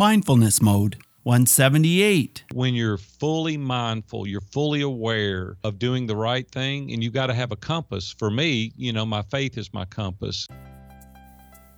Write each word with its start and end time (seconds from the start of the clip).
Mindfulness 0.00 0.62
Mode 0.62 0.96
178. 1.24 2.44
When 2.54 2.74
you're 2.74 2.96
fully 2.96 3.58
mindful, 3.58 4.26
you're 4.26 4.40
fully 4.40 4.80
aware 4.80 5.58
of 5.62 5.78
doing 5.78 6.06
the 6.06 6.16
right 6.16 6.50
thing, 6.50 6.90
and 6.90 7.04
you've 7.04 7.12
got 7.12 7.26
to 7.26 7.34
have 7.34 7.52
a 7.52 7.56
compass. 7.56 8.10
For 8.18 8.30
me, 8.30 8.72
you 8.78 8.94
know, 8.94 9.04
my 9.04 9.20
faith 9.20 9.58
is 9.58 9.74
my 9.74 9.84
compass. 9.84 10.46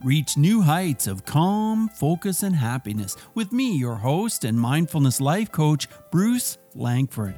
Reach 0.04 0.36
new 0.36 0.62
heights 0.62 1.08
of 1.08 1.24
calm, 1.24 1.88
focus, 1.88 2.44
and 2.44 2.54
happiness 2.54 3.16
with 3.34 3.50
me, 3.50 3.76
your 3.76 3.96
host 3.96 4.44
and 4.44 4.56
mindfulness 4.56 5.20
life 5.20 5.50
coach, 5.50 5.88
Bruce 6.12 6.58
Langford. 6.76 7.34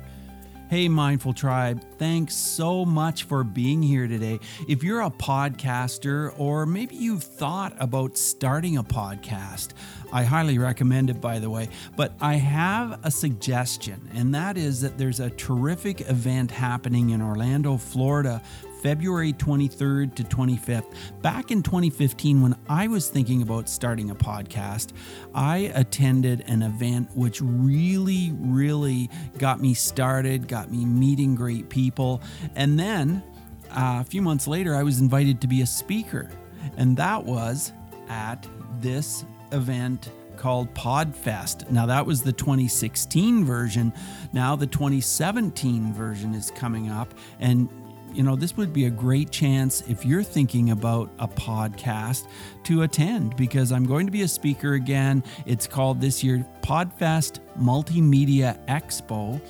Hey, 0.71 0.89
Mindful 0.89 1.35
Tribe, 1.35 1.85
thanks 1.99 2.35
so 2.35 2.87
much 2.87 3.25
for 3.25 3.45
being 3.45 3.83
here 3.83 4.09
today. 4.09 4.41
If 4.67 4.83
you're 4.83 5.03
a 5.03 5.11
podcaster 5.11 6.33
or 6.39 6.65
maybe 6.65 6.97
you've 6.97 7.23
thought 7.23 7.77
about 7.79 8.17
starting 8.17 8.79
a 8.79 8.83
podcast, 8.83 9.75
I 10.11 10.25
highly 10.25 10.57
recommend 10.57 11.11
it, 11.11 11.21
by 11.21 11.39
the 11.39 11.51
way. 11.51 11.69
But 11.97 12.15
I 12.19 12.37
have 12.37 12.99
a 13.05 13.11
suggestion, 13.11 14.09
and 14.15 14.35
that 14.35 14.57
is 14.57 14.81
that 14.81 14.97
there's 14.97 15.21
a 15.21 15.29
terrific 15.31 16.01
event 16.09 16.51
happening 16.51 17.11
in 17.11 17.21
Orlando, 17.21 17.77
Florida 17.77 18.43
February 18.85 19.33
23rd 19.33 20.15
to 20.15 20.25
25th. 20.25 20.95
Back 21.23 21.51
in 21.51 21.63
2015, 21.63 22.43
when 22.43 22.55
I 22.69 22.87
was 22.87 23.09
thinking 23.09 23.41
about 23.41 23.67
starting 23.67 24.11
a 24.11 24.15
podcast, 24.15 24.93
I 25.35 25.73
attended 25.75 26.45
an 26.49 26.61
event 26.61 27.09
which 27.15 27.41
really, 27.41 28.35
really 28.39 29.09
got 29.39 29.59
me 29.59 29.73
started, 29.73 30.49
got 30.49 30.71
me 30.71 30.85
meeting 30.85 31.35
great 31.35 31.71
people. 31.71 32.21
And 32.57 32.79
then 32.79 33.23
uh, 33.71 34.03
a 34.03 34.05
few 34.05 34.21
months 34.21 34.47
later, 34.47 34.75
I 34.75 34.83
was 34.83 35.01
invited 35.01 35.41
to 35.41 35.47
be 35.47 35.63
a 35.63 35.67
speaker. 35.67 36.29
And 36.77 36.95
that 36.99 37.25
was 37.25 37.73
at 38.11 38.47
this 38.83 39.25
event 39.53 40.11
called 40.37 40.75
Podfest. 40.75 41.71
Now, 41.71 41.87
that 41.87 42.05
was 42.05 42.23
the 42.23 42.33
2016 42.33 43.47
version. 43.47 43.95
Now, 44.35 44.57
the 44.57 44.67
2017 44.67 45.95
version 45.95 46.35
is 46.35 46.51
coming 46.51 46.91
up. 46.91 47.15
And 47.41 47.71
you 48.15 48.23
know, 48.23 48.37
this 48.37 48.57
would 48.57 48.73
be 48.73 48.87
a 48.87 48.91
great 48.91 49.31
chance 49.31 49.83
if 49.89 50.05
you're 50.05 50.23
thinking 50.23 50.71
about 50.71 51.11
a 51.19 51.27
podcast 51.27 52.29
to 52.65 52.83
attend 52.83 53.37
because 53.37 53.73
I'm 53.73 53.85
going 53.85 54.07
to 54.07 54.13
be 54.13 54.23
a 54.23 54.29
speaker 54.29 54.75
again. 54.75 55.25
It's 55.47 55.67
called 55.67 56.01
this 56.01 56.23
year 56.23 56.47
Podfest 56.63 57.41
Multimedia 57.59 58.65
Expo. 58.67 59.41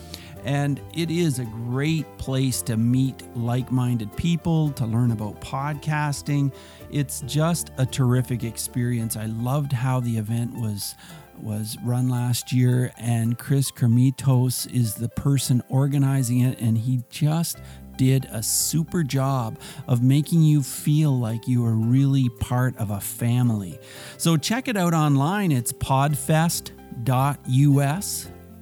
And 0.44 0.80
it 0.94 1.10
is 1.10 1.38
a 1.38 1.44
great 1.44 2.04
place 2.18 2.60
to 2.62 2.76
meet 2.76 3.22
like 3.36 3.72
minded 3.72 4.14
people, 4.16 4.70
to 4.72 4.84
learn 4.84 5.10
about 5.10 5.40
podcasting. 5.40 6.52
It's 6.90 7.20
just 7.22 7.70
a 7.78 7.86
terrific 7.86 8.44
experience. 8.44 9.16
I 9.16 9.26
loved 9.26 9.72
how 9.72 10.00
the 10.00 10.16
event 10.18 10.54
was 10.54 10.94
was 11.38 11.76
run 11.82 12.08
last 12.08 12.52
year 12.52 12.92
and 12.96 13.38
Chris 13.38 13.70
Krimitsos 13.70 14.72
is 14.72 14.94
the 14.94 15.08
person 15.08 15.62
organizing 15.68 16.40
it 16.40 16.60
and 16.60 16.78
he 16.78 17.02
just 17.10 17.58
did 17.96 18.26
a 18.30 18.42
super 18.42 19.02
job 19.02 19.58
of 19.86 20.02
making 20.02 20.42
you 20.42 20.62
feel 20.62 21.18
like 21.18 21.48
you 21.48 21.64
are 21.64 21.74
really 21.74 22.28
part 22.40 22.76
of 22.76 22.90
a 22.90 23.00
family. 23.00 23.78
So 24.16 24.36
check 24.36 24.68
it 24.68 24.76
out 24.76 24.94
online. 24.94 25.50
It's 25.52 25.72
podfest.us. 25.72 26.70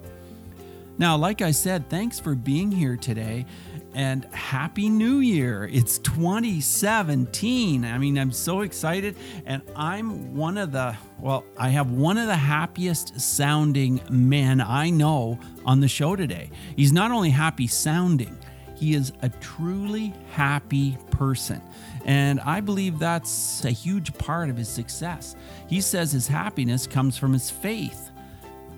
Now, 1.00 1.16
like 1.16 1.44
I 1.44 1.52
said, 1.52 1.90
thanks 1.90 2.20
for 2.20 2.34
being 2.34 2.72
here 2.72 2.98
today 2.98 3.46
and 3.94 4.26
Happy 4.34 4.90
New 4.90 5.20
Year. 5.20 5.70
It's 5.72 6.00
2017. 6.00 7.86
I 7.86 7.98
mean, 8.00 8.18
I'm 8.18 8.32
so 8.32 8.62
excited, 8.62 9.16
and 9.46 9.62
I'm 9.76 10.36
one 10.36 10.58
of 10.58 10.72
the, 10.72 10.96
well, 11.20 11.44
I 11.56 11.70
have 11.70 11.92
one 11.92 12.18
of 12.18 12.26
the 12.26 12.36
happiest 12.36 13.20
sounding 13.22 14.02
men 14.10 14.60
I 14.60 14.90
know 14.90 15.40
on 15.66 15.82
the 15.82 15.88
show 15.88 16.16
today. 16.16 16.50
He's 16.76 16.92
not 16.92 17.12
only 17.12 17.30
happy 17.30 17.68
sounding, 17.68 18.36
he 18.76 18.96
is 18.96 19.14
a 19.22 19.30
truly 19.30 20.14
happy 20.32 20.98
person. 21.12 21.62
And 22.06 22.40
I 22.42 22.60
believe 22.60 22.98
that's 22.98 23.64
a 23.66 23.72
huge 23.72 24.16
part 24.18 24.50
of 24.50 24.58
his 24.58 24.70
success. 24.70 25.36
He 25.68 25.80
says 25.82 26.12
his 26.12 26.28
happiness 26.28 26.88
comes 26.88 27.18
from 27.18 27.34
his 27.34 27.52
faith. 27.52 28.12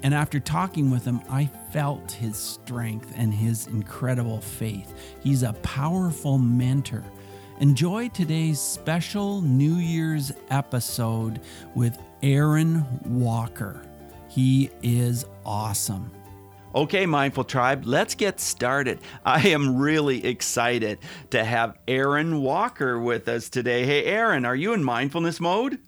And 0.02 0.14
after 0.14 0.40
talking 0.40 0.90
with 0.90 1.04
him, 1.04 1.22
I 1.30 1.50
felt 1.72 2.12
his 2.12 2.38
strength 2.38 3.14
and 3.16 3.34
his 3.34 3.68
incredible 3.68 4.40
faith. 4.40 4.94
He's 5.22 5.44
a 5.44 5.54
powerful 5.62 6.38
mentor. 6.38 7.04
Enjoy 7.60 8.08
today's 8.10 8.62
special 8.62 9.42
New 9.42 9.76
Year's 9.76 10.32
episode 10.50 11.42
with 11.76 11.98
Aaron 12.24 12.86
Walker. 13.04 13.82
He 14.30 14.70
is 14.82 15.26
awesome. 15.46 16.12
Okay, 16.74 17.06
Mindful 17.06 17.44
Tribe, 17.46 17.84
let's 17.86 18.14
get 18.16 18.40
started. 18.40 19.00
I 19.26 19.50
am 19.50 19.78
really 19.78 20.24
excited 20.24 21.00
to 21.32 21.44
have 21.44 21.80
Aaron 21.88 22.42
Walker 22.42 23.00
with 23.00 23.28
us 23.28 23.50
today. 23.50 23.86
Hey, 23.86 24.06
Aaron, 24.06 24.46
are 24.46 24.56
you 24.56 24.74
in 24.74 24.84
mindfulness 24.84 25.40
mode? 25.40 25.80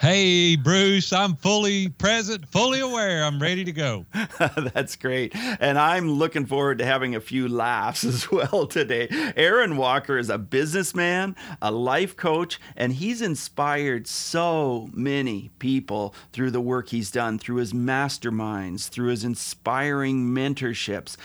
Hey, 0.00 0.56
Bruce, 0.56 1.12
I'm 1.12 1.36
fully 1.36 1.90
present, 1.90 2.48
fully 2.48 2.80
aware. 2.80 3.22
I'm 3.22 3.38
ready 3.38 3.64
to 3.64 3.72
go. 3.72 4.06
That's 4.72 4.96
great. 4.96 5.36
And 5.36 5.78
I'm 5.78 6.12
looking 6.12 6.46
forward 6.46 6.78
to 6.78 6.86
having 6.86 7.14
a 7.14 7.20
few 7.20 7.48
laughs 7.48 8.02
as 8.04 8.30
well 8.30 8.66
today. 8.66 9.08
Aaron 9.36 9.76
Walker 9.76 10.16
is 10.16 10.30
a 10.30 10.38
businessman, 10.38 11.36
a 11.60 11.70
life 11.70 12.16
coach, 12.16 12.58
and 12.78 12.94
he's 12.94 13.20
inspired 13.20 14.06
so 14.06 14.88
many 14.94 15.50
people 15.58 16.14
through 16.32 16.52
the 16.52 16.62
work 16.62 16.88
he's 16.88 17.10
done, 17.10 17.38
through 17.38 17.56
his 17.56 17.74
masterminds, 17.74 18.88
through 18.88 19.10
his 19.10 19.22
inspiring 19.22 20.28
mentorships. 20.28 21.18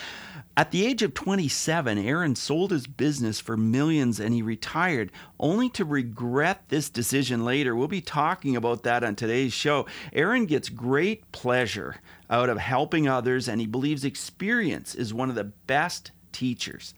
At 0.57 0.71
the 0.71 0.85
age 0.85 1.01
of 1.01 1.13
27, 1.13 1.97
Aaron 1.97 2.33
sold 2.33 2.71
his 2.71 2.87
business 2.87 3.41
for 3.41 3.57
millions 3.57 4.21
and 4.21 4.33
he 4.33 4.41
retired, 4.41 5.11
only 5.37 5.69
to 5.71 5.83
regret 5.83 6.63
this 6.69 6.89
decision 6.89 7.43
later. 7.43 7.75
We'll 7.75 7.89
be 7.89 7.99
talking 7.99 8.55
about 8.55 8.83
that 8.83 9.03
on 9.03 9.15
today's 9.15 9.51
show. 9.51 9.85
Aaron 10.13 10.45
gets 10.45 10.69
great 10.69 11.29
pleasure 11.33 11.97
out 12.29 12.47
of 12.47 12.57
helping 12.57 13.05
others, 13.05 13.49
and 13.49 13.59
he 13.59 13.67
believes 13.67 14.05
experience 14.05 14.95
is 14.95 15.13
one 15.13 15.29
of 15.29 15.35
the 15.35 15.43
best 15.43 16.11
teachers. 16.31 16.93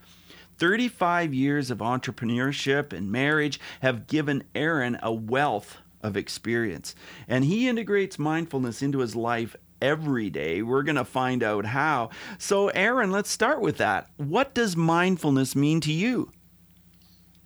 35 0.59 1.33
years 1.33 1.71
of 1.71 1.79
entrepreneurship 1.79 2.93
and 2.93 3.11
marriage 3.11 3.59
have 3.81 4.05
given 4.05 4.43
Aaron 4.53 4.99
a 5.01 5.11
wealth 5.11 5.77
of 6.03 6.15
experience, 6.15 6.93
and 7.27 7.43
he 7.43 7.67
integrates 7.67 8.19
mindfulness 8.19 8.83
into 8.83 8.99
his 8.99 9.15
life 9.15 9.55
every 9.81 10.29
day. 10.29 10.61
We're 10.61 10.83
going 10.83 10.95
to 10.95 11.05
find 11.05 11.43
out 11.43 11.65
how. 11.65 12.09
So, 12.37 12.69
Aaron, 12.69 13.11
let's 13.11 13.29
start 13.29 13.61
with 13.61 13.77
that. 13.77 14.09
What 14.17 14.53
does 14.53 14.75
mindfulness 14.75 15.55
mean 15.55 15.81
to 15.81 15.91
you? 15.91 16.31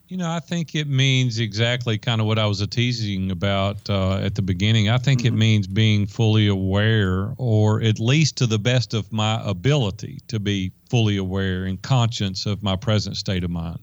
You 0.07 0.17
know, 0.17 0.29
I 0.29 0.41
think 0.41 0.75
it 0.75 0.89
means 0.89 1.39
exactly 1.39 1.97
kind 1.97 2.19
of 2.19 2.27
what 2.27 2.37
I 2.37 2.45
was 2.45 2.65
teasing 2.67 3.31
about 3.31 3.89
uh, 3.89 4.17
at 4.17 4.35
the 4.35 4.41
beginning. 4.41 4.89
I 4.89 4.97
think 4.97 5.21
mm-hmm. 5.21 5.35
it 5.35 5.37
means 5.37 5.67
being 5.67 6.05
fully 6.05 6.47
aware, 6.47 7.33
or 7.37 7.81
at 7.81 7.97
least 7.97 8.35
to 8.39 8.45
the 8.45 8.59
best 8.59 8.93
of 8.93 9.09
my 9.13 9.41
ability 9.45 10.19
to 10.27 10.37
be 10.37 10.73
fully 10.89 11.15
aware 11.15 11.63
and 11.63 11.81
conscious 11.81 12.45
of 12.45 12.61
my 12.61 12.75
present 12.75 13.15
state 13.15 13.45
of 13.45 13.51
mind. 13.51 13.79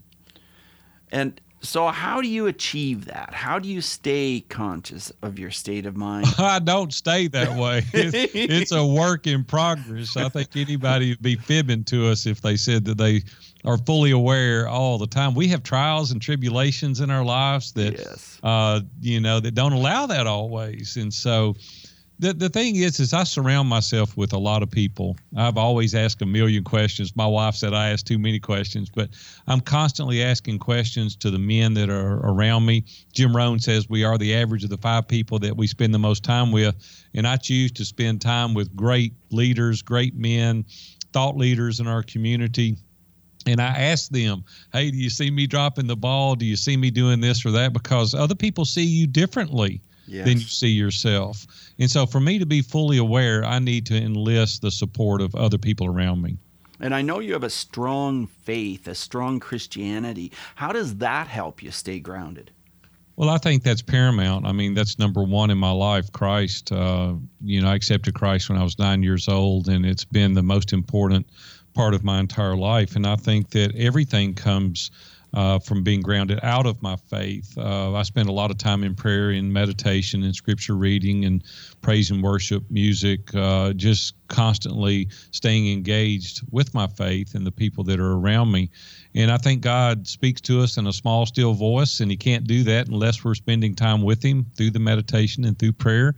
And 1.11 1.41
so, 1.61 1.89
how 1.89 2.21
do 2.21 2.29
you 2.29 2.47
achieve 2.47 3.07
that? 3.07 3.35
How 3.35 3.59
do 3.59 3.69
you 3.69 3.81
stay 3.81 4.45
conscious 4.49 5.13
of 5.23 5.39
your 5.39 5.51
state 5.51 5.87
of 5.87 5.97
mind? 6.09 6.27
I 6.39 6.59
don't 6.59 6.93
stay 6.93 7.29
that 7.29 7.57
way. 7.57 7.83
It's, 7.99 8.35
it's, 8.35 8.73
a 8.73 8.85
work 8.87 9.27
in 9.27 9.45
progress. 9.45 10.17
I 10.17 10.29
think 10.29 10.57
anybody 10.57 11.11
would 11.11 11.23
be 11.23 11.37
fibbing 11.37 11.85
to 11.85 12.09
us 12.09 12.27
if 12.27 12.41
they 12.41 12.57
said 12.57 12.85
that 12.85 12.97
they 12.97 13.23
are 13.65 13.77
fully 13.79 14.13
aware 14.13 14.69
all 14.69 14.99
the 14.99 15.07
time. 15.07 15.35
We 15.35 15.49
have 15.49 15.63
trials 15.63 16.13
and 16.13 16.23
tribulations 16.23 17.01
in 17.01 17.11
our 17.11 17.25
lives 17.25 17.73
that, 17.73 17.95
yes. 17.95 18.39
uh, 18.43 18.81
you 19.01 19.21
know, 19.21 19.41
that 19.41 19.55
don't 19.55 19.73
allow 19.73 20.07
that 20.07 20.27
always. 20.27 20.97
And 20.97 21.13
so, 21.13 21.57
the, 22.19 22.33
the 22.33 22.49
thing 22.49 22.77
is 22.77 23.01
is 23.01 23.13
i 23.13 23.25
surround 23.25 23.69
myself 23.69 24.17
with 24.17 24.33
a 24.33 24.39
lot 24.39 24.63
of 24.63 24.71
people 24.71 25.17
i've 25.37 25.57
always 25.57 25.95
asked 25.95 26.21
a 26.23 26.27
million 26.27 26.65
questions 26.65 27.15
my 27.17 27.27
wife 27.27 27.55
said 27.55 27.73
i 27.73 27.91
ask 27.91 28.05
too 28.05 28.19
many 28.19 28.39
questions 28.39 28.91
but 28.91 29.11
i'm 29.47 29.61
constantly 29.61 30.23
asking 30.23 30.59
questions 30.59 31.17
to 31.17 31.31
the 31.31 31.39
men 31.39 31.75
that 31.75 31.89
are 31.89 32.19
around 32.25 32.67
me 32.67 32.85
jim 33.13 33.35
rohn 33.35 33.59
says 33.59 33.89
we 33.89 34.05
are 34.05 34.19
the 34.19 34.35
average 34.35 34.65
of 34.65 34.71
the 34.71 34.79
five 34.79 35.07
people 35.07 35.39
that 35.39 35.57
we 35.57 35.67
spend 35.67 35.95
the 35.95 35.99
most 35.99 36.25
time 36.25 36.53
with 36.53 36.75
and 37.15 37.27
i 37.27 37.37
choose 37.37 37.71
to 37.73 37.85
spend 37.85 38.21
time 38.21 38.55
with 38.55 38.75
great 38.75 39.13
leaders 39.31 39.83
great 39.83 40.15
men 40.15 40.65
thought 41.13 41.37
leaders 41.37 41.81
in 41.81 41.87
our 41.87 42.03
community 42.03 42.77
and 43.47 43.63
I 43.63 43.69
ask 43.69 44.11
them, 44.11 44.45
hey, 44.75 44.91
do 44.91 44.97
you 44.99 45.09
see 45.09 45.31
me 45.31 45.47
dropping 45.47 45.87
the 45.87 45.97
ball? 45.97 46.35
Do 46.35 46.45
you 46.45 46.57
see 46.57 46.77
me 46.77 46.91
doing 46.91 47.21
this 47.21 47.47
or 47.47 47.51
that? 47.53 47.73
Because 47.73 48.13
other 48.13 48.35
people 48.35 48.67
see 48.67 48.83
you 48.83 49.07
differently 49.07 49.81
yes. 50.09 50.27
than 50.27 50.39
you 50.39 50.45
see 50.45 50.69
yourself. 50.69 51.47
And 51.79 51.91
so, 51.91 52.07
for 52.07 52.21
me 52.21 52.39
to 52.39 52.47
be 52.47 52.63
fully 52.63 52.99
aware, 52.99 53.45
I 53.45 53.59
need 53.59 53.87
to 53.87 53.97
enlist 53.97 54.63
the 54.63 54.71
support 54.71 55.21
of 55.21 55.35
other 55.35 55.59
people 55.59 55.87
around 55.87 56.23
me. 56.23 56.39
And 56.81 56.95
I 56.95 57.03
know 57.03 57.19
you 57.19 57.33
have 57.33 57.45
a 57.45 57.51
strong 57.51 58.27
faith, 58.27 58.87
a 58.87 58.95
strong 58.95 59.41
Christianity. 59.41 60.33
How 60.55 60.73
does 60.73 60.97
that 60.97 61.27
help 61.27 61.63
you 61.63 61.71
stay 61.71 61.99
grounded? 61.99 62.53
Well, 63.17 63.31
I 63.31 63.39
think 63.39 63.65
that's 63.65 63.83
paramount. 63.83 64.47
I 64.47 64.53
mean, 64.53 64.75
that's 64.75 64.97
number 64.97 65.25
one 65.25 65.51
in 65.51 65.59
my 65.59 65.73
life. 65.73 66.13
Christ. 66.13 66.71
Uh, 66.71 67.15
you 67.43 67.61
know, 67.61 67.69
I 67.69 67.75
accepted 67.75 68.15
Christ 68.15 68.49
when 68.49 68.59
I 68.59 68.63
was 68.63 68.79
nine 68.79 69.03
years 69.03 69.29
old, 69.29 69.69
and 69.69 69.85
it's 69.85 70.05
been 70.05 70.35
the 70.35 70.43
most 70.43 70.73
important 70.73 71.27
part 71.75 71.95
of 71.95 72.05
my 72.05 72.21
entire 72.21 72.57
life. 72.57 72.95
And 72.95 73.07
I 73.07 73.17
think 73.17 73.51
that 73.51 73.75
everything 73.75 74.35
comes 74.35 74.93
uh, 75.35 75.59
from 75.59 75.83
being 75.83 76.01
grounded 76.01 76.41
out 76.43 76.67
of 76.67 76.83
my 76.83 76.97
faith. 76.97 77.57
Uh, 77.57 77.95
I 77.95 78.03
spend 78.03 78.29
a 78.29 78.33
lot 78.33 78.51
of 78.51 78.59
time 78.59 78.83
in 78.83 78.95
prayer 78.95 79.31
and 79.31 79.53
meditation 79.53 80.23
and 80.23 80.35
scripture 80.35 80.75
reading 80.75 81.25
and 81.25 81.45
praise 81.83 82.11
and 82.11 82.23
worship 82.23 82.65
music, 82.71 83.35
uh, 83.35 83.73
just 83.75 84.15
constantly 84.29 85.09
staying 85.31 85.73
engaged 85.73 86.43
with 86.51 86.75
my 86.75 86.87
faith 86.87 87.35
and 87.35 87.47
the 87.47 87.53
people 87.53 87.85
that 87.85 88.01
are 88.01 88.13
around 88.13 88.51
me. 88.53 88.71
And 89.15 89.31
I 89.31 89.39
think 89.39 89.63
God 89.63 90.07
speaks 90.07 90.41
to 90.43 90.61
us 90.61 90.77
in 90.77 90.87
a 90.87 90.93
small, 90.93 91.27
still 91.27 91.55
voice, 91.55 92.01
and 92.01 92.11
He 92.11 92.17
can't 92.17 92.47
do 92.47 92.63
that 92.65 92.89
unless 92.89 93.25
we're 93.25 93.35
spending 93.35 93.75
time 93.75 94.03
with 94.03 94.23
Him 94.23 94.47
through 94.57 94.71
the 94.71 94.79
meditation 94.79 95.45
and 95.45 95.59
through 95.59 95.73
prayer. 95.73 96.15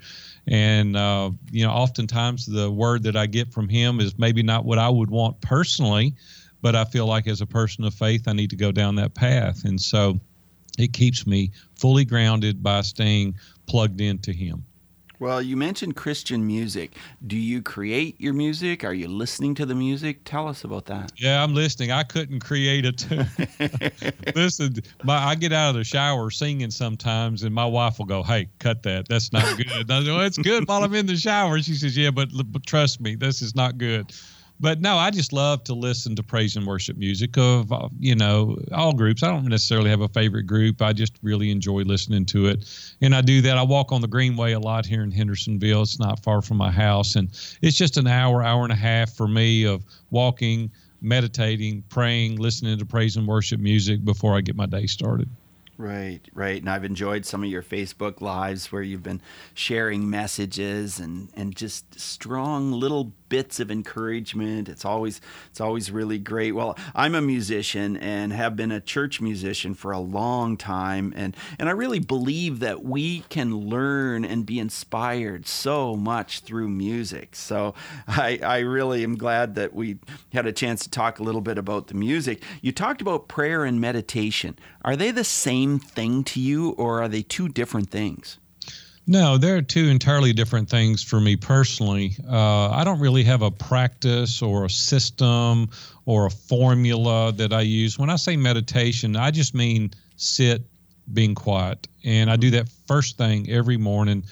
And, 0.46 0.96
uh, 0.96 1.30
you 1.50 1.64
know, 1.64 1.72
oftentimes 1.72 2.46
the 2.46 2.70
word 2.70 3.04
that 3.04 3.16
I 3.16 3.26
get 3.26 3.52
from 3.52 3.68
Him 3.68 4.00
is 4.00 4.18
maybe 4.18 4.42
not 4.42 4.64
what 4.64 4.78
I 4.78 4.88
would 4.88 5.10
want 5.10 5.40
personally 5.40 6.14
but 6.62 6.76
I 6.76 6.84
feel 6.84 7.06
like 7.06 7.26
as 7.26 7.40
a 7.40 7.46
person 7.46 7.84
of 7.84 7.94
faith, 7.94 8.28
I 8.28 8.32
need 8.32 8.50
to 8.50 8.56
go 8.56 8.72
down 8.72 8.96
that 8.96 9.14
path. 9.14 9.64
And 9.64 9.80
so 9.80 10.18
it 10.78 10.92
keeps 10.92 11.26
me 11.26 11.52
fully 11.78 12.04
grounded 12.04 12.62
by 12.62 12.82
staying 12.82 13.36
plugged 13.66 14.00
into 14.00 14.32
Him. 14.32 14.64
Well, 15.20 15.42
you 15.42 15.54
mentioned 15.54 15.96
Christian 15.96 16.46
music. 16.46 16.92
Do 17.26 17.36
you 17.36 17.60
create 17.60 18.18
your 18.18 18.32
music? 18.32 18.84
Are 18.84 18.94
you 18.94 19.06
listening 19.06 19.54
to 19.56 19.66
the 19.66 19.74
music? 19.74 20.24
Tell 20.24 20.48
us 20.48 20.64
about 20.64 20.86
that. 20.86 21.12
Yeah, 21.18 21.44
I'm 21.44 21.54
listening. 21.54 21.90
I 21.90 22.04
couldn't 22.04 22.40
create 22.40 22.86
it. 22.86 23.06
Listen, 24.34 24.76
my, 25.04 25.18
I 25.18 25.34
get 25.34 25.52
out 25.52 25.70
of 25.70 25.74
the 25.74 25.84
shower 25.84 26.30
singing 26.30 26.70
sometimes, 26.70 27.42
and 27.42 27.54
my 27.54 27.66
wife 27.66 27.98
will 27.98 28.06
go, 28.06 28.22
"Hey, 28.22 28.48
cut 28.60 28.82
that. 28.84 29.08
That's 29.08 29.30
not 29.30 29.58
good." 29.58 29.90
I 29.90 30.02
go, 30.02 30.20
"It's 30.20 30.38
good 30.38 30.66
while 30.66 30.82
I'm 30.82 30.94
in 30.94 31.04
the 31.04 31.16
shower." 31.16 31.60
She 31.60 31.74
says, 31.74 31.94
"Yeah, 31.98 32.10
but, 32.10 32.30
but 32.46 32.64
trust 32.64 32.98
me, 32.98 33.14
this 33.14 33.42
is 33.42 33.54
not 33.54 33.76
good." 33.76 34.10
But 34.60 34.80
no, 34.80 34.96
I 34.96 35.10
just 35.10 35.32
love 35.32 35.64
to 35.64 35.74
listen 35.74 36.14
to 36.16 36.22
praise 36.22 36.54
and 36.54 36.66
worship 36.66 36.96
music 36.96 37.38
of 37.38 37.72
uh, 37.72 37.88
you 37.98 38.14
know 38.14 38.58
all 38.72 38.92
groups. 38.92 39.22
I 39.22 39.28
don't 39.28 39.46
necessarily 39.46 39.90
have 39.90 40.02
a 40.02 40.08
favorite 40.08 40.44
group. 40.44 40.82
I 40.82 40.92
just 40.92 41.14
really 41.22 41.50
enjoy 41.50 41.82
listening 41.82 42.26
to 42.26 42.46
it, 42.46 42.68
and 43.00 43.14
I 43.14 43.22
do 43.22 43.40
that. 43.42 43.56
I 43.56 43.62
walk 43.62 43.90
on 43.90 44.02
the 44.02 44.08
Greenway 44.08 44.52
a 44.52 44.60
lot 44.60 44.84
here 44.84 45.02
in 45.02 45.10
Hendersonville. 45.10 45.82
It's 45.82 45.98
not 45.98 46.22
far 46.22 46.42
from 46.42 46.58
my 46.58 46.70
house, 46.70 47.16
and 47.16 47.28
it's 47.62 47.76
just 47.76 47.96
an 47.96 48.06
hour, 48.06 48.42
hour 48.42 48.62
and 48.62 48.72
a 48.72 48.76
half 48.76 49.14
for 49.16 49.26
me 49.26 49.64
of 49.64 49.82
walking, 50.10 50.70
meditating, 51.00 51.82
praying, 51.88 52.36
listening 52.36 52.78
to 52.78 52.84
praise 52.84 53.16
and 53.16 53.26
worship 53.26 53.60
music 53.60 54.04
before 54.04 54.36
I 54.36 54.42
get 54.42 54.56
my 54.56 54.66
day 54.66 54.86
started. 54.86 55.28
Right, 55.80 56.20
right. 56.34 56.60
And 56.60 56.68
I've 56.68 56.84
enjoyed 56.84 57.24
some 57.24 57.42
of 57.42 57.48
your 57.48 57.62
Facebook 57.62 58.20
lives 58.20 58.70
where 58.70 58.82
you've 58.82 59.02
been 59.02 59.22
sharing 59.54 60.10
messages 60.10 61.00
and, 61.00 61.30
and 61.34 61.56
just 61.56 61.98
strong 61.98 62.70
little 62.70 63.14
bits 63.30 63.60
of 63.60 63.70
encouragement. 63.70 64.68
It's 64.68 64.84
always 64.84 65.22
it's 65.48 65.60
always 65.60 65.90
really 65.90 66.18
great. 66.18 66.52
Well, 66.52 66.76
I'm 66.94 67.14
a 67.14 67.22
musician 67.22 67.96
and 67.96 68.30
have 68.32 68.56
been 68.56 68.72
a 68.72 68.80
church 68.80 69.22
musician 69.22 69.72
for 69.72 69.92
a 69.92 70.00
long 70.00 70.58
time 70.58 71.14
and 71.16 71.34
and 71.58 71.68
I 71.70 71.72
really 71.72 72.00
believe 72.00 72.58
that 72.58 72.84
we 72.84 73.20
can 73.30 73.56
learn 73.56 74.24
and 74.26 74.44
be 74.44 74.58
inspired 74.58 75.46
so 75.46 75.96
much 75.96 76.40
through 76.40 76.68
music. 76.68 77.34
So 77.34 77.74
I 78.06 78.38
I 78.42 78.58
really 78.58 79.02
am 79.02 79.16
glad 79.16 79.54
that 79.54 79.72
we 79.72 79.98
had 80.34 80.44
a 80.44 80.52
chance 80.52 80.82
to 80.82 80.90
talk 80.90 81.20
a 81.20 81.22
little 81.22 81.40
bit 81.40 81.56
about 81.56 81.86
the 81.86 81.94
music. 81.94 82.42
You 82.60 82.72
talked 82.72 83.00
about 83.00 83.28
prayer 83.28 83.64
and 83.64 83.80
meditation. 83.80 84.58
Are 84.82 84.96
they 84.96 85.10
the 85.10 85.24
same 85.24 85.69
thing 85.78 86.24
to 86.24 86.40
you 86.40 86.70
or 86.70 87.02
are 87.02 87.08
they 87.08 87.22
two 87.22 87.48
different 87.48 87.90
things? 87.90 88.38
No, 89.06 89.38
there 89.38 89.56
are 89.56 89.62
two 89.62 89.88
entirely 89.88 90.32
different 90.32 90.70
things 90.70 91.02
for 91.02 91.20
me 91.20 91.34
personally. 91.34 92.14
Uh, 92.28 92.70
I 92.70 92.84
don't 92.84 93.00
really 93.00 93.24
have 93.24 93.42
a 93.42 93.50
practice 93.50 94.40
or 94.40 94.66
a 94.66 94.70
system 94.70 95.70
or 96.04 96.26
a 96.26 96.30
formula 96.30 97.32
that 97.32 97.52
I 97.52 97.62
use. 97.62 97.98
When 97.98 98.08
I 98.08 98.16
say 98.16 98.36
meditation, 98.36 99.16
I 99.16 99.32
just 99.32 99.52
mean 99.54 99.90
sit, 100.16 100.62
being 101.12 101.34
quiet. 101.34 101.88
And 102.04 102.30
I 102.30 102.36
do 102.36 102.50
that 102.50 102.68
first 102.86 103.18
thing 103.18 103.50
every 103.50 103.76
morning, 103.76 104.24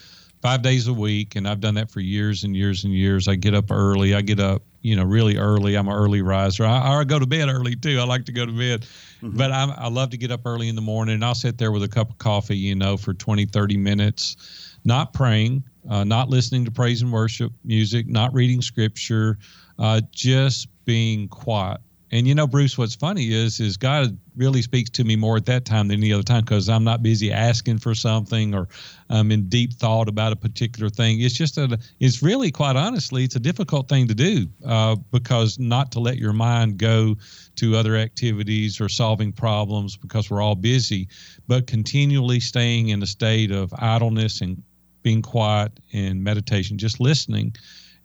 five 0.42 0.62
days 0.62 0.86
a 0.86 0.92
week. 0.92 1.34
And 1.34 1.48
I've 1.48 1.60
done 1.60 1.74
that 1.74 1.90
for 1.90 2.00
years 2.00 2.44
and 2.44 2.56
years 2.56 2.84
and 2.84 2.92
years. 2.92 3.26
I 3.26 3.34
get 3.34 3.54
up 3.54 3.72
early. 3.72 4.14
I 4.14 4.20
get 4.20 4.38
up, 4.38 4.62
you 4.80 4.96
know, 4.96 5.04
really 5.04 5.36
early. 5.36 5.76
I'm 5.76 5.88
an 5.88 5.94
early 5.94 6.22
riser. 6.22 6.64
I, 6.64 7.00
I 7.00 7.04
go 7.04 7.18
to 7.18 7.26
bed 7.26 7.48
early 7.48 7.76
too. 7.76 7.98
I 7.98 8.04
like 8.04 8.24
to 8.26 8.32
go 8.32 8.46
to 8.46 8.52
bed. 8.52 8.82
Mm-hmm. 9.22 9.36
But 9.36 9.50
i 9.50 9.64
I 9.76 9.88
love 9.88 10.10
to 10.10 10.16
get 10.16 10.30
up 10.30 10.46
early 10.46 10.68
in 10.68 10.76
the 10.76 10.82
morning 10.82 11.16
and 11.16 11.24
I'll 11.24 11.34
sit 11.34 11.58
there 11.58 11.72
with 11.72 11.82
a 11.82 11.88
cup 11.88 12.10
of 12.10 12.18
coffee, 12.18 12.56
you 12.56 12.74
know, 12.74 12.96
for 12.96 13.14
20, 13.14 13.46
30 13.46 13.76
minutes 13.76 14.68
not 14.84 15.12
praying, 15.12 15.62
uh, 15.88 16.04
not 16.04 16.28
listening 16.28 16.64
to 16.64 16.70
praise 16.70 17.02
and 17.02 17.12
worship 17.12 17.52
music, 17.64 18.06
not 18.08 18.32
reading 18.32 18.62
scripture, 18.62 19.38
uh, 19.78 20.00
just 20.10 20.68
being 20.84 21.28
quiet. 21.28 21.80
And 22.10 22.26
you 22.26 22.34
know, 22.34 22.46
Bruce, 22.46 22.78
what's 22.78 22.94
funny 22.94 23.32
is 23.32 23.60
is 23.60 23.76
God 23.76 24.18
really 24.36 24.62
speaks 24.62 24.88
to 24.90 25.04
me 25.04 25.16
more 25.16 25.36
at 25.36 25.46
that 25.46 25.64
time 25.64 25.88
than 25.88 25.98
any 25.98 26.12
other 26.12 26.22
time 26.22 26.42
because 26.42 26.68
I'm 26.68 26.84
not 26.84 27.02
busy 27.02 27.32
asking 27.32 27.78
for 27.78 27.94
something 27.94 28.54
or 28.54 28.68
I'm 29.10 29.30
in 29.30 29.48
deep 29.48 29.74
thought 29.74 30.08
about 30.08 30.32
a 30.32 30.36
particular 30.36 30.88
thing. 30.88 31.20
It's 31.20 31.34
just 31.34 31.58
a, 31.58 31.78
it's 32.00 32.22
really 32.22 32.50
quite 32.50 32.76
honestly, 32.76 33.24
it's 33.24 33.36
a 33.36 33.40
difficult 33.40 33.88
thing 33.88 34.08
to 34.08 34.14
do 34.14 34.46
uh, 34.64 34.96
because 35.10 35.58
not 35.58 35.92
to 35.92 36.00
let 36.00 36.16
your 36.16 36.32
mind 36.32 36.78
go 36.78 37.16
to 37.56 37.76
other 37.76 37.96
activities 37.96 38.80
or 38.80 38.88
solving 38.88 39.32
problems 39.32 39.96
because 39.96 40.30
we're 40.30 40.40
all 40.40 40.54
busy, 40.54 41.08
but 41.46 41.66
continually 41.66 42.40
staying 42.40 42.88
in 42.88 43.02
a 43.02 43.06
state 43.06 43.50
of 43.50 43.72
idleness 43.78 44.40
and 44.40 44.62
being 45.02 45.22
quiet 45.22 45.72
and 45.92 46.22
meditation, 46.22 46.78
just 46.78 47.00
listening. 47.00 47.54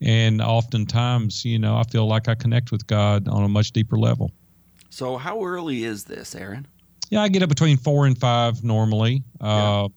And 0.03 0.41
oftentimes, 0.41 1.45
you 1.45 1.57
know, 1.57 1.77
I 1.77 1.83
feel 1.83 2.05
like 2.05 2.27
I 2.27 2.35
connect 2.35 2.71
with 2.71 2.85
God 2.85 3.27
on 3.27 3.43
a 3.43 3.47
much 3.47 3.71
deeper 3.71 3.97
level. 3.97 4.31
So, 4.89 5.17
how 5.17 5.43
early 5.43 5.85
is 5.85 6.03
this, 6.03 6.35
Aaron? 6.35 6.67
Yeah, 7.09 7.21
I 7.21 7.29
get 7.29 7.41
up 7.41 7.49
between 7.49 7.77
four 7.77 8.05
and 8.05 8.17
five 8.17 8.63
normally. 8.63 9.23
Uh, 9.39 9.87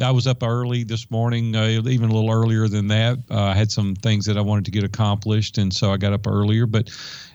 I 0.00 0.10
was 0.10 0.26
up 0.26 0.42
early 0.42 0.84
this 0.84 1.10
morning, 1.10 1.56
uh, 1.56 1.66
even 1.86 2.10
a 2.10 2.14
little 2.14 2.30
earlier 2.30 2.68
than 2.68 2.88
that. 2.88 3.18
Uh, 3.30 3.44
I 3.44 3.54
had 3.54 3.72
some 3.72 3.94
things 3.94 4.26
that 4.26 4.36
I 4.36 4.42
wanted 4.42 4.66
to 4.66 4.70
get 4.70 4.84
accomplished, 4.84 5.56
and 5.56 5.72
so 5.72 5.90
I 5.90 5.96
got 5.96 6.12
up 6.12 6.26
earlier. 6.26 6.66
But 6.66 6.90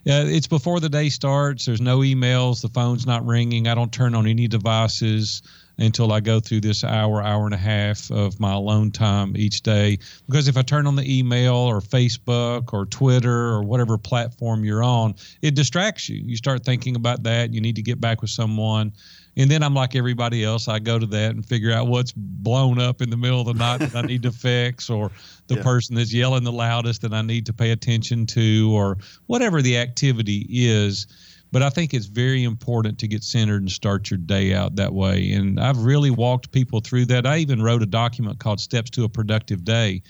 uh, 0.07 0.27
it's 0.27 0.47
before 0.47 0.79
the 0.79 0.89
day 0.89 1.09
starts. 1.09 1.65
There's 1.65 1.81
no 1.81 1.99
emails. 1.99 2.61
The 2.61 2.69
phone's 2.69 3.07
not 3.07 3.25
ringing. 3.25 3.67
I 3.67 3.73
don't 3.73 3.91
turn 3.91 4.13
on 4.13 4.27
any 4.27 4.47
devices 4.47 5.41
until 5.81 6.11
I 6.11 6.19
go 6.19 6.39
through 6.39 6.61
this 6.61 6.83
hour, 6.83 7.21
hour 7.21 7.45
and 7.45 7.53
a 7.53 7.57
half 7.57 8.11
of 8.11 8.39
my 8.39 8.53
alone 8.53 8.91
time 8.91 9.35
each 9.35 9.61
day. 9.61 9.97
Because 10.27 10.47
if 10.47 10.55
I 10.55 10.61
turn 10.61 10.85
on 10.85 10.95
the 10.95 11.19
email 11.19 11.55
or 11.55 11.81
Facebook 11.81 12.71
or 12.73 12.85
Twitter 12.85 13.47
or 13.49 13.63
whatever 13.63 13.97
platform 13.97 14.63
you're 14.63 14.83
on, 14.83 15.15
it 15.41 15.55
distracts 15.55 16.07
you. 16.07 16.21
You 16.23 16.35
start 16.35 16.63
thinking 16.63 16.95
about 16.95 17.23
that. 17.23 17.53
You 17.53 17.61
need 17.61 17.75
to 17.77 17.81
get 17.81 17.99
back 17.99 18.21
with 18.21 18.29
someone. 18.29 18.93
And 19.37 19.49
then 19.49 19.63
I'm 19.63 19.73
like 19.73 19.95
everybody 19.95 20.43
else. 20.43 20.67
I 20.67 20.79
go 20.79 20.99
to 20.99 21.05
that 21.05 21.31
and 21.31 21.45
figure 21.45 21.71
out 21.71 21.87
what's 21.87 22.11
blown 22.11 22.79
up 22.79 23.01
in 23.01 23.09
the 23.09 23.17
middle 23.17 23.39
of 23.39 23.47
the 23.47 23.53
night 23.53 23.77
that 23.79 23.95
I 23.95 24.01
need 24.01 24.23
to 24.23 24.31
fix, 24.31 24.89
or 24.89 25.09
the 25.47 25.55
yeah. 25.55 25.63
person 25.63 25.95
that's 25.95 26.13
yelling 26.13 26.43
the 26.43 26.51
loudest 26.51 27.01
that 27.03 27.13
I 27.13 27.21
need 27.21 27.45
to 27.45 27.53
pay 27.53 27.71
attention 27.71 28.25
to, 28.27 28.71
or 28.75 28.97
whatever 29.27 29.61
the 29.61 29.77
activity 29.77 30.45
is 30.49 31.07
but 31.51 31.61
I 31.61 31.69
think 31.69 31.93
it's 31.93 32.05
very 32.05 32.43
important 32.43 32.99
to 32.99 33.07
get 33.07 33.23
centered 33.23 33.61
and 33.61 33.71
start 33.71 34.09
your 34.09 34.17
day 34.17 34.53
out 34.53 34.77
that 34.77 34.93
way. 34.93 35.33
And 35.33 35.59
I've 35.59 35.79
really 35.79 36.09
walked 36.09 36.51
people 36.51 36.79
through 36.79 37.05
that. 37.07 37.27
I 37.27 37.37
even 37.37 37.61
wrote 37.61 37.81
a 37.81 37.87
document 37.87 38.39
called 38.39 38.61
Steps 38.61 38.89
to 38.91 39.03
a 39.03 39.09
Productive 39.09 39.65
Day, 39.65 40.01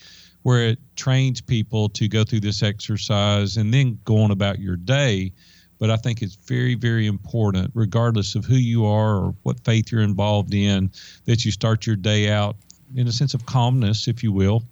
where 0.43 0.67
it 0.67 0.79
trains 0.95 1.41
people 1.41 1.89
to 1.89 2.07
go 2.07 2.23
through 2.23 2.41
this 2.41 2.61
exercise 2.61 3.57
and 3.57 3.73
then 3.73 3.99
go 4.05 4.19
on 4.19 4.31
about 4.31 4.59
your 4.59 4.75
day. 4.75 5.33
But 5.79 5.89
I 5.89 5.97
think 5.97 6.21
it's 6.21 6.35
very, 6.35 6.75
very 6.75 7.07
important, 7.07 7.71
regardless 7.73 8.35
of 8.35 8.45
who 8.45 8.55
you 8.55 8.85
are 8.85 9.15
or 9.15 9.35
what 9.41 9.63
faith 9.65 9.91
you're 9.91 10.01
involved 10.01 10.53
in, 10.53 10.91
that 11.25 11.43
you 11.43 11.51
start 11.51 11.87
your 11.87 11.95
day 11.95 12.29
out 12.29 12.55
in 12.95 13.07
a 13.07 13.11
sense 13.11 13.33
of 13.33 13.47
calmness, 13.47 14.07
if 14.07 14.21
you 14.21 14.31
will, 14.31 14.63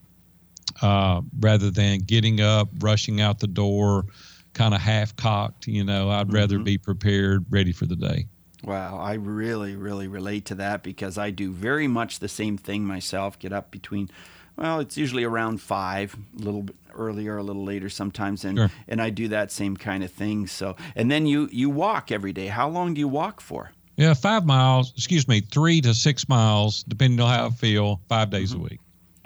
uh, 0.84 1.22
rather 1.40 1.72
than 1.72 2.00
getting 2.02 2.42
up, 2.42 2.70
rushing 2.80 3.22
out 3.22 3.40
the 3.40 3.48
door 3.48 4.06
kind 4.54 4.74
of 4.74 4.82
half 4.82 5.16
cocked. 5.16 5.68
You 5.68 5.84
know, 5.84 6.10
I'd 6.10 6.32
rather 6.34 6.56
mm-hmm. 6.56 6.64
be 6.66 6.78
prepared, 6.78 7.46
ready 7.50 7.72
for 7.72 7.86
the 7.86 7.96
day. 7.96 8.28
Wow, 8.64 8.98
I 9.00 9.14
really, 9.14 9.76
really 9.76 10.08
relate 10.08 10.46
to 10.46 10.56
that 10.56 10.84
because 10.84 11.18
I 11.18 11.32
do 11.32 11.52
very 11.52 11.88
much 11.88 12.20
the 12.20 12.28
same 12.28 12.58
thing 12.58 12.84
myself. 12.84 13.40
Get 13.40 13.54
up 13.54 13.72
between, 13.72 14.10
well, 14.58 14.82
it's 14.82 14.98
usually 14.98 15.24
around 15.24 15.62
five, 15.62 16.16
a 16.38 16.42
little 16.42 16.64
bit 16.64 16.76
earlier, 16.94 17.38
a 17.38 17.44
little 17.44 17.64
later 17.64 17.90
sometimes, 17.90 18.44
and 18.44 18.58
sure. 18.58 18.72
and 18.88 19.02
I 19.02 19.12
do 19.12 19.30
that 19.30 19.52
same 19.52 19.78
kind 19.78 20.04
of 20.04 20.12
thing. 20.12 20.46
So, 20.48 20.76
and 20.96 21.10
then 21.10 21.26
you 21.26 21.48
you 21.54 21.70
walk 21.70 22.12
every 22.12 22.34
day. 22.34 22.48
How 22.48 22.68
long 22.68 22.94
do 22.94 23.00
you 23.00 23.08
walk 23.08 23.40
for? 23.40 23.72
Yeah, 23.96 24.14
five 24.14 24.46
miles. 24.46 24.94
Excuse 24.96 25.28
me, 25.28 25.40
three 25.42 25.80
to 25.82 25.94
six 25.94 26.28
miles, 26.28 26.84
depending 26.84 27.22
on 27.22 27.34
how 27.34 27.48
I 27.48 27.50
feel. 27.52 28.02
Five 28.10 28.30
days 28.30 28.52
mm-hmm. 28.52 28.62
a 28.62 28.64
week. 28.64 28.80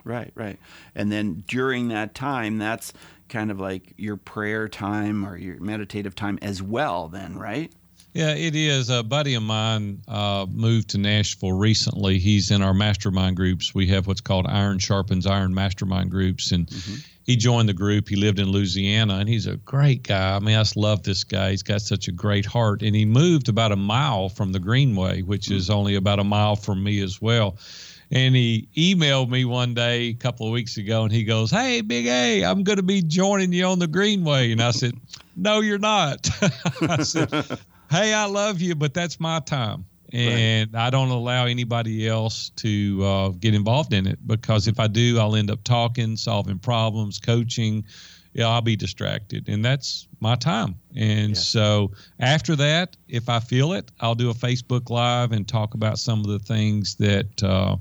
Right, 0.04 0.32
right. 0.36 0.60
And 0.96 1.12
then 1.12 1.44
during 1.48 1.88
that 1.88 2.14
time, 2.14 2.58
that's 2.58 2.92
kind 3.30 3.52
of 3.52 3.60
like 3.60 3.94
your 3.98 4.18
prayer 4.18 4.68
time 4.68 5.26
or 5.26 5.38
your 5.38 5.60
meditative 5.60 6.16
time 6.16 6.38
as 6.42 6.62
well 6.62 7.08
then 7.08 7.38
right 7.38 7.74
Yeah, 8.14 8.36
it 8.36 8.56
is. 8.56 8.92
A 8.92 9.02
buddy 9.02 9.34
of 9.34 9.42
mine 9.42 10.04
uh, 10.08 10.46
moved 10.48 10.92
to 10.92 11.00
Nashville 11.00 11.54
recently. 11.54 12.20
He's 12.20 12.52
in 12.52 12.62
our 12.62 12.74
mastermind 12.74 13.36
groups. 13.36 13.74
We 13.74 13.88
have 13.88 14.06
what's 14.06 14.22
called 14.22 14.46
Iron 14.48 14.78
Sharpens 14.78 15.26
Iron 15.26 15.52
mastermind 15.56 16.12
groups, 16.12 16.52
and 16.52 16.68
mm-hmm. 16.68 16.96
he 17.24 17.36
joined 17.36 17.70
the 17.70 17.74
group. 17.74 18.08
He 18.08 18.16
lived 18.16 18.38
in 18.38 18.52
Louisiana, 18.52 19.16
and 19.16 19.28
he's 19.28 19.48
a 19.48 19.58
great 19.58 20.04
guy. 20.04 20.36
I 20.36 20.40
mean, 20.40 20.56
I 20.56 20.62
just 20.62 20.78
love 20.78 21.02
this 21.02 21.24
guy. 21.24 21.50
He's 21.50 21.64
got 21.64 21.82
such 21.82 22.08
a 22.08 22.12
great 22.12 22.46
heart, 22.46 22.84
and 22.84 22.96
he 22.96 23.04
moved 23.04 23.50
about 23.50 23.72
a 23.72 23.76
mile 23.76 24.30
from 24.30 24.52
the 24.52 24.60
Greenway, 24.60 25.24
which 25.24 25.46
mm-hmm. 25.46 25.56
is 25.56 25.72
only 25.72 25.96
about 25.96 26.20
a 26.20 26.24
mile 26.24 26.56
from 26.56 26.84
me 26.84 27.02
as 27.02 27.20
well. 27.20 27.58
And 28.14 28.36
he 28.36 28.70
emailed 28.78 29.30
me 29.30 29.44
one 29.44 29.74
day 29.74 30.04
a 30.10 30.14
couple 30.14 30.46
of 30.46 30.54
weeks 30.54 30.78
ago, 30.78 31.04
and 31.04 31.12
he 31.12 31.24
goes, 31.24 31.50
"Hey, 31.50 31.82
Big 31.82 32.06
A, 32.06 32.46
I'm 32.46 32.64
going 32.64 32.78
to 32.78 32.84
be 32.84 33.02
joining 33.02 33.52
you 33.52 33.66
on 33.66 33.80
the 33.80 33.88
Greenway." 33.88 34.52
And 34.52 34.62
I 34.62 34.70
said, 34.70 34.94
"No, 35.36 35.62
you're 35.62 35.80
not." 35.80 36.30
I 36.82 37.02
said, 37.02 37.34
hey, 37.94 38.14
I 38.14 38.26
love 38.26 38.62
you, 38.62 38.76
but 38.76 38.94
that's 38.94 39.20
my 39.20 39.40
time. 39.40 39.86
And 40.12 40.74
right. 40.74 40.88
I 40.88 40.90
don't 40.92 41.10
allow 41.10 41.46
anybody 41.46 42.08
else 42.08 42.50
to 42.58 43.04
uh, 43.04 43.30
get 43.30 43.56
involved 43.56 43.94
in 43.94 44.06
it 44.06 44.20
because 44.26 44.68
if 44.68 44.80
I 44.80 44.88
do, 44.88 45.20
I'll 45.20 45.36
end 45.36 45.50
up 45.50 45.64
talking, 45.64 46.16
solving 46.18 46.60
problems, 46.60 47.20
coaching. 47.20 47.86
Yeah, 48.34 48.48
I'll 48.48 48.62
be 48.62 48.76
distracted, 48.76 49.48
and 49.48 49.64
that's 49.64 50.08
my 50.20 50.36
time. 50.36 50.76
And 50.96 51.30
yeah. 51.30 51.36
so 51.36 51.92
after 52.20 52.56
that, 52.56 52.98
if 53.08 53.30
I 53.30 53.40
feel 53.40 53.74
it, 53.74 53.92
I'll 54.00 54.16
do 54.16 54.32
a 54.32 54.34
Facebook 54.34 54.90
Live 54.90 55.32
and 55.32 55.48
talk 55.48 55.76
about 55.76 56.00
some 56.00 56.20
of 56.22 56.28
the 56.28 56.40
things 56.40 56.96
that 56.96 57.44
uh, 57.44 57.78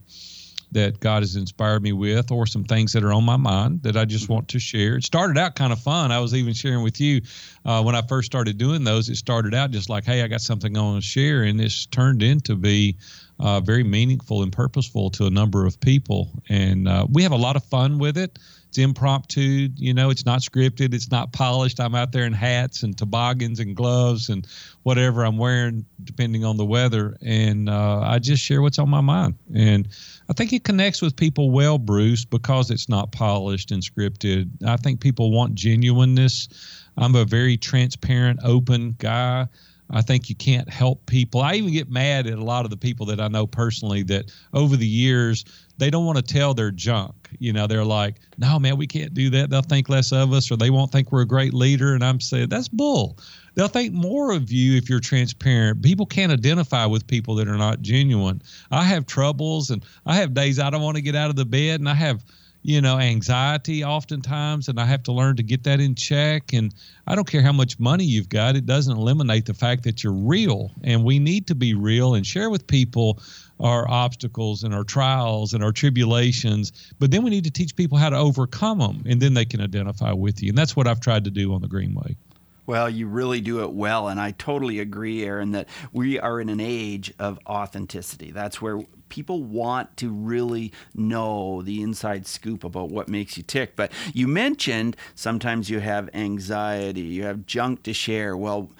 that 0.72 1.00
God 1.00 1.22
has 1.22 1.36
inspired 1.36 1.82
me 1.82 1.92
with, 1.92 2.30
or 2.30 2.46
some 2.46 2.64
things 2.64 2.92
that 2.92 3.04
are 3.04 3.12
on 3.12 3.24
my 3.24 3.36
mind 3.36 3.82
that 3.82 3.96
I 3.96 4.04
just 4.04 4.24
mm-hmm. 4.24 4.34
want 4.34 4.48
to 4.48 4.58
share. 4.58 4.96
It 4.96 5.04
started 5.04 5.38
out 5.38 5.54
kind 5.54 5.72
of 5.72 5.80
fun. 5.80 6.10
I 6.10 6.18
was 6.18 6.34
even 6.34 6.54
sharing 6.54 6.82
with 6.82 7.00
you 7.00 7.20
uh, 7.64 7.82
when 7.82 7.94
I 7.94 8.02
first 8.02 8.26
started 8.26 8.58
doing 8.58 8.84
those. 8.84 9.08
It 9.08 9.16
started 9.16 9.54
out 9.54 9.70
just 9.70 9.88
like, 9.88 10.04
hey, 10.04 10.22
I 10.22 10.28
got 10.28 10.40
something 10.40 10.76
I 10.76 10.80
want 10.80 11.02
to 11.02 11.08
share, 11.08 11.44
and 11.44 11.60
it's 11.60 11.86
turned 11.86 12.22
into 12.22 12.56
be 12.56 12.96
uh, 13.42 13.60
very 13.60 13.82
meaningful 13.82 14.42
and 14.42 14.52
purposeful 14.52 15.10
to 15.10 15.26
a 15.26 15.30
number 15.30 15.66
of 15.66 15.78
people. 15.80 16.30
And 16.48 16.86
uh, 16.86 17.06
we 17.10 17.24
have 17.24 17.32
a 17.32 17.36
lot 17.36 17.56
of 17.56 17.64
fun 17.64 17.98
with 17.98 18.16
it. 18.16 18.38
It's 18.68 18.78
impromptu, 18.78 19.68
you 19.76 19.92
know, 19.92 20.08
it's 20.08 20.24
not 20.24 20.40
scripted, 20.40 20.94
it's 20.94 21.10
not 21.10 21.32
polished. 21.32 21.78
I'm 21.78 21.94
out 21.94 22.12
there 22.12 22.24
in 22.24 22.32
hats 22.32 22.84
and 22.84 22.96
toboggans 22.96 23.60
and 23.60 23.76
gloves 23.76 24.30
and 24.30 24.46
whatever 24.84 25.26
I'm 25.26 25.36
wearing, 25.36 25.84
depending 26.04 26.44
on 26.46 26.56
the 26.56 26.64
weather. 26.64 27.18
And 27.20 27.68
uh, 27.68 28.00
I 28.00 28.18
just 28.18 28.42
share 28.42 28.62
what's 28.62 28.78
on 28.78 28.88
my 28.88 29.02
mind. 29.02 29.34
And 29.54 29.88
I 30.30 30.32
think 30.32 30.54
it 30.54 30.64
connects 30.64 31.02
with 31.02 31.14
people 31.14 31.50
well, 31.50 31.76
Bruce, 31.76 32.24
because 32.24 32.70
it's 32.70 32.88
not 32.88 33.12
polished 33.12 33.72
and 33.72 33.82
scripted. 33.82 34.48
I 34.66 34.76
think 34.76 35.00
people 35.00 35.32
want 35.32 35.54
genuineness. 35.54 36.48
I'm 36.96 37.14
a 37.14 37.26
very 37.26 37.58
transparent, 37.58 38.40
open 38.42 38.94
guy. 38.98 39.48
I 39.90 40.00
think 40.00 40.28
you 40.28 40.34
can't 40.34 40.68
help 40.68 41.04
people. 41.06 41.42
I 41.42 41.54
even 41.54 41.72
get 41.72 41.90
mad 41.90 42.26
at 42.26 42.38
a 42.38 42.44
lot 42.44 42.64
of 42.64 42.70
the 42.70 42.76
people 42.76 43.06
that 43.06 43.20
I 43.20 43.28
know 43.28 43.46
personally 43.46 44.02
that 44.04 44.32
over 44.54 44.76
the 44.76 44.86
years 44.86 45.44
they 45.78 45.90
don't 45.90 46.06
want 46.06 46.16
to 46.16 46.22
tell 46.22 46.54
their 46.54 46.70
junk. 46.70 47.14
You 47.38 47.52
know, 47.52 47.66
they're 47.66 47.84
like, 47.84 48.20
"No, 48.38 48.58
man, 48.58 48.76
we 48.76 48.86
can't 48.86 49.12
do 49.14 49.30
that. 49.30 49.50
They'll 49.50 49.62
think 49.62 49.88
less 49.88 50.12
of 50.12 50.32
us, 50.32 50.50
or 50.50 50.56
they 50.56 50.70
won't 50.70 50.92
think 50.92 51.12
we're 51.12 51.22
a 51.22 51.26
great 51.26 51.52
leader." 51.52 51.94
And 51.94 52.04
I'm 52.04 52.20
saying 52.20 52.48
that's 52.48 52.68
bull. 52.68 53.18
They'll 53.54 53.68
think 53.68 53.92
more 53.92 54.32
of 54.32 54.50
you 54.50 54.76
if 54.76 54.88
you're 54.88 55.00
transparent. 55.00 55.82
People 55.82 56.06
can't 56.06 56.32
identify 56.32 56.86
with 56.86 57.06
people 57.06 57.34
that 57.36 57.48
are 57.48 57.58
not 57.58 57.82
genuine. 57.82 58.40
I 58.70 58.84
have 58.84 59.06
troubles, 59.06 59.70
and 59.70 59.84
I 60.06 60.16
have 60.16 60.34
days 60.34 60.58
I 60.58 60.70
don't 60.70 60.82
want 60.82 60.96
to 60.96 61.02
get 61.02 61.16
out 61.16 61.30
of 61.30 61.36
the 61.36 61.44
bed, 61.44 61.80
and 61.80 61.88
I 61.88 61.94
have 61.94 62.24
you 62.62 62.80
know, 62.80 62.98
anxiety 62.98 63.84
oftentimes, 63.84 64.68
and 64.68 64.78
I 64.78 64.84
have 64.84 65.02
to 65.04 65.12
learn 65.12 65.36
to 65.36 65.42
get 65.42 65.64
that 65.64 65.80
in 65.80 65.94
check. 65.94 66.52
And 66.52 66.72
I 67.06 67.14
don't 67.14 67.26
care 67.26 67.42
how 67.42 67.52
much 67.52 67.80
money 67.80 68.04
you've 68.04 68.28
got, 68.28 68.56
it 68.56 68.66
doesn't 68.66 68.96
eliminate 68.96 69.46
the 69.46 69.54
fact 69.54 69.82
that 69.84 70.04
you're 70.04 70.12
real. 70.12 70.70
And 70.84 71.04
we 71.04 71.18
need 71.18 71.48
to 71.48 71.54
be 71.54 71.74
real 71.74 72.14
and 72.14 72.26
share 72.26 72.50
with 72.50 72.66
people 72.66 73.20
our 73.58 73.88
obstacles 73.88 74.62
and 74.64 74.74
our 74.74 74.84
trials 74.84 75.54
and 75.54 75.62
our 75.62 75.72
tribulations. 75.72 76.72
But 76.98 77.10
then 77.10 77.22
we 77.22 77.30
need 77.30 77.44
to 77.44 77.50
teach 77.50 77.74
people 77.76 77.98
how 77.98 78.10
to 78.10 78.16
overcome 78.16 78.78
them, 78.78 79.02
and 79.06 79.20
then 79.20 79.34
they 79.34 79.44
can 79.44 79.60
identify 79.60 80.12
with 80.12 80.42
you. 80.42 80.50
And 80.50 80.58
that's 80.58 80.76
what 80.76 80.86
I've 80.86 81.00
tried 81.00 81.24
to 81.24 81.30
do 81.30 81.54
on 81.54 81.62
the 81.62 81.68
Greenway. 81.68 82.16
Well, 82.64 82.88
you 82.88 83.08
really 83.08 83.40
do 83.40 83.62
it 83.62 83.72
well. 83.72 84.08
And 84.08 84.20
I 84.20 84.30
totally 84.32 84.78
agree, 84.78 85.24
Aaron, 85.24 85.52
that 85.52 85.68
we 85.92 86.18
are 86.18 86.40
in 86.40 86.48
an 86.48 86.60
age 86.60 87.12
of 87.18 87.38
authenticity. 87.46 88.30
That's 88.30 88.62
where 88.62 88.82
people 89.08 89.42
want 89.42 89.94
to 89.98 90.10
really 90.10 90.72
know 90.94 91.60
the 91.60 91.82
inside 91.82 92.26
scoop 92.26 92.64
about 92.64 92.88
what 92.88 93.08
makes 93.08 93.36
you 93.36 93.42
tick. 93.42 93.76
But 93.76 93.92
you 94.14 94.26
mentioned 94.26 94.96
sometimes 95.14 95.68
you 95.68 95.80
have 95.80 96.08
anxiety, 96.14 97.02
you 97.02 97.24
have 97.24 97.44
junk 97.44 97.82
to 97.82 97.92
share. 97.92 98.36
Well, 98.36 98.70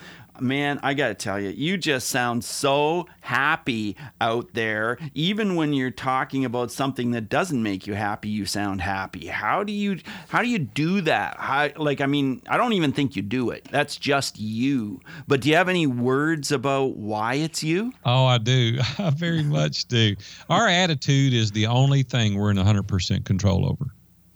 man, 0.40 0.80
I 0.82 0.94
got 0.94 1.08
to 1.08 1.14
tell 1.14 1.38
you, 1.40 1.50
you 1.50 1.76
just 1.76 2.08
sound 2.08 2.44
so 2.44 3.06
happy 3.20 3.96
out 4.20 4.54
there. 4.54 4.98
Even 5.14 5.56
when 5.56 5.72
you're 5.72 5.90
talking 5.90 6.44
about 6.44 6.70
something 6.70 7.10
that 7.12 7.28
doesn't 7.28 7.62
make 7.62 7.86
you 7.86 7.94
happy, 7.94 8.28
you 8.28 8.46
sound 8.46 8.80
happy. 8.80 9.26
How 9.26 9.62
do 9.62 9.72
you 9.72 9.98
how 10.28 10.42
do 10.42 10.48
you 10.48 10.58
do 10.58 11.00
that? 11.02 11.36
How, 11.38 11.70
like 11.76 12.00
I 12.00 12.06
mean, 12.06 12.42
I 12.48 12.56
don't 12.56 12.72
even 12.72 12.92
think 12.92 13.16
you 13.16 13.22
do 13.22 13.50
it. 13.50 13.68
That's 13.70 13.96
just 13.96 14.38
you. 14.38 15.00
But 15.26 15.40
do 15.40 15.50
you 15.50 15.56
have 15.56 15.68
any 15.68 15.86
words 15.86 16.52
about 16.52 16.96
why 16.96 17.34
it's 17.34 17.62
you? 17.62 17.92
Oh, 18.04 18.26
I 18.26 18.38
do. 18.38 18.78
I 18.98 19.10
very 19.10 19.42
much 19.42 19.86
do. 19.86 20.16
Our 20.48 20.68
attitude 20.68 21.32
is 21.32 21.50
the 21.50 21.66
only 21.66 22.02
thing 22.02 22.36
we're 22.36 22.50
in 22.50 22.56
100% 22.56 23.24
control 23.24 23.66
over. 23.68 23.86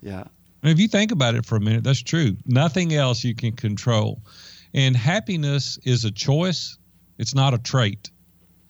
Yeah. 0.03 0.25
And 0.63 0.73
if 0.73 0.81
you 0.81 0.89
think 0.89 1.13
about 1.13 1.35
it 1.35 1.47
for 1.47 1.57
a 1.57 1.61
minute, 1.61 1.85
that's 1.85 2.03
true. 2.03 2.37
Nothing 2.47 2.95
else 2.95 3.23
you 3.23 3.35
can 3.35 3.53
control. 3.53 4.21
And 4.75 4.97
happiness 4.97 5.79
is 5.85 6.05
a 6.05 6.11
choice, 6.11 6.79
it's 7.19 7.35
not 7.35 7.55
a 7.55 7.59
trait. 7.59 8.11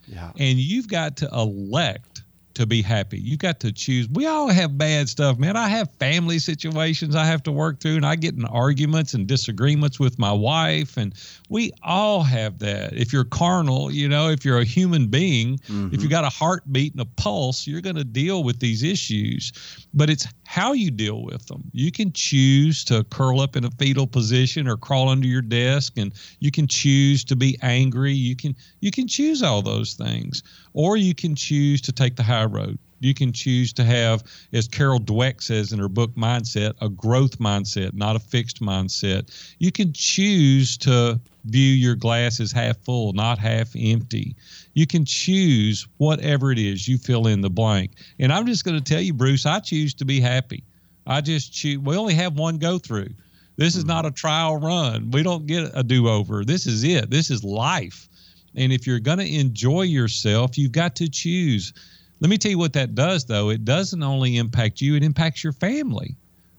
Yeah. 0.06 0.30
And 0.38 0.58
you've 0.58 0.88
got 0.88 1.16
to 1.18 1.28
elect 1.32 2.15
to 2.56 2.66
be 2.66 2.82
happy. 2.82 3.18
You 3.18 3.36
got 3.36 3.60
to 3.60 3.72
choose. 3.72 4.08
We 4.08 4.26
all 4.26 4.48
have 4.48 4.78
bad 4.78 5.08
stuff, 5.08 5.38
man. 5.38 5.56
I 5.56 5.68
have 5.68 5.92
family 5.94 6.38
situations 6.38 7.14
I 7.14 7.24
have 7.26 7.42
to 7.44 7.52
work 7.52 7.80
through, 7.80 7.96
and 7.96 8.06
I 8.06 8.16
get 8.16 8.34
in 8.34 8.46
arguments 8.46 9.12
and 9.12 9.26
disagreements 9.26 10.00
with 10.00 10.18
my 10.18 10.32
wife, 10.32 10.96
and 10.96 11.14
we 11.50 11.70
all 11.82 12.22
have 12.22 12.58
that. 12.60 12.94
If 12.94 13.12
you're 13.12 13.24
carnal, 13.24 13.90
you 13.90 14.08
know, 14.08 14.30
if 14.30 14.44
you're 14.44 14.58
a 14.58 14.64
human 14.64 15.08
being, 15.08 15.58
mm-hmm. 15.58 15.94
if 15.94 16.02
you 16.02 16.08
got 16.08 16.24
a 16.24 16.30
heartbeat 16.30 16.92
and 16.92 17.02
a 17.02 17.04
pulse, 17.04 17.66
you're 17.66 17.82
going 17.82 17.96
to 17.96 18.04
deal 18.04 18.42
with 18.42 18.58
these 18.58 18.82
issues. 18.82 19.52
But 19.92 20.08
it's 20.08 20.26
how 20.46 20.72
you 20.72 20.90
deal 20.90 21.22
with 21.24 21.46
them. 21.46 21.62
You 21.72 21.92
can 21.92 22.12
choose 22.12 22.84
to 22.84 23.04
curl 23.04 23.40
up 23.40 23.56
in 23.56 23.64
a 23.64 23.70
fetal 23.72 24.06
position 24.06 24.66
or 24.66 24.78
crawl 24.78 25.10
under 25.10 25.26
your 25.26 25.42
desk, 25.42 25.94
and 25.98 26.12
you 26.40 26.50
can 26.50 26.66
choose 26.66 27.22
to 27.24 27.36
be 27.36 27.58
angry. 27.60 28.12
You 28.12 28.34
can 28.34 28.56
you 28.80 28.90
can 28.90 29.06
choose 29.06 29.42
all 29.42 29.60
those 29.60 29.94
things, 29.94 30.42
or 30.76 30.98
you 30.98 31.14
can 31.14 31.34
choose 31.34 31.80
to 31.80 31.90
take 31.90 32.16
the 32.16 32.22
high 32.22 32.44
road. 32.44 32.78
You 33.00 33.14
can 33.14 33.32
choose 33.32 33.72
to 33.72 33.84
have, 33.84 34.22
as 34.52 34.68
Carol 34.68 35.00
Dweck 35.00 35.42
says 35.42 35.72
in 35.72 35.78
her 35.78 35.88
book 35.88 36.14
Mindset, 36.16 36.74
a 36.82 36.90
growth 36.90 37.38
mindset, 37.38 37.94
not 37.94 38.14
a 38.14 38.18
fixed 38.18 38.60
mindset. 38.60 39.54
You 39.58 39.72
can 39.72 39.94
choose 39.94 40.76
to 40.78 41.18
view 41.46 41.72
your 41.72 41.94
glass 41.94 42.40
as 42.40 42.52
half 42.52 42.76
full, 42.76 43.14
not 43.14 43.38
half 43.38 43.70
empty. 43.74 44.36
You 44.74 44.86
can 44.86 45.06
choose 45.06 45.88
whatever 45.96 46.52
it 46.52 46.58
is 46.58 46.86
you 46.86 46.98
fill 46.98 47.26
in 47.26 47.40
the 47.40 47.50
blank. 47.50 47.92
And 48.18 48.30
I'm 48.30 48.46
just 48.46 48.64
going 48.64 48.76
to 48.76 48.84
tell 48.84 49.00
you, 49.00 49.14
Bruce, 49.14 49.46
I 49.46 49.60
choose 49.60 49.94
to 49.94 50.04
be 50.04 50.20
happy. 50.20 50.62
I 51.06 51.22
just 51.22 51.54
choose. 51.54 51.78
We 51.78 51.96
only 51.96 52.14
have 52.14 52.34
one 52.34 52.58
go 52.58 52.78
through. 52.78 53.08
This 53.56 53.76
is 53.76 53.84
hmm. 53.84 53.88
not 53.88 54.04
a 54.04 54.10
trial 54.10 54.58
run. 54.58 55.10
We 55.10 55.22
don't 55.22 55.46
get 55.46 55.70
a 55.72 55.82
do 55.82 56.06
over. 56.08 56.44
This 56.44 56.66
is 56.66 56.84
it. 56.84 57.08
This 57.08 57.30
is 57.30 57.42
life. 57.42 58.10
And 58.56 58.72
if 58.72 58.86
you're 58.86 59.00
going 59.00 59.18
to 59.18 59.34
enjoy 59.34 59.82
yourself, 59.82 60.56
you've 60.58 60.72
got 60.72 60.96
to 60.96 61.08
choose. 61.08 61.72
Let 62.20 62.30
me 62.30 62.38
tell 62.38 62.50
you 62.50 62.58
what 62.58 62.72
that 62.72 62.94
does, 62.94 63.26
though. 63.26 63.50
It 63.50 63.64
doesn't 63.64 64.02
only 64.02 64.38
impact 64.38 64.80
you, 64.80 64.96
it 64.96 65.02
impacts 65.02 65.44
your 65.44 65.52
family. 65.52 66.16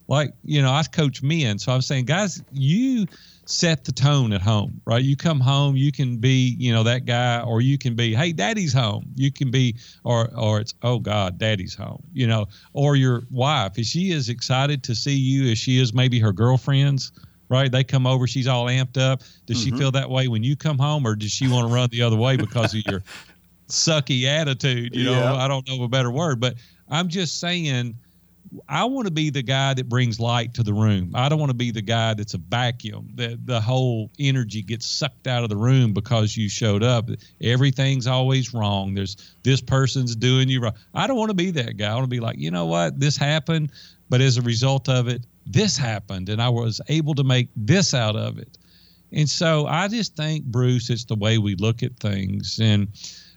Like, 0.08 0.32
you 0.44 0.62
know, 0.62 0.72
I 0.72 0.84
coach 0.84 1.22
men. 1.22 1.60
So 1.60 1.74
I'm 1.74 1.82
saying, 1.82 2.06
guys, 2.06 2.42
you 2.54 3.08
set 3.46 3.84
the 3.84 3.92
tone 3.92 4.32
at 4.32 4.42
home, 4.42 4.80
right? 4.86 5.04
You 5.04 5.18
come 5.18 5.40
home, 5.40 5.76
you 5.76 5.92
can 5.92 6.18
be, 6.18 6.56
you 6.58 6.74
know, 6.74 6.84
that 6.84 7.06
guy, 7.06 7.42
or 7.42 7.60
you 7.60 7.78
can 7.78 7.96
be, 7.96 8.14
hey, 8.14 8.32
daddy's 8.32 8.74
home. 8.74 9.08
You 9.16 9.32
can 9.32 9.52
be, 9.52 9.76
or 10.06 10.30
or 10.38 10.60
it's, 10.62 10.74
oh 10.82 11.00
God, 11.00 11.38
daddy's 11.38 11.76
home, 11.76 12.04
you 12.14 12.28
know, 12.28 12.46
or 12.74 12.96
your 12.96 13.24
wife. 13.32 13.78
If 13.78 13.86
she 13.88 14.12
is 14.12 14.30
excited 14.30 14.84
to 14.84 14.96
see 14.96 15.16
you 15.16 15.52
as 15.52 15.58
she 15.58 15.80
is 15.80 15.94
maybe 15.94 16.20
her 16.20 16.32
girlfriends, 16.32 17.12
right? 17.50 17.72
They 17.72 17.84
come 17.84 18.06
over, 18.06 18.28
she's 18.28 18.48
all 18.48 18.66
amped 18.66 18.98
up. 18.98 19.22
Does 19.46 19.58
mm-hmm. 19.58 19.76
she 19.76 19.80
feel 19.80 19.92
that 19.92 20.10
way 20.10 20.28
when 20.28 20.44
you 20.44 20.56
come 20.56 20.78
home, 20.78 21.06
or 21.06 21.16
does 21.16 21.32
she 21.32 21.48
want 21.48 21.68
to 21.68 21.74
run 21.74 21.90
the 21.92 22.02
other 22.02 22.18
way 22.18 22.38
because 22.38 22.74
of 22.74 22.86
your 22.86 23.04
sucky 23.68 24.26
attitude? 24.26 24.96
You 24.96 25.06
know, 25.06 25.12
yeah. 25.12 25.36
I 25.36 25.48
don't 25.48 25.68
know 25.68 25.84
a 25.84 25.88
better 25.88 26.12
word, 26.12 26.40
but 26.40 26.56
I'm 26.90 27.10
just 27.10 27.40
saying 27.40 27.96
I 28.68 28.86
want 28.86 29.08
to 29.08 29.12
be 29.12 29.30
the 29.30 29.42
guy 29.42 29.74
that 29.74 29.90
brings 29.90 30.20
light 30.20 30.54
to 30.56 30.64
the 30.64 30.74
room. 30.74 31.12
I 31.14 31.30
don't 31.30 31.40
want 31.40 31.50
to 31.50 31.58
be 31.58 31.72
the 31.72 31.82
guy 31.82 32.14
that's 32.14 32.34
a 32.34 32.38
vacuum 32.38 33.10
that 33.16 33.46
the 33.46 33.60
whole 33.60 34.10
energy 34.20 34.62
gets 34.62 34.86
sucked 34.86 35.28
out 35.28 35.44
of 35.44 35.50
the 35.50 35.58
room 35.58 35.94
because 35.94 36.38
you 36.38 36.50
showed 36.50 36.84
up. 36.84 37.10
Everything's 37.42 38.08
always 38.08 38.54
wrong. 38.54 38.94
There's 38.94 39.18
this 39.44 39.62
person's 39.62 40.16
doing 40.16 40.50
you 40.50 40.62
wrong. 40.62 40.76
I 40.94 41.08
don't 41.08 41.18
want 41.18 41.30
to 41.30 41.36
be 41.36 41.52
that 41.52 41.78
guy. 41.78 41.92
I 41.92 41.94
want 41.96 42.06
to 42.06 42.10
be 42.10 42.20
like, 42.20 42.38
you 42.38 42.52
know 42.52 42.66
what? 42.66 43.00
This 43.00 43.18
happened, 43.18 43.72
but 44.10 44.22
as 44.22 44.38
a 44.38 44.42
result 44.42 44.90
of 44.90 45.08
it, 45.08 45.26
this 45.52 45.78
happened 45.78 46.30
and 46.30 46.42
I 46.42 46.50
was 46.50 46.82
able 46.88 47.16
to 47.16 47.24
make 47.24 47.50
this 47.56 47.94
out 47.94 48.16
of 48.16 48.38
it. 48.38 48.58
And 49.12 49.30
so 49.30 49.66
I 49.68 49.88
just 49.88 50.16
think, 50.16 50.46
Bruce, 50.46 50.90
it's 50.90 51.06
the 51.06 51.16
way 51.16 51.38
we 51.38 51.56
look 51.56 51.82
at 51.84 51.98
things. 52.00 52.60
And 52.62 52.90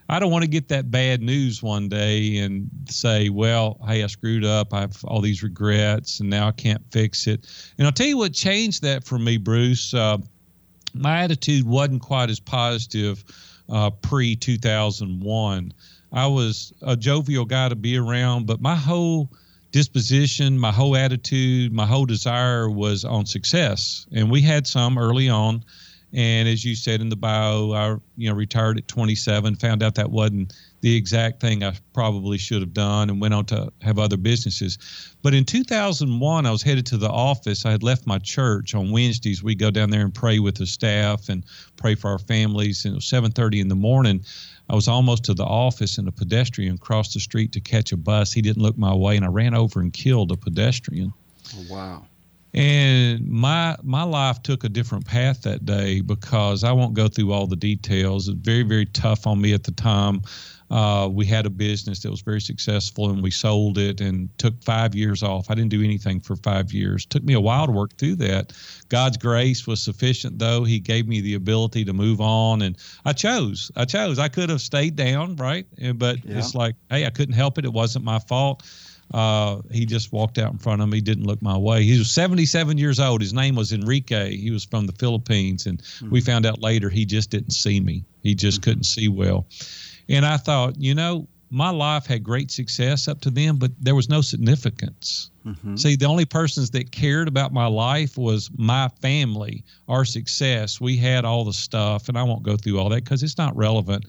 I 0.09 0.19
don't 0.19 0.31
want 0.31 0.43
to 0.43 0.49
get 0.49 0.67
that 0.67 0.91
bad 0.91 1.21
news 1.21 1.63
one 1.63 1.87
day 1.87 2.37
and 2.39 2.69
say, 2.89 3.29
well, 3.29 3.79
hey, 3.87 4.03
I 4.03 4.07
screwed 4.07 4.43
up. 4.43 4.73
I 4.73 4.81
have 4.81 5.03
all 5.05 5.21
these 5.21 5.41
regrets 5.41 6.19
and 6.19 6.29
now 6.29 6.49
I 6.49 6.51
can't 6.51 6.83
fix 6.91 7.27
it. 7.27 7.47
And 7.77 7.87
I'll 7.87 7.93
tell 7.93 8.07
you 8.07 8.17
what 8.17 8.33
changed 8.33 8.81
that 8.83 9.05
for 9.05 9.17
me, 9.17 9.37
Bruce. 9.37 9.93
Uh, 9.93 10.17
my 10.93 11.21
attitude 11.21 11.65
wasn't 11.65 12.01
quite 12.01 12.29
as 12.29 12.41
positive 12.41 13.23
uh, 13.69 13.89
pre 13.89 14.35
2001. 14.35 15.73
I 16.11 16.27
was 16.27 16.73
a 16.81 16.97
jovial 16.97 17.45
guy 17.45 17.69
to 17.69 17.75
be 17.75 17.97
around, 17.97 18.45
but 18.45 18.59
my 18.59 18.75
whole 18.75 19.31
disposition, 19.71 20.57
my 20.57 20.71
whole 20.71 20.95
attitude, 20.95 21.73
my 21.73 21.85
whole 21.85 22.05
desire 22.05 22.69
was 22.69 23.05
on 23.05 23.25
success. 23.25 24.05
And 24.11 24.29
we 24.29 24.41
had 24.41 24.67
some 24.67 24.97
early 24.97 25.29
on. 25.29 25.63
And 26.13 26.49
as 26.49 26.65
you 26.65 26.75
said 26.75 26.99
in 26.99 27.07
the 27.07 27.15
bio, 27.15 27.71
I 27.71 27.95
you 28.17 28.29
know 28.29 28.35
retired 28.35 28.77
at 28.77 28.87
27. 28.87 29.55
Found 29.55 29.81
out 29.81 29.95
that 29.95 30.11
wasn't 30.11 30.53
the 30.81 30.93
exact 30.95 31.39
thing 31.39 31.63
I 31.63 31.73
probably 31.93 32.37
should 32.37 32.61
have 32.61 32.73
done, 32.73 33.09
and 33.09 33.21
went 33.21 33.33
on 33.33 33.45
to 33.45 33.71
have 33.81 33.97
other 33.97 34.17
businesses. 34.17 34.77
But 35.21 35.33
in 35.33 35.45
2001, 35.45 36.45
I 36.45 36.51
was 36.51 36.63
headed 36.63 36.85
to 36.87 36.97
the 36.97 37.09
office. 37.09 37.65
I 37.65 37.71
had 37.71 37.83
left 37.83 38.07
my 38.07 38.17
church 38.17 38.75
on 38.75 38.91
Wednesdays. 38.91 39.41
We 39.41 39.55
go 39.55 39.71
down 39.71 39.89
there 39.89 40.01
and 40.01 40.13
pray 40.13 40.39
with 40.39 40.55
the 40.55 40.65
staff 40.65 41.29
and 41.29 41.45
pray 41.77 41.95
for 41.95 42.09
our 42.09 42.19
families. 42.19 42.83
And 42.83 42.93
it 42.93 42.95
was 42.95 43.05
7:30 43.05 43.61
in 43.61 43.69
the 43.69 43.75
morning. 43.75 44.25
I 44.71 44.73
was 44.73 44.87
almost 44.87 45.25
to 45.25 45.33
the 45.33 45.43
office, 45.43 45.97
and 45.97 46.07
a 46.07 46.13
pedestrian 46.13 46.77
crossed 46.77 47.13
the 47.13 47.19
street 47.19 47.51
to 47.51 47.59
catch 47.59 47.91
a 47.91 47.97
bus. 47.97 48.31
He 48.31 48.41
didn't 48.41 48.63
look 48.63 48.77
my 48.77 48.93
way, 48.93 49.17
and 49.17 49.25
I 49.25 49.27
ran 49.27 49.53
over 49.53 49.81
and 49.81 49.91
killed 49.91 50.31
a 50.31 50.37
pedestrian. 50.37 51.13
Oh, 51.53 51.65
wow. 51.69 52.05
And 52.53 53.27
my 53.27 53.75
my 53.83 54.03
life 54.03 54.41
took 54.43 54.63
a 54.63 54.69
different 54.69 55.05
path 55.05 55.41
that 55.41 55.65
day 55.65 55.99
because 55.99 56.63
I 56.63 56.71
won't 56.71 56.93
go 56.93 57.09
through 57.09 57.33
all 57.33 57.47
the 57.47 57.55
details. 57.57 58.29
It 58.29 58.31
was 58.31 58.39
very 58.39 58.63
very 58.63 58.85
tough 58.85 59.27
on 59.27 59.41
me 59.41 59.53
at 59.53 59.65
the 59.65 59.71
time. 59.71 60.21
Uh, 60.71 61.05
we 61.11 61.25
had 61.25 61.45
a 61.45 61.49
business 61.49 61.99
that 61.99 62.09
was 62.09 62.21
very 62.21 62.39
successful 62.39 63.09
and 63.09 63.21
we 63.21 63.29
sold 63.29 63.77
it 63.77 63.99
and 63.99 64.29
took 64.37 64.53
five 64.63 64.95
years 64.95 65.21
off. 65.21 65.51
I 65.51 65.53
didn't 65.53 65.69
do 65.69 65.83
anything 65.83 66.21
for 66.21 66.37
five 66.37 66.71
years. 66.71 67.05
Took 67.05 67.23
me 67.23 67.33
a 67.33 67.41
while 67.41 67.65
to 67.65 67.73
work 67.73 67.97
through 67.97 68.15
that. 68.15 68.53
God's 68.87 69.17
grace 69.17 69.67
was 69.67 69.83
sufficient, 69.83 70.39
though. 70.39 70.63
He 70.63 70.79
gave 70.79 71.09
me 71.09 71.19
the 71.19 71.33
ability 71.33 71.83
to 71.85 71.93
move 71.93 72.21
on, 72.21 72.61
and 72.61 72.77
I 73.03 73.11
chose. 73.11 73.69
I 73.75 73.83
chose. 73.83 74.17
I 74.17 74.29
could 74.29 74.49
have 74.49 74.61
stayed 74.61 74.95
down, 74.95 75.35
right? 75.35 75.67
But 75.95 76.23
yeah. 76.23 76.37
it's 76.37 76.55
like, 76.55 76.75
hey, 76.89 77.05
I 77.05 77.09
couldn't 77.09 77.35
help 77.35 77.57
it. 77.57 77.65
It 77.65 77.73
wasn't 77.73 78.05
my 78.05 78.19
fault. 78.19 78.63
Uh, 79.13 79.61
he 79.71 79.85
just 79.85 80.13
walked 80.13 80.37
out 80.37 80.53
in 80.53 80.57
front 80.57 80.81
of 80.81 80.87
me, 80.87 81.01
didn't 81.01 81.25
look 81.25 81.41
my 81.41 81.57
way. 81.57 81.83
He 81.83 81.97
was 81.97 82.09
77 82.11 82.77
years 82.77 82.97
old. 82.97 83.19
His 83.19 83.33
name 83.33 83.55
was 83.55 83.73
Enrique. 83.73 84.37
He 84.37 84.51
was 84.51 84.63
from 84.63 84.87
the 84.87 84.93
Philippines, 84.93 85.65
and 85.65 85.81
mm-hmm. 85.81 86.11
we 86.11 86.21
found 86.21 86.45
out 86.45 86.61
later 86.61 86.89
he 86.89 87.05
just 87.05 87.29
didn't 87.29 87.51
see 87.51 87.81
me. 87.81 88.05
He 88.23 88.35
just 88.35 88.61
mm-hmm. 88.61 88.69
couldn't 88.69 88.83
see 88.85 89.09
well. 89.09 89.47
And 90.11 90.25
I 90.25 90.37
thought, 90.37 90.75
you 90.77 90.93
know, 90.93 91.27
my 91.49 91.69
life 91.69 92.05
had 92.05 92.23
great 92.23 92.49
success 92.49 93.07
up 93.07 93.19
to 93.21 93.29
then, 93.29 93.57
but 93.57 93.71
there 93.79 93.95
was 93.95 94.07
no 94.07 94.21
significance. 94.21 95.31
Mm-hmm. 95.45 95.75
See, 95.75 95.95
the 95.95 96.05
only 96.05 96.25
persons 96.25 96.69
that 96.71 96.91
cared 96.91 97.27
about 97.27 97.51
my 97.51 97.65
life 97.65 98.17
was 98.17 98.49
my 98.55 98.89
family, 99.01 99.63
our 99.89 100.05
success. 100.05 100.79
We 100.79 100.95
had 100.95 101.25
all 101.25 101.43
the 101.43 101.53
stuff, 101.53 102.07
and 102.07 102.17
I 102.17 102.23
won't 102.23 102.43
go 102.43 102.55
through 102.55 102.79
all 102.79 102.89
that 102.89 103.03
because 103.03 103.21
it's 103.21 103.37
not 103.37 103.55
relevant. 103.55 104.05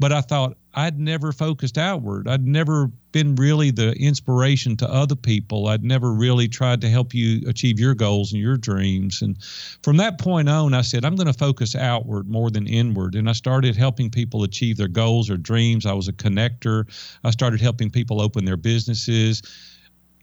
But 0.00 0.12
I 0.12 0.22
thought 0.22 0.56
I'd 0.74 0.98
never 0.98 1.32
focused 1.32 1.76
outward. 1.76 2.26
I'd 2.26 2.46
never 2.46 2.90
been 3.12 3.34
really 3.36 3.70
the 3.70 3.92
inspiration 3.92 4.76
to 4.78 4.90
other 4.90 5.14
people. 5.14 5.68
I'd 5.68 5.84
never 5.84 6.12
really 6.12 6.48
tried 6.48 6.80
to 6.80 6.88
help 6.88 7.12
you 7.12 7.46
achieve 7.46 7.78
your 7.78 7.94
goals 7.94 8.32
and 8.32 8.40
your 8.40 8.56
dreams. 8.56 9.20
And 9.20 9.36
from 9.82 9.98
that 9.98 10.18
point 10.18 10.48
on, 10.48 10.72
I 10.72 10.80
said, 10.80 11.04
I'm 11.04 11.14
going 11.14 11.26
to 11.26 11.32
focus 11.32 11.76
outward 11.76 12.28
more 12.28 12.50
than 12.50 12.66
inward. 12.66 13.14
And 13.14 13.28
I 13.28 13.32
started 13.32 13.76
helping 13.76 14.10
people 14.10 14.44
achieve 14.44 14.78
their 14.78 14.88
goals 14.88 15.28
or 15.28 15.36
dreams. 15.36 15.84
I 15.84 15.92
was 15.92 16.08
a 16.08 16.12
connector. 16.12 16.86
I 17.22 17.30
started 17.30 17.60
helping 17.60 17.90
people 17.90 18.20
open 18.20 18.46
their 18.46 18.56
businesses. 18.56 19.42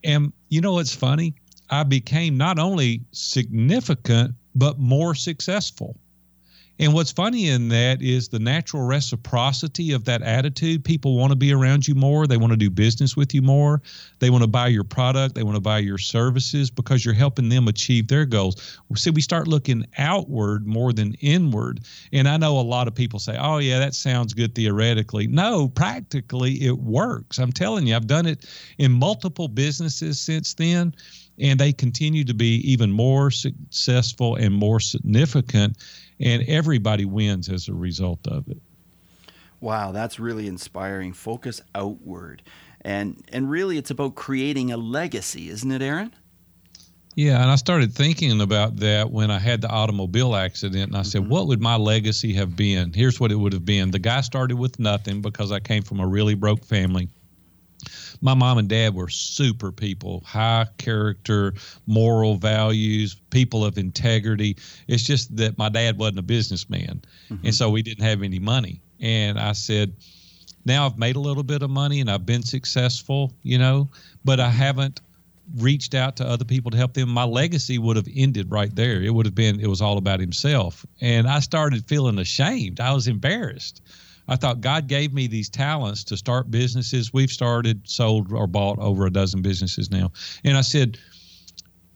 And 0.03 0.33
you 0.49 0.61
know 0.61 0.73
what's 0.73 0.95
funny? 0.95 1.35
I 1.69 1.83
became 1.83 2.37
not 2.37 2.57
only 2.57 3.01
significant, 3.11 4.33
but 4.55 4.79
more 4.79 5.13
successful. 5.13 5.95
And 6.79 6.93
what's 6.93 7.11
funny 7.11 7.49
in 7.49 7.67
that 7.69 8.01
is 8.01 8.29
the 8.29 8.39
natural 8.39 8.83
reciprocity 8.83 9.91
of 9.91 10.05
that 10.05 10.21
attitude. 10.21 10.85
People 10.85 11.17
want 11.17 11.31
to 11.31 11.35
be 11.35 11.51
around 11.51 11.85
you 11.87 11.93
more. 11.93 12.25
They 12.25 12.37
want 12.37 12.51
to 12.51 12.57
do 12.57 12.69
business 12.69 13.17
with 13.17 13.33
you 13.33 13.41
more. 13.41 13.81
They 14.19 14.29
want 14.29 14.43
to 14.43 14.47
buy 14.47 14.67
your 14.67 14.85
product. 14.85 15.35
They 15.35 15.43
want 15.43 15.57
to 15.57 15.61
buy 15.61 15.79
your 15.79 15.97
services 15.97 16.71
because 16.71 17.03
you're 17.03 17.13
helping 17.13 17.49
them 17.49 17.67
achieve 17.67 18.07
their 18.07 18.25
goals. 18.25 18.79
See, 18.95 19.09
we 19.09 19.19
start 19.19 19.47
looking 19.47 19.85
outward 19.97 20.65
more 20.65 20.93
than 20.93 21.15
inward. 21.15 21.81
And 22.13 22.29
I 22.29 22.37
know 22.37 22.57
a 22.57 22.61
lot 22.61 22.87
of 22.87 22.95
people 22.95 23.19
say, 23.19 23.37
oh, 23.37 23.57
yeah, 23.57 23.79
that 23.79 23.93
sounds 23.93 24.33
good 24.33 24.55
theoretically. 24.55 25.27
No, 25.27 25.67
practically 25.67 26.63
it 26.63 26.77
works. 26.77 27.39
I'm 27.39 27.51
telling 27.51 27.87
you, 27.87 27.95
I've 27.95 28.07
done 28.07 28.25
it 28.25 28.45
in 28.77 28.93
multiple 28.93 29.49
businesses 29.49 30.19
since 30.19 30.53
then 30.53 30.93
and 31.39 31.59
they 31.59 31.71
continue 31.71 32.23
to 32.25 32.33
be 32.33 32.55
even 32.69 32.91
more 32.91 33.31
successful 33.31 34.35
and 34.35 34.53
more 34.53 34.79
significant 34.79 35.77
and 36.19 36.43
everybody 36.47 37.05
wins 37.05 37.49
as 37.49 37.67
a 37.67 37.73
result 37.73 38.27
of 38.27 38.47
it. 38.49 38.61
Wow, 39.61 39.91
that's 39.91 40.19
really 40.19 40.47
inspiring. 40.47 41.13
Focus 41.13 41.61
outward. 41.75 42.41
And 42.81 43.23
and 43.31 43.49
really 43.49 43.77
it's 43.77 43.91
about 43.91 44.15
creating 44.15 44.71
a 44.71 44.77
legacy, 44.77 45.49
isn't 45.49 45.71
it, 45.71 45.81
Aaron? 45.81 46.13
Yeah, 47.15 47.41
and 47.41 47.51
I 47.51 47.55
started 47.55 47.93
thinking 47.93 48.39
about 48.39 48.77
that 48.77 49.11
when 49.11 49.29
I 49.29 49.39
had 49.39 49.59
the 49.59 49.67
automobile 49.67 50.35
accident 50.35 50.89
and 50.89 50.95
I 50.95 51.01
said, 51.01 51.23
mm-hmm. 51.23 51.31
what 51.31 51.47
would 51.47 51.59
my 51.59 51.75
legacy 51.75 52.33
have 52.35 52.55
been? 52.55 52.93
Here's 52.93 53.19
what 53.19 53.31
it 53.31 53.35
would 53.35 53.51
have 53.51 53.65
been. 53.65 53.91
The 53.91 53.99
guy 53.99 54.21
started 54.21 54.57
with 54.57 54.79
nothing 54.79 55.21
because 55.21 55.51
I 55.51 55.59
came 55.59 55.83
from 55.83 55.99
a 55.99 56.07
really 56.07 56.35
broke 56.35 56.63
family 56.63 57.09
my 58.21 58.33
mom 58.33 58.57
and 58.57 58.67
dad 58.67 58.93
were 58.93 59.09
super 59.09 59.71
people, 59.71 60.21
high 60.25 60.67
character, 60.77 61.53
moral 61.87 62.35
values, 62.35 63.15
people 63.29 63.63
of 63.63 63.77
integrity. 63.77 64.57
It's 64.87 65.03
just 65.03 65.35
that 65.37 65.57
my 65.57 65.69
dad 65.69 65.97
wasn't 65.97 66.19
a 66.19 66.23
businessman. 66.23 67.01
Mm-hmm. 67.29 67.45
And 67.45 67.55
so 67.55 67.69
we 67.69 67.81
didn't 67.81 68.03
have 68.03 68.23
any 68.23 68.39
money. 68.39 68.81
And 68.99 69.39
I 69.39 69.53
said, 69.53 69.93
now 70.65 70.85
I've 70.85 70.97
made 70.97 71.15
a 71.15 71.21
little 71.21 71.43
bit 71.43 71.61
of 71.61 71.69
money 71.69 72.01
and 72.01 72.11
I've 72.11 72.25
been 72.25 72.43
successful, 72.43 73.33
you 73.43 73.57
know, 73.57 73.89
but 74.25 74.39
I 74.39 74.49
haven't 74.49 75.01
reached 75.57 75.95
out 75.95 76.15
to 76.17 76.27
other 76.27 76.45
people 76.45 76.71
to 76.71 76.77
help 76.77 76.93
them, 76.93 77.09
my 77.09 77.23
legacy 77.23 77.77
would 77.77 77.95
have 77.95 78.07
ended 78.13 78.51
right 78.51 78.75
there. 78.75 79.01
It 79.01 79.13
would 79.13 79.25
have 79.25 79.35
been, 79.35 79.59
it 79.59 79.67
was 79.67 79.81
all 79.81 79.97
about 79.97 80.19
himself. 80.19 80.85
And 81.01 81.27
I 81.27 81.39
started 81.39 81.87
feeling 81.87 82.19
ashamed. 82.19 82.79
I 82.79 82.93
was 82.93 83.07
embarrassed. 83.07 83.81
I 84.29 84.35
thought 84.35 84.61
God 84.61 84.87
gave 84.87 85.11
me 85.11 85.27
these 85.27 85.49
talents 85.49 86.03
to 86.05 86.17
start 86.17 86.51
businesses. 86.51 87.11
We've 87.11 87.31
started, 87.31 87.81
sold, 87.89 88.31
or 88.31 88.45
bought 88.45 88.77
over 88.77 89.07
a 89.07 89.11
dozen 89.11 89.41
businesses 89.41 89.89
now. 89.89 90.11
And 90.43 90.55
I 90.55 90.61
said, 90.61 90.99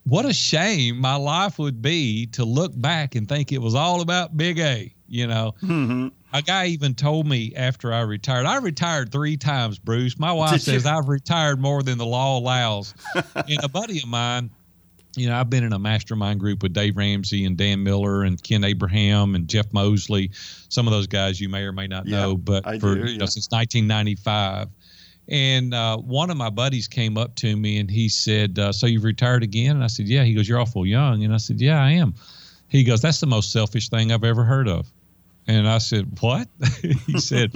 what 0.05 0.25
a 0.25 0.33
shame 0.33 0.99
my 0.99 1.15
life 1.15 1.59
would 1.59 1.81
be 1.81 2.25
to 2.27 2.43
look 2.43 2.73
back 2.75 3.15
and 3.15 3.29
think 3.29 3.51
it 3.51 3.61
was 3.61 3.75
all 3.75 4.01
about 4.01 4.35
Big 4.35 4.59
A. 4.59 4.93
You 5.07 5.27
know, 5.27 5.53
mm-hmm. 5.61 6.07
a 6.33 6.41
guy 6.41 6.65
even 6.65 6.95
told 6.95 7.27
me 7.27 7.53
after 7.55 7.93
I 7.93 8.01
retired, 8.01 8.47
I 8.47 8.57
retired 8.57 9.11
three 9.11 9.37
times, 9.37 9.77
Bruce. 9.77 10.17
My 10.17 10.31
wife 10.31 10.61
says 10.61 10.87
I've 10.87 11.07
retired 11.07 11.61
more 11.61 11.83
than 11.83 11.99
the 11.99 12.05
law 12.05 12.39
allows. 12.39 12.95
and 13.35 13.63
a 13.63 13.69
buddy 13.69 13.99
of 13.99 14.07
mine, 14.07 14.49
you 15.15 15.29
know, 15.29 15.35
I've 15.35 15.49
been 15.49 15.63
in 15.63 15.73
a 15.73 15.79
mastermind 15.79 16.39
group 16.39 16.63
with 16.63 16.73
Dave 16.73 16.97
Ramsey 16.97 17.45
and 17.45 17.55
Dan 17.55 17.83
Miller 17.83 18.23
and 18.23 18.41
Ken 18.41 18.63
Abraham 18.63 19.35
and 19.35 19.47
Jeff 19.47 19.71
Mosley. 19.71 20.31
Some 20.69 20.87
of 20.87 20.93
those 20.93 21.07
guys 21.07 21.39
you 21.39 21.49
may 21.49 21.61
or 21.61 21.71
may 21.71 21.87
not 21.87 22.07
yeah, 22.07 22.21
know, 22.21 22.37
but 22.37 22.65
I 22.65 22.79
for 22.79 22.95
do, 22.95 23.11
you 23.11 23.17
know, 23.17 23.25
since 23.25 23.49
1995. 23.51 24.69
And 25.29 25.73
uh, 25.73 25.97
one 25.97 26.29
of 26.29 26.37
my 26.37 26.49
buddies 26.49 26.87
came 26.87 27.17
up 27.17 27.35
to 27.35 27.55
me 27.55 27.79
and 27.79 27.89
he 27.89 28.09
said, 28.09 28.59
uh, 28.59 28.71
"So 28.73 28.87
you've 28.87 29.05
retired 29.05 29.43
again?" 29.43 29.75
And 29.75 29.83
I 29.83 29.87
said, 29.87 30.07
"Yeah." 30.07 30.23
He 30.23 30.33
goes, 30.33 30.49
"You're 30.49 30.59
awful 30.59 30.85
young." 30.85 31.23
And 31.23 31.33
I 31.33 31.37
said, 31.37 31.61
"Yeah, 31.61 31.81
I 31.81 31.91
am." 31.91 32.15
He 32.67 32.83
goes, 32.83 33.01
"That's 33.01 33.19
the 33.19 33.27
most 33.27 33.51
selfish 33.51 33.89
thing 33.89 34.11
I've 34.11 34.23
ever 34.23 34.43
heard 34.43 34.67
of." 34.67 34.91
And 35.47 35.67
I 35.67 35.77
said, 35.77 36.17
"What?" 36.19 36.47
he 36.81 37.19
said. 37.19 37.53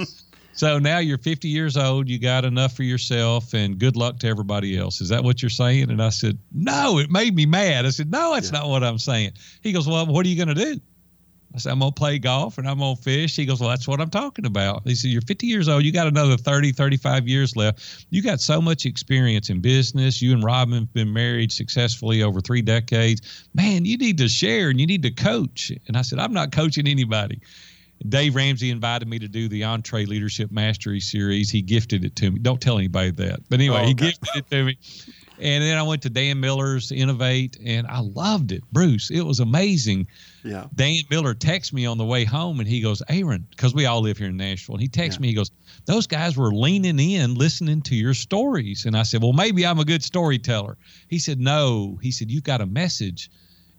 So 0.57 0.79
now 0.79 0.97
you're 0.97 1.19
50 1.19 1.47
years 1.47 1.77
old, 1.77 2.09
you 2.09 2.17
got 2.19 2.43
enough 2.43 2.75
for 2.75 2.81
yourself, 2.81 3.53
and 3.53 3.77
good 3.77 3.95
luck 3.95 4.17
to 4.19 4.27
everybody 4.27 4.75
else. 4.75 5.01
Is 5.01 5.09
that 5.09 5.23
what 5.23 5.43
you're 5.43 5.49
saying? 5.49 5.91
And 5.91 6.01
I 6.01 6.09
said, 6.09 6.39
No, 6.51 6.97
it 6.97 7.11
made 7.11 7.35
me 7.35 7.45
mad. 7.45 7.85
I 7.85 7.91
said, 7.91 8.09
No, 8.11 8.33
that's 8.33 8.51
yeah. 8.51 8.59
not 8.59 8.69
what 8.69 8.83
I'm 8.83 8.97
saying. 8.97 9.33
He 9.61 9.71
goes, 9.71 9.87
Well, 9.87 10.07
what 10.07 10.25
are 10.25 10.29
you 10.29 10.35
going 10.35 10.55
to 10.55 10.65
do? 10.65 10.81
I 11.53 11.59
said, 11.59 11.71
I'm 11.71 11.79
going 11.79 11.91
to 11.91 11.95
play 11.95 12.17
golf 12.17 12.57
and 12.57 12.67
I'm 12.67 12.79
going 12.79 12.95
to 12.95 13.01
fish. 13.01 13.35
He 13.35 13.45
goes, 13.45 13.59
Well, 13.59 13.69
that's 13.69 13.87
what 13.87 14.01
I'm 14.01 14.09
talking 14.09 14.47
about. 14.47 14.81
He 14.83 14.95
said, 14.95 15.11
You're 15.11 15.21
50 15.21 15.45
years 15.45 15.69
old. 15.69 15.83
You 15.83 15.91
got 15.91 16.07
another 16.07 16.37
30, 16.37 16.71
35 16.71 17.27
years 17.27 17.55
left. 17.55 18.07
You 18.09 18.23
got 18.23 18.41
so 18.41 18.59
much 18.59 18.87
experience 18.87 19.51
in 19.51 19.61
business. 19.61 20.23
You 20.23 20.33
and 20.33 20.43
Robin 20.43 20.73
have 20.79 20.93
been 20.93 21.13
married 21.13 21.51
successfully 21.51 22.23
over 22.23 22.41
three 22.41 22.63
decades. 22.63 23.47
Man, 23.53 23.85
you 23.85 23.95
need 23.95 24.17
to 24.17 24.27
share 24.27 24.69
and 24.69 24.79
you 24.79 24.87
need 24.87 25.03
to 25.03 25.11
coach. 25.11 25.71
And 25.87 25.95
I 25.95 26.01
said, 26.01 26.17
I'm 26.17 26.33
not 26.33 26.51
coaching 26.51 26.87
anybody. 26.87 27.41
Dave 28.07 28.35
Ramsey 28.35 28.69
invited 28.69 29.07
me 29.07 29.19
to 29.19 29.27
do 29.27 29.47
the 29.47 29.61
EntreLeadership 29.61 30.51
Mastery 30.51 30.99
series. 30.99 31.49
He 31.49 31.61
gifted 31.61 32.05
it 32.05 32.15
to 32.17 32.31
me. 32.31 32.39
Don't 32.39 32.61
tell 32.61 32.77
anybody 32.77 33.11
that. 33.11 33.39
But 33.49 33.59
anyway, 33.59 33.81
oh, 33.83 33.87
he 33.87 33.93
gifted 33.93 34.29
it 34.35 34.49
to 34.49 34.63
me. 34.65 34.77
And 35.39 35.63
then 35.63 35.77
I 35.77 35.83
went 35.83 36.01
to 36.03 36.09
Dan 36.09 36.39
Miller's 36.39 36.91
Innovate, 36.91 37.57
and 37.63 37.85
I 37.85 37.99
loved 37.99 38.51
it, 38.51 38.63
Bruce. 38.71 39.11
It 39.11 39.21
was 39.21 39.39
amazing. 39.39 40.07
Yeah. 40.43 40.65
Dan 40.73 41.03
Miller 41.11 41.35
texts 41.35 41.73
me 41.73 41.85
on 41.85 41.97
the 41.97 42.05
way 42.05 42.23
home, 42.23 42.59
and 42.59 42.67
he 42.67 42.81
goes, 42.81 43.03
"Aaron," 43.07 43.45
because 43.51 43.73
we 43.75 43.85
all 43.85 44.01
live 44.01 44.17
here 44.17 44.29
in 44.29 44.37
Nashville. 44.37 44.75
And 44.75 44.81
he 44.81 44.87
texts 44.87 45.19
Yeah. 45.19 45.21
me, 45.23 45.27
he 45.27 45.33
goes, 45.35 45.51
"Those 45.85 46.07
guys 46.07 46.37
were 46.37 46.53
leaning 46.53 46.99
in, 46.99 47.35
listening 47.35 47.83
to 47.83 47.95
your 47.95 48.15
stories." 48.15 48.85
And 48.85 48.97
I 48.97 49.03
said, 49.03 49.21
"Well, 49.21 49.33
maybe 49.33 49.65
I'm 49.65 49.79
a 49.79 49.85
good 49.85 50.03
storyteller." 50.03 50.77
He 51.07 51.19
said, 51.19 51.39
"No." 51.39 51.99
He 52.01 52.11
said, 52.11 52.31
"You've 52.31 52.43
got 52.43 52.61
a 52.61 52.65
message, 52.65 53.29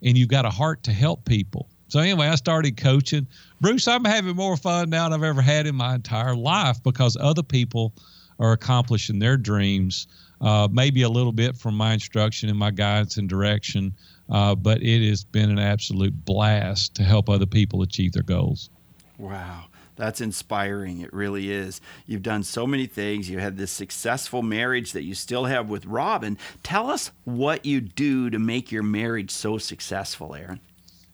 and 0.02 0.16
you've 0.16 0.28
got 0.28 0.44
a 0.44 0.50
heart 0.50 0.84
to 0.84 0.92
help 0.92 1.24
people." 1.24 1.68
So 1.88 2.00
anyway, 2.00 2.28
I 2.28 2.34
started 2.34 2.76
coaching. 2.76 3.26
Bruce, 3.60 3.88
I'm 3.88 4.04
having 4.04 4.36
more 4.36 4.56
fun 4.56 4.90
now 4.90 5.08
than 5.08 5.18
I've 5.18 5.24
ever 5.24 5.42
had 5.42 5.66
in 5.66 5.74
my 5.74 5.94
entire 5.94 6.36
life 6.36 6.82
because 6.82 7.16
other 7.18 7.42
people 7.42 7.94
are 8.38 8.52
accomplishing 8.52 9.18
their 9.18 9.36
dreams. 9.36 10.06
Uh, 10.40 10.68
maybe 10.70 11.02
a 11.02 11.08
little 11.08 11.32
bit 11.32 11.56
from 11.56 11.74
my 11.74 11.92
instruction 11.92 12.48
and 12.48 12.56
my 12.56 12.70
guidance 12.70 13.16
and 13.16 13.28
direction, 13.28 13.92
uh, 14.30 14.54
but 14.54 14.80
it 14.82 15.08
has 15.08 15.24
been 15.24 15.50
an 15.50 15.58
absolute 15.58 16.24
blast 16.24 16.94
to 16.94 17.02
help 17.02 17.28
other 17.28 17.46
people 17.46 17.82
achieve 17.82 18.12
their 18.12 18.22
goals. 18.22 18.70
Wow. 19.16 19.64
That's 19.96 20.20
inspiring. 20.20 21.00
It 21.00 21.12
really 21.12 21.50
is. 21.50 21.80
You've 22.06 22.22
done 22.22 22.44
so 22.44 22.68
many 22.68 22.86
things. 22.86 23.28
You 23.28 23.40
had 23.40 23.56
this 23.56 23.72
successful 23.72 24.42
marriage 24.42 24.92
that 24.92 25.02
you 25.02 25.16
still 25.16 25.46
have 25.46 25.68
with 25.68 25.86
Robin. 25.86 26.38
Tell 26.62 26.88
us 26.88 27.10
what 27.24 27.66
you 27.66 27.80
do 27.80 28.30
to 28.30 28.38
make 28.38 28.70
your 28.70 28.84
marriage 28.84 29.32
so 29.32 29.58
successful, 29.58 30.36
Aaron. 30.36 30.60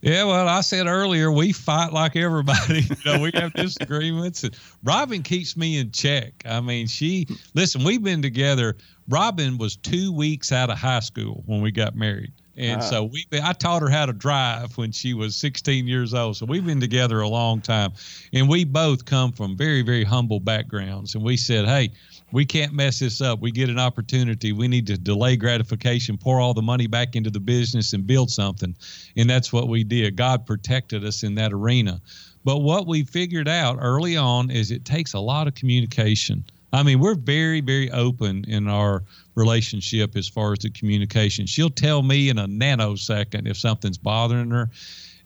Yeah, 0.04 0.24
well, 0.24 0.46
I 0.48 0.60
said 0.60 0.86
earlier 0.86 1.32
we 1.32 1.52
fight 1.52 1.94
like 1.94 2.14
everybody. 2.14 2.82
You 3.04 3.12
know, 3.12 3.20
we 3.20 3.30
have 3.34 3.54
disagreements, 3.54 4.44
and 4.44 4.54
Robin 4.82 5.22
keeps 5.22 5.56
me 5.56 5.78
in 5.78 5.92
check. 5.92 6.34
I 6.44 6.60
mean, 6.60 6.86
she 6.86 7.26
listen. 7.54 7.84
We've 7.84 8.02
been 8.02 8.20
together. 8.20 8.76
Robin 9.08 9.56
was 9.56 9.76
two 9.76 10.12
weeks 10.12 10.52
out 10.52 10.68
of 10.68 10.76
high 10.76 11.00
school 11.00 11.42
when 11.46 11.62
we 11.62 11.70
got 11.70 11.96
married, 11.96 12.32
and 12.56 12.80
Uh-huh. 12.80 12.90
so 12.90 13.04
we. 13.04 13.26
I 13.42 13.52
taught 13.52 13.82
her 13.82 13.88
how 13.88 14.06
to 14.06 14.12
drive 14.12 14.76
when 14.76 14.92
she 14.92 15.14
was 15.14 15.36
16 15.36 15.86
years 15.86 16.14
old. 16.14 16.36
So 16.36 16.46
we've 16.46 16.64
been 16.64 16.80
together 16.80 17.20
a 17.20 17.28
long 17.28 17.60
time, 17.60 17.92
and 18.32 18.48
we 18.48 18.64
both 18.64 19.04
come 19.04 19.32
from 19.32 19.56
very, 19.56 19.82
very 19.82 20.04
humble 20.04 20.40
backgrounds. 20.40 21.14
And 21.14 21.24
we 21.24 21.36
said, 21.36 21.66
hey. 21.66 21.90
We 22.32 22.44
can't 22.44 22.72
mess 22.72 22.98
this 22.98 23.20
up. 23.20 23.38
We 23.40 23.52
get 23.52 23.68
an 23.68 23.78
opportunity. 23.78 24.50
We 24.50 24.66
need 24.66 24.88
to 24.88 24.98
delay 24.98 25.36
gratification, 25.36 26.18
pour 26.18 26.40
all 26.40 26.52
the 26.52 26.62
money 26.62 26.88
back 26.88 27.14
into 27.14 27.30
the 27.30 27.38
business, 27.38 27.92
and 27.92 28.04
build 28.04 28.28
something. 28.28 28.74
And 29.16 29.30
that's 29.30 29.52
what 29.52 29.68
we 29.68 29.84
did. 29.84 30.16
God 30.16 30.44
protected 30.44 31.04
us 31.04 31.22
in 31.22 31.36
that 31.36 31.52
arena. 31.52 32.00
But 32.44 32.58
what 32.58 32.88
we 32.88 33.04
figured 33.04 33.46
out 33.46 33.78
early 33.80 34.16
on 34.16 34.50
is 34.50 34.72
it 34.72 34.84
takes 34.84 35.12
a 35.12 35.20
lot 35.20 35.46
of 35.46 35.54
communication. 35.54 36.42
I 36.74 36.82
mean, 36.82 36.98
we're 36.98 37.14
very, 37.14 37.60
very 37.60 37.90
open 37.92 38.44
in 38.48 38.68
our 38.68 39.04
relationship 39.36 40.16
as 40.16 40.28
far 40.28 40.52
as 40.52 40.58
the 40.58 40.70
communication. 40.70 41.46
She'll 41.46 41.70
tell 41.70 42.02
me 42.02 42.28
in 42.28 42.38
a 42.38 42.48
nanosecond 42.48 43.48
if 43.48 43.56
something's 43.56 43.96
bothering 43.96 44.50
her. 44.50 44.70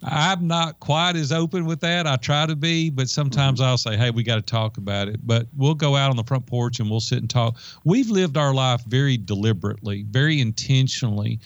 I'm 0.03 0.47
not 0.47 0.79
quite 0.79 1.17
as 1.17 1.33
open 1.33 1.65
with 1.65 1.81
that. 1.81 2.07
I 2.07 2.17
try 2.17 2.47
to 2.47 2.55
be, 2.55 2.91
but 2.91 3.09
sometimes 3.09 3.61
mm-hmm. 3.61 3.69
I'll 3.69 3.79
say, 3.79 3.97
"Hey, 3.97 4.11
we 4.11 4.23
got 4.23 4.37
to 4.37 4.43
talk 4.43 4.77
about 4.77 5.09
it." 5.09 5.27
But 5.27 5.47
we'll 5.57 5.75
go 5.75 5.97
out 5.97 6.11
on 6.11 6.17
the 6.17 6.23
front 6.23 6.47
porch 6.47 6.79
and 6.81 6.89
we'll 6.89 7.01
sit 7.01 7.19
and 7.19 7.31
talk. 7.31 7.57
We've 7.85 8.11
lived 8.11 8.37
our 8.37 8.55
life 8.55 8.85
very 8.85 9.17
deliberately, 9.17 10.05
very 10.09 10.41
intentionally. 10.41 11.41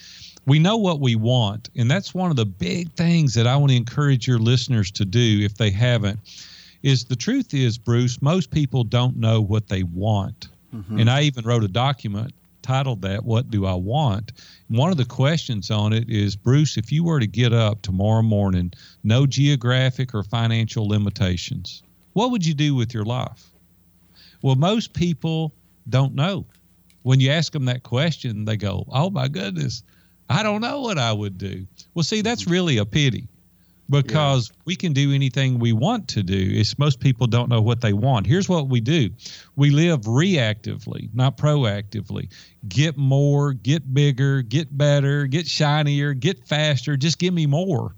We 0.46 0.58
know 0.58 0.76
what 0.76 1.00
we 1.00 1.14
want, 1.14 1.70
and 1.76 1.90
that's 1.90 2.12
one 2.12 2.30
of 2.30 2.36
the 2.36 2.44
big 2.44 2.92
things 2.92 3.34
that 3.34 3.46
I 3.46 3.56
want 3.56 3.70
to 3.70 3.76
encourage 3.76 4.26
your 4.26 4.40
listeners 4.40 4.90
to 4.92 5.04
do 5.04 5.40
if 5.42 5.54
they 5.54 5.70
haven't. 5.70 6.18
Is 6.82 7.04
the 7.04 7.16
truth 7.16 7.54
is, 7.54 7.78
Bruce, 7.78 8.20
most 8.20 8.50
people 8.50 8.82
don't 8.82 9.16
know 9.16 9.40
what 9.40 9.68
they 9.68 9.84
want. 9.84 10.48
Mm-hmm. 10.74 11.00
And 11.00 11.10
I 11.10 11.22
even 11.22 11.44
wrote 11.44 11.62
a 11.62 11.68
document 11.68 12.32
titled 12.62 13.02
that, 13.02 13.24
What 13.24 13.50
Do 13.50 13.66
I 13.66 13.74
Want? 13.74 14.32
One 14.68 14.90
of 14.90 14.96
the 14.96 15.04
questions 15.04 15.70
on 15.70 15.92
it 15.92 16.08
is 16.08 16.34
Bruce, 16.34 16.76
if 16.76 16.90
you 16.90 17.04
were 17.04 17.20
to 17.20 17.26
get 17.26 17.52
up 17.52 17.82
tomorrow 17.82 18.22
morning, 18.22 18.72
no 19.04 19.26
geographic 19.26 20.14
or 20.14 20.22
financial 20.22 20.88
limitations, 20.88 21.82
what 22.14 22.30
would 22.30 22.44
you 22.44 22.54
do 22.54 22.74
with 22.74 22.94
your 22.94 23.04
life? 23.04 23.50
Well, 24.42 24.56
most 24.56 24.92
people 24.92 25.52
don't 25.88 26.14
know. 26.14 26.46
When 27.02 27.20
you 27.20 27.30
ask 27.30 27.52
them 27.52 27.64
that 27.66 27.82
question, 27.82 28.44
they 28.44 28.56
go, 28.56 28.86
Oh 28.88 29.10
my 29.10 29.28
goodness, 29.28 29.82
I 30.28 30.42
don't 30.42 30.60
know 30.60 30.80
what 30.80 30.98
I 30.98 31.12
would 31.12 31.38
do. 31.38 31.66
Well, 31.94 32.02
see, 32.02 32.22
that's 32.22 32.42
mm-hmm. 32.42 32.52
really 32.52 32.76
a 32.78 32.84
pity 32.84 33.28
because 34.00 34.50
we 34.64 34.74
can 34.74 34.92
do 34.92 35.12
anything 35.12 35.58
we 35.58 35.72
want 35.72 36.08
to 36.08 36.22
do. 36.22 36.50
It's 36.54 36.78
most 36.78 36.98
people 36.98 37.26
don't 37.26 37.48
know 37.48 37.60
what 37.60 37.80
they 37.80 37.92
want. 37.92 38.26
Here's 38.26 38.48
what 38.48 38.68
we 38.68 38.80
do 38.80 39.10
we 39.56 39.70
live 39.70 40.02
reactively, 40.02 41.10
not 41.14 41.36
proactively. 41.36 42.32
Get 42.68 42.96
more, 42.96 43.52
get 43.52 43.92
bigger, 43.92 44.42
get 44.42 44.76
better, 44.76 45.26
get 45.26 45.46
shinier, 45.46 46.14
get 46.14 46.46
faster, 46.46 46.96
just 46.96 47.18
give 47.18 47.34
me 47.34 47.46
more. 47.46 47.94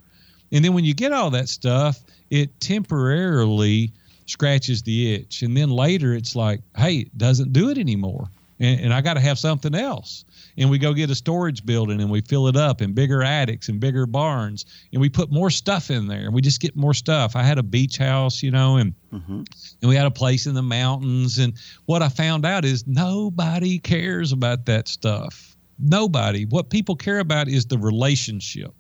And 0.52 0.64
then 0.64 0.74
when 0.74 0.85
you 0.85 0.94
get 0.94 1.12
all 1.12 1.30
that 1.30 1.48
stuff, 1.48 2.02
it 2.30 2.61
temporarily 2.61 3.92
scratches 4.26 4.83
the 4.83 5.14
itch. 5.14 5.42
And 5.42 5.57
then 5.57 5.70
later 5.70 6.14
it's 6.14 6.35
like, 6.35 6.61
hey, 6.76 6.98
it 6.98 7.16
doesn't 7.16 7.52
do 7.52 7.70
it 7.70 7.78
anymore. 7.78 8.28
And, 8.60 8.80
and 8.80 8.94
I 8.94 9.00
got 9.00 9.14
to 9.14 9.20
have 9.20 9.38
something 9.38 9.74
else. 9.74 10.24
And 10.56 10.70
we 10.70 10.78
go 10.78 10.92
get 10.92 11.10
a 11.10 11.14
storage 11.14 11.66
building 11.66 12.00
and 12.00 12.10
we 12.10 12.20
fill 12.20 12.46
it 12.46 12.56
up 12.56 12.80
in 12.80 12.92
bigger 12.92 13.22
attics 13.22 13.68
and 13.68 13.80
bigger 13.80 14.06
barns 14.06 14.64
and 14.92 15.00
we 15.00 15.08
put 15.08 15.32
more 15.32 15.50
stuff 15.50 15.90
in 15.90 16.06
there 16.06 16.26
and 16.26 16.34
we 16.34 16.40
just 16.40 16.60
get 16.60 16.76
more 16.76 16.94
stuff. 16.94 17.34
I 17.34 17.42
had 17.42 17.58
a 17.58 17.62
beach 17.62 17.98
house, 17.98 18.42
you 18.42 18.52
know, 18.52 18.76
and 18.76 18.94
mm-hmm. 19.12 19.42
and 19.82 19.88
we 19.88 19.96
had 19.96 20.06
a 20.06 20.12
place 20.12 20.46
in 20.46 20.54
the 20.54 20.62
mountains. 20.62 21.38
And 21.38 21.54
what 21.86 22.02
I 22.02 22.08
found 22.08 22.46
out 22.46 22.64
is 22.64 22.86
nobody 22.86 23.78
cares 23.78 24.30
about 24.30 24.66
that 24.66 24.86
stuff. 24.86 25.56
Nobody. 25.78 26.44
What 26.44 26.70
people 26.70 26.94
care 26.94 27.18
about 27.18 27.48
is 27.48 27.66
the 27.66 27.78
relationship. 27.78 28.72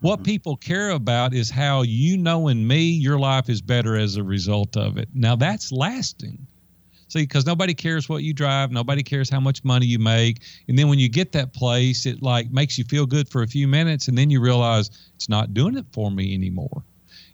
What 0.00 0.16
mm-hmm. 0.16 0.24
people 0.24 0.56
care 0.56 0.90
about 0.90 1.32
is 1.32 1.48
how 1.48 1.82
you 1.82 2.16
know, 2.16 2.32
knowing 2.32 2.66
me, 2.66 2.80
your 2.90 3.20
life 3.20 3.48
is 3.48 3.62
better 3.62 3.96
as 3.96 4.16
a 4.16 4.24
result 4.24 4.76
of 4.76 4.98
it. 4.98 5.08
Now 5.14 5.36
that's 5.36 5.70
lasting. 5.70 6.44
See, 7.12 7.24
because 7.24 7.44
nobody 7.44 7.74
cares 7.74 8.08
what 8.08 8.22
you 8.22 8.32
drive, 8.32 8.70
nobody 8.70 9.02
cares 9.02 9.28
how 9.28 9.38
much 9.38 9.62
money 9.64 9.84
you 9.84 9.98
make, 9.98 10.40
and 10.66 10.78
then 10.78 10.88
when 10.88 10.98
you 10.98 11.10
get 11.10 11.32
that 11.32 11.52
place, 11.52 12.06
it 12.06 12.22
like 12.22 12.50
makes 12.50 12.78
you 12.78 12.84
feel 12.84 13.04
good 13.04 13.28
for 13.28 13.42
a 13.42 13.46
few 13.46 13.68
minutes, 13.68 14.08
and 14.08 14.16
then 14.16 14.30
you 14.30 14.40
realize 14.40 14.90
it's 15.14 15.28
not 15.28 15.52
doing 15.52 15.76
it 15.76 15.84
for 15.92 16.10
me 16.10 16.32
anymore. 16.32 16.82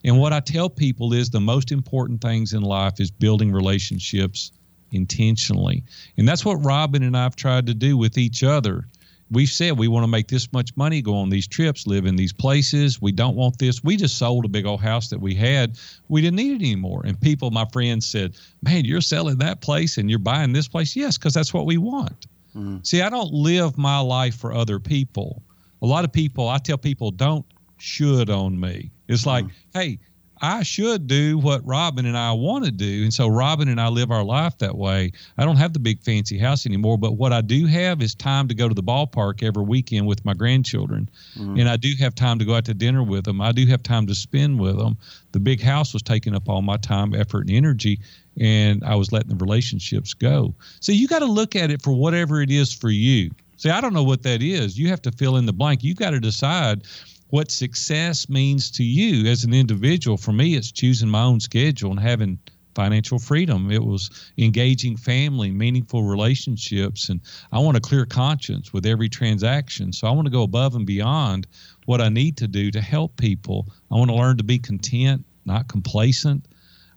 And 0.02 0.18
what 0.18 0.32
I 0.32 0.40
tell 0.40 0.68
people 0.68 1.12
is 1.12 1.30
the 1.30 1.38
most 1.38 1.70
important 1.70 2.20
things 2.20 2.54
in 2.54 2.62
life 2.62 2.98
is 2.98 3.12
building 3.12 3.52
relationships 3.52 4.50
intentionally, 4.90 5.84
and 6.16 6.26
that's 6.26 6.44
what 6.44 6.56
Robin 6.56 7.04
and 7.04 7.16
I've 7.16 7.36
tried 7.36 7.68
to 7.68 7.74
do 7.74 7.96
with 7.96 8.18
each 8.18 8.42
other. 8.42 8.84
We've 9.30 9.48
said 9.48 9.76
we 9.76 9.88
want 9.88 10.04
to 10.04 10.08
make 10.08 10.28
this 10.28 10.50
much 10.52 10.74
money, 10.76 11.02
go 11.02 11.14
on 11.14 11.28
these 11.28 11.46
trips, 11.46 11.86
live 11.86 12.06
in 12.06 12.16
these 12.16 12.32
places. 12.32 13.00
We 13.00 13.12
don't 13.12 13.36
want 13.36 13.58
this. 13.58 13.84
We 13.84 13.96
just 13.96 14.16
sold 14.16 14.44
a 14.46 14.48
big 14.48 14.64
old 14.64 14.80
house 14.80 15.10
that 15.10 15.20
we 15.20 15.34
had. 15.34 15.78
We 16.08 16.22
didn't 16.22 16.36
need 16.36 16.52
it 16.52 16.64
anymore. 16.64 17.02
And 17.04 17.20
people, 17.20 17.50
my 17.50 17.66
friends 17.66 18.06
said, 18.06 18.36
Man, 18.62 18.84
you're 18.84 19.02
selling 19.02 19.36
that 19.38 19.60
place 19.60 19.98
and 19.98 20.08
you're 20.08 20.18
buying 20.18 20.52
this 20.52 20.68
place. 20.68 20.96
Yes, 20.96 21.18
because 21.18 21.34
that's 21.34 21.52
what 21.52 21.66
we 21.66 21.76
want. 21.76 22.26
Mm-hmm. 22.56 22.78
See, 22.82 23.02
I 23.02 23.10
don't 23.10 23.32
live 23.32 23.76
my 23.76 23.98
life 24.00 24.36
for 24.36 24.52
other 24.52 24.78
people. 24.78 25.42
A 25.82 25.86
lot 25.86 26.04
of 26.04 26.12
people, 26.12 26.48
I 26.48 26.58
tell 26.58 26.78
people, 26.78 27.10
don't 27.10 27.44
should 27.76 28.30
on 28.30 28.58
me. 28.58 28.90
It's 29.08 29.26
like, 29.26 29.44
mm-hmm. 29.44 29.78
hey, 29.78 29.98
I 30.40 30.62
should 30.62 31.06
do 31.06 31.38
what 31.38 31.66
Robin 31.66 32.06
and 32.06 32.16
I 32.16 32.32
want 32.32 32.64
to 32.64 32.70
do. 32.70 33.02
And 33.02 33.12
so 33.12 33.28
Robin 33.28 33.68
and 33.68 33.80
I 33.80 33.88
live 33.88 34.10
our 34.10 34.24
life 34.24 34.58
that 34.58 34.76
way. 34.76 35.12
I 35.36 35.44
don't 35.44 35.56
have 35.56 35.72
the 35.72 35.78
big 35.78 36.02
fancy 36.02 36.38
house 36.38 36.66
anymore, 36.66 36.98
but 36.98 37.12
what 37.12 37.32
I 37.32 37.40
do 37.40 37.66
have 37.66 38.02
is 38.02 38.14
time 38.14 38.48
to 38.48 38.54
go 38.54 38.68
to 38.68 38.74
the 38.74 38.82
ballpark 38.82 39.42
every 39.42 39.62
weekend 39.62 40.06
with 40.06 40.24
my 40.24 40.34
grandchildren. 40.34 41.08
Mm-hmm. 41.36 41.60
And 41.60 41.68
I 41.68 41.76
do 41.76 41.92
have 42.00 42.14
time 42.14 42.38
to 42.38 42.44
go 42.44 42.54
out 42.54 42.64
to 42.66 42.74
dinner 42.74 43.02
with 43.02 43.24
them. 43.24 43.40
I 43.40 43.52
do 43.52 43.66
have 43.66 43.82
time 43.82 44.06
to 44.06 44.14
spend 44.14 44.60
with 44.60 44.76
them. 44.76 44.96
The 45.32 45.40
big 45.40 45.60
house 45.60 45.92
was 45.92 46.02
taking 46.02 46.34
up 46.34 46.48
all 46.48 46.62
my 46.62 46.76
time, 46.76 47.14
effort, 47.14 47.46
and 47.46 47.50
energy. 47.50 48.00
And 48.40 48.84
I 48.84 48.94
was 48.94 49.12
letting 49.12 49.30
the 49.30 49.44
relationships 49.44 50.14
go. 50.14 50.54
So 50.80 50.92
you 50.92 51.08
got 51.08 51.20
to 51.20 51.26
look 51.26 51.56
at 51.56 51.70
it 51.70 51.82
for 51.82 51.92
whatever 51.92 52.40
it 52.40 52.50
is 52.50 52.72
for 52.72 52.90
you. 52.90 53.30
See, 53.56 53.70
I 53.70 53.80
don't 53.80 53.92
know 53.92 54.04
what 54.04 54.22
that 54.22 54.40
is. 54.40 54.78
You 54.78 54.88
have 54.88 55.02
to 55.02 55.10
fill 55.10 55.36
in 55.36 55.44
the 55.44 55.52
blank. 55.52 55.82
You've 55.82 55.96
got 55.96 56.10
to 56.10 56.20
decide 56.20 56.82
what 57.30 57.50
success 57.50 58.28
means 58.28 58.70
to 58.72 58.84
you 58.84 59.30
as 59.30 59.44
an 59.44 59.52
individual. 59.52 60.16
For 60.16 60.32
me, 60.32 60.54
it's 60.54 60.72
choosing 60.72 61.08
my 61.08 61.22
own 61.22 61.40
schedule 61.40 61.90
and 61.90 62.00
having 62.00 62.38
financial 62.74 63.18
freedom. 63.18 63.70
It 63.70 63.84
was 63.84 64.30
engaging 64.38 64.96
family, 64.96 65.50
meaningful 65.50 66.04
relationships, 66.04 67.08
and 67.08 67.20
I 67.50 67.58
want 67.58 67.76
a 67.76 67.80
clear 67.80 68.06
conscience 68.06 68.72
with 68.72 68.86
every 68.86 69.08
transaction. 69.08 69.92
So 69.92 70.06
I 70.06 70.12
want 70.12 70.26
to 70.26 70.32
go 70.32 70.42
above 70.42 70.74
and 70.74 70.86
beyond 70.86 71.46
what 71.86 72.00
I 72.00 72.08
need 72.08 72.36
to 72.36 72.46
do 72.46 72.70
to 72.70 72.80
help 72.80 73.16
people. 73.16 73.66
I 73.90 73.96
want 73.96 74.10
to 74.10 74.16
learn 74.16 74.36
to 74.36 74.44
be 74.44 74.58
content, 74.58 75.24
not 75.44 75.68
complacent. 75.68 76.46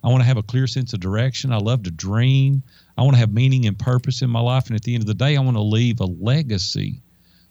I 0.03 0.09
want 0.09 0.21
to 0.21 0.27
have 0.27 0.37
a 0.37 0.43
clear 0.43 0.67
sense 0.67 0.93
of 0.93 0.99
direction. 0.99 1.51
I 1.51 1.57
love 1.57 1.83
to 1.83 1.91
dream. 1.91 2.63
I 2.97 3.01
want 3.01 3.15
to 3.15 3.19
have 3.19 3.33
meaning 3.33 3.65
and 3.65 3.77
purpose 3.77 4.21
in 4.21 4.29
my 4.29 4.39
life. 4.39 4.67
And 4.67 4.75
at 4.75 4.83
the 4.83 4.93
end 4.93 5.03
of 5.03 5.07
the 5.07 5.13
day, 5.13 5.35
I 5.35 5.41
want 5.41 5.57
to 5.57 5.61
leave 5.61 5.99
a 5.99 6.05
legacy 6.05 7.01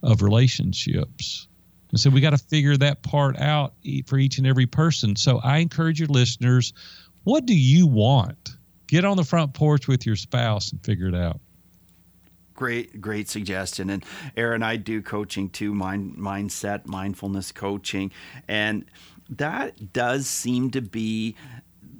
of 0.02 0.22
relationships. 0.22 1.48
And 1.90 2.00
so 2.00 2.10
we 2.10 2.20
got 2.20 2.30
to 2.30 2.38
figure 2.38 2.76
that 2.76 3.02
part 3.02 3.38
out 3.38 3.74
for 4.06 4.18
each 4.18 4.38
and 4.38 4.46
every 4.46 4.66
person. 4.66 5.16
So 5.16 5.40
I 5.42 5.58
encourage 5.58 5.98
your 6.00 6.08
listeners 6.08 6.72
what 7.24 7.44
do 7.46 7.54
you 7.54 7.86
want? 7.86 8.56
Get 8.86 9.04
on 9.04 9.16
the 9.16 9.24
front 9.24 9.52
porch 9.54 9.86
with 9.86 10.06
your 10.06 10.16
spouse 10.16 10.72
and 10.72 10.82
figure 10.82 11.06
it 11.08 11.14
out. 11.14 11.40
great 12.54 13.00
great 13.00 13.28
suggestion 13.28 13.88
and 13.88 14.04
aaron 14.36 14.62
i 14.62 14.76
do 14.76 15.00
coaching 15.00 15.48
too 15.48 15.72
mind 15.74 16.14
mindset 16.16 16.86
mindfulness 16.86 17.52
coaching 17.52 18.12
and 18.48 18.84
that 19.30 19.92
does 19.92 20.26
seem 20.26 20.70
to 20.70 20.82
be 20.82 21.34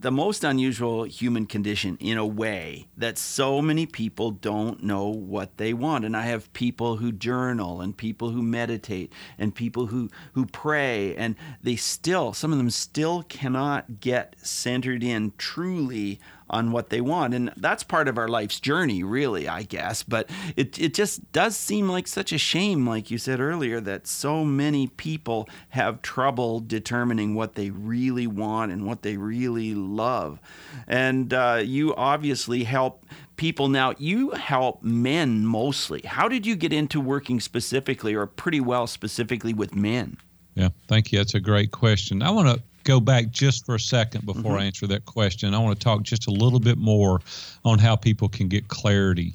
the 0.00 0.10
most 0.10 0.44
unusual 0.44 1.04
human 1.04 1.44
condition 1.44 1.98
in 2.00 2.16
a 2.16 2.26
way 2.26 2.86
that 2.96 3.18
so 3.18 3.60
many 3.60 3.84
people 3.84 4.30
don't 4.30 4.82
know 4.82 5.06
what 5.06 5.58
they 5.58 5.74
want. 5.74 6.04
And 6.04 6.16
i 6.16 6.22
have 6.22 6.52
people 6.52 6.96
who 6.96 7.12
journal 7.12 7.80
and 7.80 7.96
people 7.96 8.30
who 8.30 8.42
meditate 8.42 9.12
and 9.38 9.54
people 9.54 9.86
who 9.86 10.08
who 10.32 10.46
pray 10.46 11.14
and 11.16 11.36
they 11.62 11.76
still 11.76 12.32
some 12.32 12.52
of 12.52 12.58
them 12.58 12.70
still 12.70 13.22
cannot 13.24 14.00
get 14.00 14.34
centered 14.42 15.02
in 15.02 15.32
truly 15.36 16.18
on 16.50 16.72
what 16.72 16.90
they 16.90 17.00
want. 17.00 17.34
And 17.34 17.52
that's 17.56 17.82
part 17.82 18.08
of 18.08 18.18
our 18.18 18.28
life's 18.28 18.60
journey, 18.60 19.02
really, 19.02 19.48
I 19.48 19.62
guess. 19.62 20.02
But 20.02 20.28
it, 20.56 20.78
it 20.78 20.94
just 20.94 21.32
does 21.32 21.56
seem 21.56 21.88
like 21.88 22.06
such 22.06 22.32
a 22.32 22.38
shame, 22.38 22.86
like 22.86 23.10
you 23.10 23.18
said 23.18 23.40
earlier, 23.40 23.80
that 23.80 24.06
so 24.06 24.44
many 24.44 24.88
people 24.88 25.48
have 25.70 26.02
trouble 26.02 26.60
determining 26.60 27.34
what 27.34 27.54
they 27.54 27.70
really 27.70 28.26
want 28.26 28.72
and 28.72 28.84
what 28.84 29.02
they 29.02 29.16
really 29.16 29.74
love. 29.74 30.40
And 30.86 31.32
uh, 31.32 31.62
you 31.64 31.94
obviously 31.94 32.64
help 32.64 33.04
people 33.36 33.68
now 33.68 33.94
you 33.96 34.32
help 34.32 34.82
men 34.82 35.46
mostly 35.46 36.02
how 36.04 36.28
did 36.28 36.44
you 36.44 36.54
get 36.54 36.74
into 36.74 37.00
working 37.00 37.40
specifically 37.40 38.14
or 38.14 38.26
pretty 38.26 38.60
well 38.60 38.86
specifically 38.86 39.54
with 39.54 39.74
men 39.74 40.14
yeah 40.56 40.68
thank 40.88 41.10
you 41.10 41.18
that's 41.18 41.32
a 41.32 41.40
great 41.40 41.70
question 41.70 42.22
i 42.22 42.30
want 42.30 42.46
to 42.46 42.62
go 42.84 43.00
back 43.00 43.30
just 43.30 43.66
for 43.66 43.74
a 43.74 43.80
second 43.80 44.26
before 44.26 44.52
mm-hmm. 44.52 44.60
I 44.60 44.64
answer 44.64 44.86
that 44.88 45.04
question. 45.04 45.54
I 45.54 45.58
want 45.58 45.78
to 45.78 45.84
talk 45.84 46.02
just 46.02 46.26
a 46.26 46.30
little 46.30 46.60
bit 46.60 46.78
more 46.78 47.20
on 47.64 47.78
how 47.78 47.96
people 47.96 48.28
can 48.28 48.48
get 48.48 48.68
clarity 48.68 49.34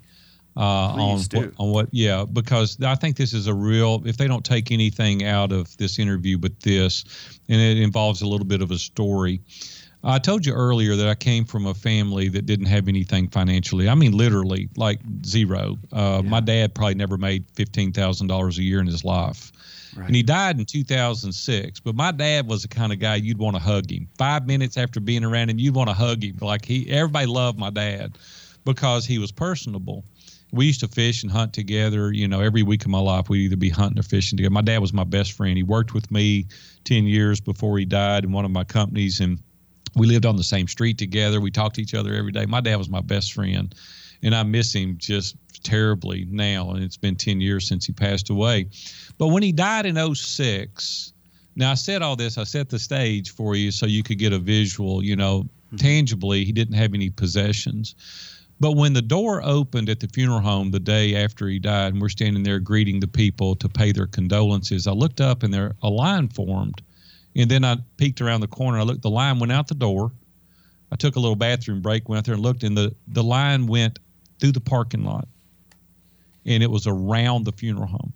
uh, 0.58 0.62
on 0.62 1.20
what, 1.20 1.52
on 1.58 1.72
what, 1.72 1.90
yeah, 1.92 2.24
because 2.32 2.82
I 2.82 2.96
think 2.96 3.18
this 3.18 3.34
is 3.34 3.48
a 3.48 3.54
real. 3.54 4.02
If 4.06 4.18
they 4.18 4.28
don't 4.28 4.46
take 4.46 4.72
anything 4.72 5.26
out 5.26 5.52
of 5.52 5.76
this 5.78 6.00
interview, 6.00 6.38
but 6.38 6.60
this, 6.62 7.04
and 7.50 7.60
it 7.60 7.78
involves 7.78 8.22
a 8.22 8.28
little 8.28 8.46
bit 8.46 8.62
of 8.62 8.72
a 8.72 8.78
story. 8.78 9.42
I 10.08 10.20
told 10.20 10.46
you 10.46 10.54
earlier 10.54 10.96
that 10.96 11.08
I 11.08 11.16
came 11.16 11.46
from 11.46 11.66
a 11.66 11.74
family 11.74 12.30
that 12.30 12.46
didn't 12.46 12.68
have 12.68 12.88
anything 12.88 13.28
financially. 13.28 13.90
I 13.90 13.96
mean, 13.96 14.12
literally, 14.12 14.70
like 14.78 15.00
zero. 15.26 15.78
Uh, 15.92 16.22
yeah. 16.24 16.30
My 16.30 16.40
dad 16.40 16.76
probably 16.76 16.96
never 16.96 17.18
made 17.18 17.44
fifteen 17.54 17.92
thousand 17.92 18.28
dollars 18.28 18.58
a 18.58 18.64
year 18.64 18.80
in 18.80 18.88
his 18.88 19.04
life. 19.04 19.52
Right. 19.96 20.08
And 20.08 20.16
he 20.16 20.24
died 20.24 20.60
in 20.60 20.66
2006. 20.66 21.80
But 21.80 21.96
my 21.96 22.12
dad 22.12 22.48
was 22.48 22.64
the 22.64 22.68
kind 22.68 22.92
of 22.92 23.00
guy 23.00 23.16
you'd 23.16 23.38
want 23.38 23.56
to 23.56 23.62
hug 23.62 23.90
him. 23.90 24.08
Five 24.18 24.46
minutes 24.46 24.78
after 24.78 25.00
being 25.00 25.24
around 25.24 25.50
him, 25.50 25.60
you'd 25.60 25.76
want 25.76 25.90
to 25.90 25.94
hug 25.94 26.24
him. 26.24 26.38
Like 26.42 26.66
he, 26.66 26.90
everybody 26.90 27.28
loved 27.28 27.58
my 27.58 27.70
dad 27.70 28.18
because 28.66 29.06
he 29.06 29.20
was 29.20 29.32
personable. 29.32 30.04
We 30.52 30.66
used 30.68 30.82
to 30.82 30.88
fish 30.88 31.24
and 31.24 31.32
hunt 31.32 31.54
together. 31.54 32.12
You 32.12 32.28
know, 32.28 32.42
every 32.42 32.64
week 32.64 32.84
of 32.84 32.92
my 32.92 33.00
life, 33.00 33.30
we'd 33.30 33.46
either 33.46 33.56
be 33.56 33.70
hunting 33.70 34.00
or 34.00 34.04
fishing 34.04 34.38
together. 34.38 34.54
My 34.54 34.62
dad 34.62 34.80
was 34.80 34.94
my 34.94 35.04
best 35.04 35.34
friend. 35.34 35.58
He 35.58 35.64
worked 35.64 35.94
with 35.94 36.12
me 36.12 36.46
10 36.84 37.06
years 37.06 37.40
before 37.40 37.78
he 37.78 37.86
died 37.86 38.24
in 38.24 38.32
one 38.32 38.46
of 38.46 38.52
my 38.52 38.64
companies. 38.64 39.20
And 39.20 39.40
we 39.96 40.08
lived 40.08 40.26
on 40.26 40.36
the 40.36 40.44
same 40.44 40.68
street 40.68 40.98
together. 40.98 41.40
We 41.40 41.52
talked 41.52 41.76
to 41.76 41.82
each 41.82 41.94
other 41.94 42.14
every 42.14 42.32
day. 42.32 42.46
My 42.46 42.62
dad 42.62 42.76
was 42.78 42.90
my 42.90 43.02
best 43.02 43.34
friend. 43.34 43.74
And 44.24 44.36
I 44.36 44.44
miss 44.44 44.74
him 44.74 44.98
just 44.98 45.36
terribly 45.66 46.26
now. 46.30 46.72
And 46.72 46.84
it's 46.84 46.96
been 46.96 47.16
10 47.16 47.42
years 47.42 47.68
since 47.68 47.86
he 47.86 47.92
passed 47.92 48.30
away. 48.30 48.68
But 49.18 49.28
when 49.28 49.44
he 49.44 49.52
died 49.52 49.86
in 49.86 50.16
06, 50.16 51.14
now 51.58 51.72
I 51.72 51.74
said 51.74 52.02
all 52.02 52.16
this, 52.16 52.38
I 52.38 52.44
set 52.44 52.70
the 52.70 52.80
stage 52.80 53.32
for 53.32 53.56
you 53.56 53.72
so 53.72 53.86
you 53.86 54.04
could 54.04 54.20
get 54.20 54.32
a 54.32 54.40
visual, 54.40 55.04
you 55.04 55.16
know, 55.16 55.42
mm-hmm. 55.42 55.78
tangibly, 55.78 56.46
he 56.46 56.52
didn't 56.52 56.76
have 56.76 56.94
any 56.94 57.10
possessions. 57.10 57.96
But 58.60 58.74
when 58.74 58.94
the 58.94 59.02
door 59.02 59.42
opened 59.44 59.90
at 59.90 60.00
the 60.00 60.08
funeral 60.08 60.40
home 60.40 60.72
the 60.72 60.80
day 60.80 61.16
after 61.16 61.48
he 61.48 61.60
died, 61.60 61.94
and 61.94 62.02
we're 62.02 62.10
standing 62.10 62.44
there 62.44 62.60
greeting 62.60 63.02
the 63.02 63.08
people 63.08 63.56
to 63.58 63.68
pay 63.68 63.92
their 63.92 64.08
condolences, 64.08 64.88
I 64.88 64.92
looked 64.92 65.20
up 65.20 65.44
and 65.44 65.54
there 65.54 65.76
a 65.82 65.90
line 65.90 66.30
formed. 66.30 66.82
And 67.36 67.52
then 67.52 67.66
I 67.66 67.78
peeked 67.98 68.22
around 68.22 68.42
the 68.42 68.48
corner. 68.48 68.80
I 68.80 68.84
looked, 68.84 69.02
the 69.02 69.10
line 69.10 69.40
went 69.40 69.52
out 69.52 69.68
the 69.68 69.76
door. 69.76 70.12
I 70.92 70.96
took 70.96 71.18
a 71.18 71.20
little 71.20 71.36
bathroom 71.36 71.82
break, 71.82 72.08
went 72.08 72.20
out 72.20 72.26
there 72.26 72.36
and 72.36 72.44
looked, 72.44 72.64
and 72.64 72.78
the, 72.78 72.96
the 73.10 73.24
line 73.24 73.68
went 73.68 74.00
through 74.40 74.54
the 74.54 74.62
parking 74.62 75.04
lot. 75.04 75.28
And 76.46 76.62
it 76.62 76.70
was 76.70 76.88
around 76.88 77.46
the 77.46 77.52
funeral 77.52 77.88
home. 77.88 78.14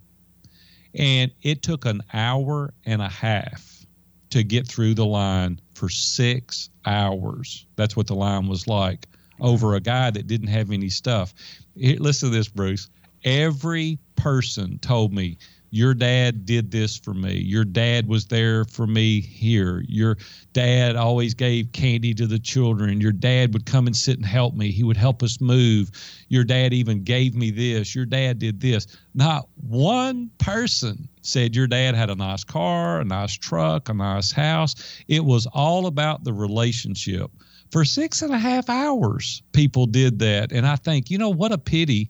And 0.95 1.31
it 1.41 1.61
took 1.61 1.85
an 1.85 2.01
hour 2.13 2.73
and 2.85 3.01
a 3.01 3.07
half 3.07 3.85
to 4.31 4.43
get 4.43 4.67
through 4.67 4.93
the 4.93 5.05
line 5.05 5.59
for 5.73 5.89
six 5.89 6.69
hours. 6.85 7.65
That's 7.75 7.95
what 7.95 8.07
the 8.07 8.15
line 8.15 8.47
was 8.47 8.67
like 8.67 9.07
over 9.39 9.75
a 9.75 9.79
guy 9.79 10.11
that 10.11 10.27
didn't 10.27 10.47
have 10.47 10.71
any 10.71 10.89
stuff. 10.89 11.33
listen 11.75 12.29
to 12.29 12.35
this, 12.35 12.47
Bruce. 12.47 12.89
Every 13.23 13.97
person 14.15 14.79
told 14.79 15.13
me 15.13 15.37
your 15.71 15.93
dad 15.93 16.45
did 16.45 16.71
this 16.71 16.97
for 16.97 17.13
me. 17.13 17.37
Your 17.37 17.63
dad 17.63 18.07
was 18.07 18.25
there 18.25 18.65
for 18.65 18.87
me 18.87 19.21
here. 19.21 19.83
Your 19.87 20.17
dad 20.53 20.95
always 20.95 21.33
gave 21.33 21.71
candy 21.71 22.13
to 22.15 22.25
the 22.25 22.39
children. 22.39 22.99
Your 23.01 23.11
dad 23.11 23.53
would 23.53 23.65
come 23.65 23.87
and 23.87 23.95
sit 23.95 24.17
and 24.17 24.25
help 24.25 24.55
me. 24.55 24.71
He 24.71 24.83
would 24.83 24.97
help 24.97 25.21
us 25.21 25.39
move. 25.39 25.91
Your 26.29 26.43
dad 26.43 26.73
even 26.73 27.03
gave 27.03 27.35
me 27.35 27.51
this. 27.51 27.93
Your 27.93 28.05
dad 28.05 28.39
did 28.39 28.59
this. 28.59 28.87
Not 29.13 29.47
one 29.67 30.31
person 30.39 31.07
said 31.21 31.55
your 31.55 31.67
dad 31.67 31.95
had 31.95 32.09
a 32.09 32.15
nice 32.15 32.43
car, 32.43 33.01
a 33.01 33.05
nice 33.05 33.33
truck, 33.33 33.89
a 33.89 33.93
nice 33.93 34.31
house. 34.31 34.75
It 35.07 35.23
was 35.25 35.45
all 35.47 35.85
about 35.85 36.23
the 36.23 36.33
relationship. 36.33 37.31
For 37.71 37.85
six 37.85 38.23
and 38.23 38.33
a 38.33 38.39
half 38.39 38.67
hours, 38.67 39.43
people 39.51 39.85
did 39.85 40.17
that. 40.19 40.51
And 40.51 40.65
I 40.65 40.75
think, 40.75 41.11
you 41.11 41.19
know, 41.19 41.29
what 41.29 41.51
a 41.51 41.57
pity 41.57 42.09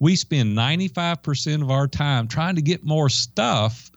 we 0.00 0.16
spend 0.16 0.56
95% 0.56 1.62
of 1.62 1.70
our 1.70 1.88
time 1.88 2.28
trying 2.28 2.54
to 2.56 2.62
get 2.62 2.84
more 2.84 3.08
stuff 3.08 3.90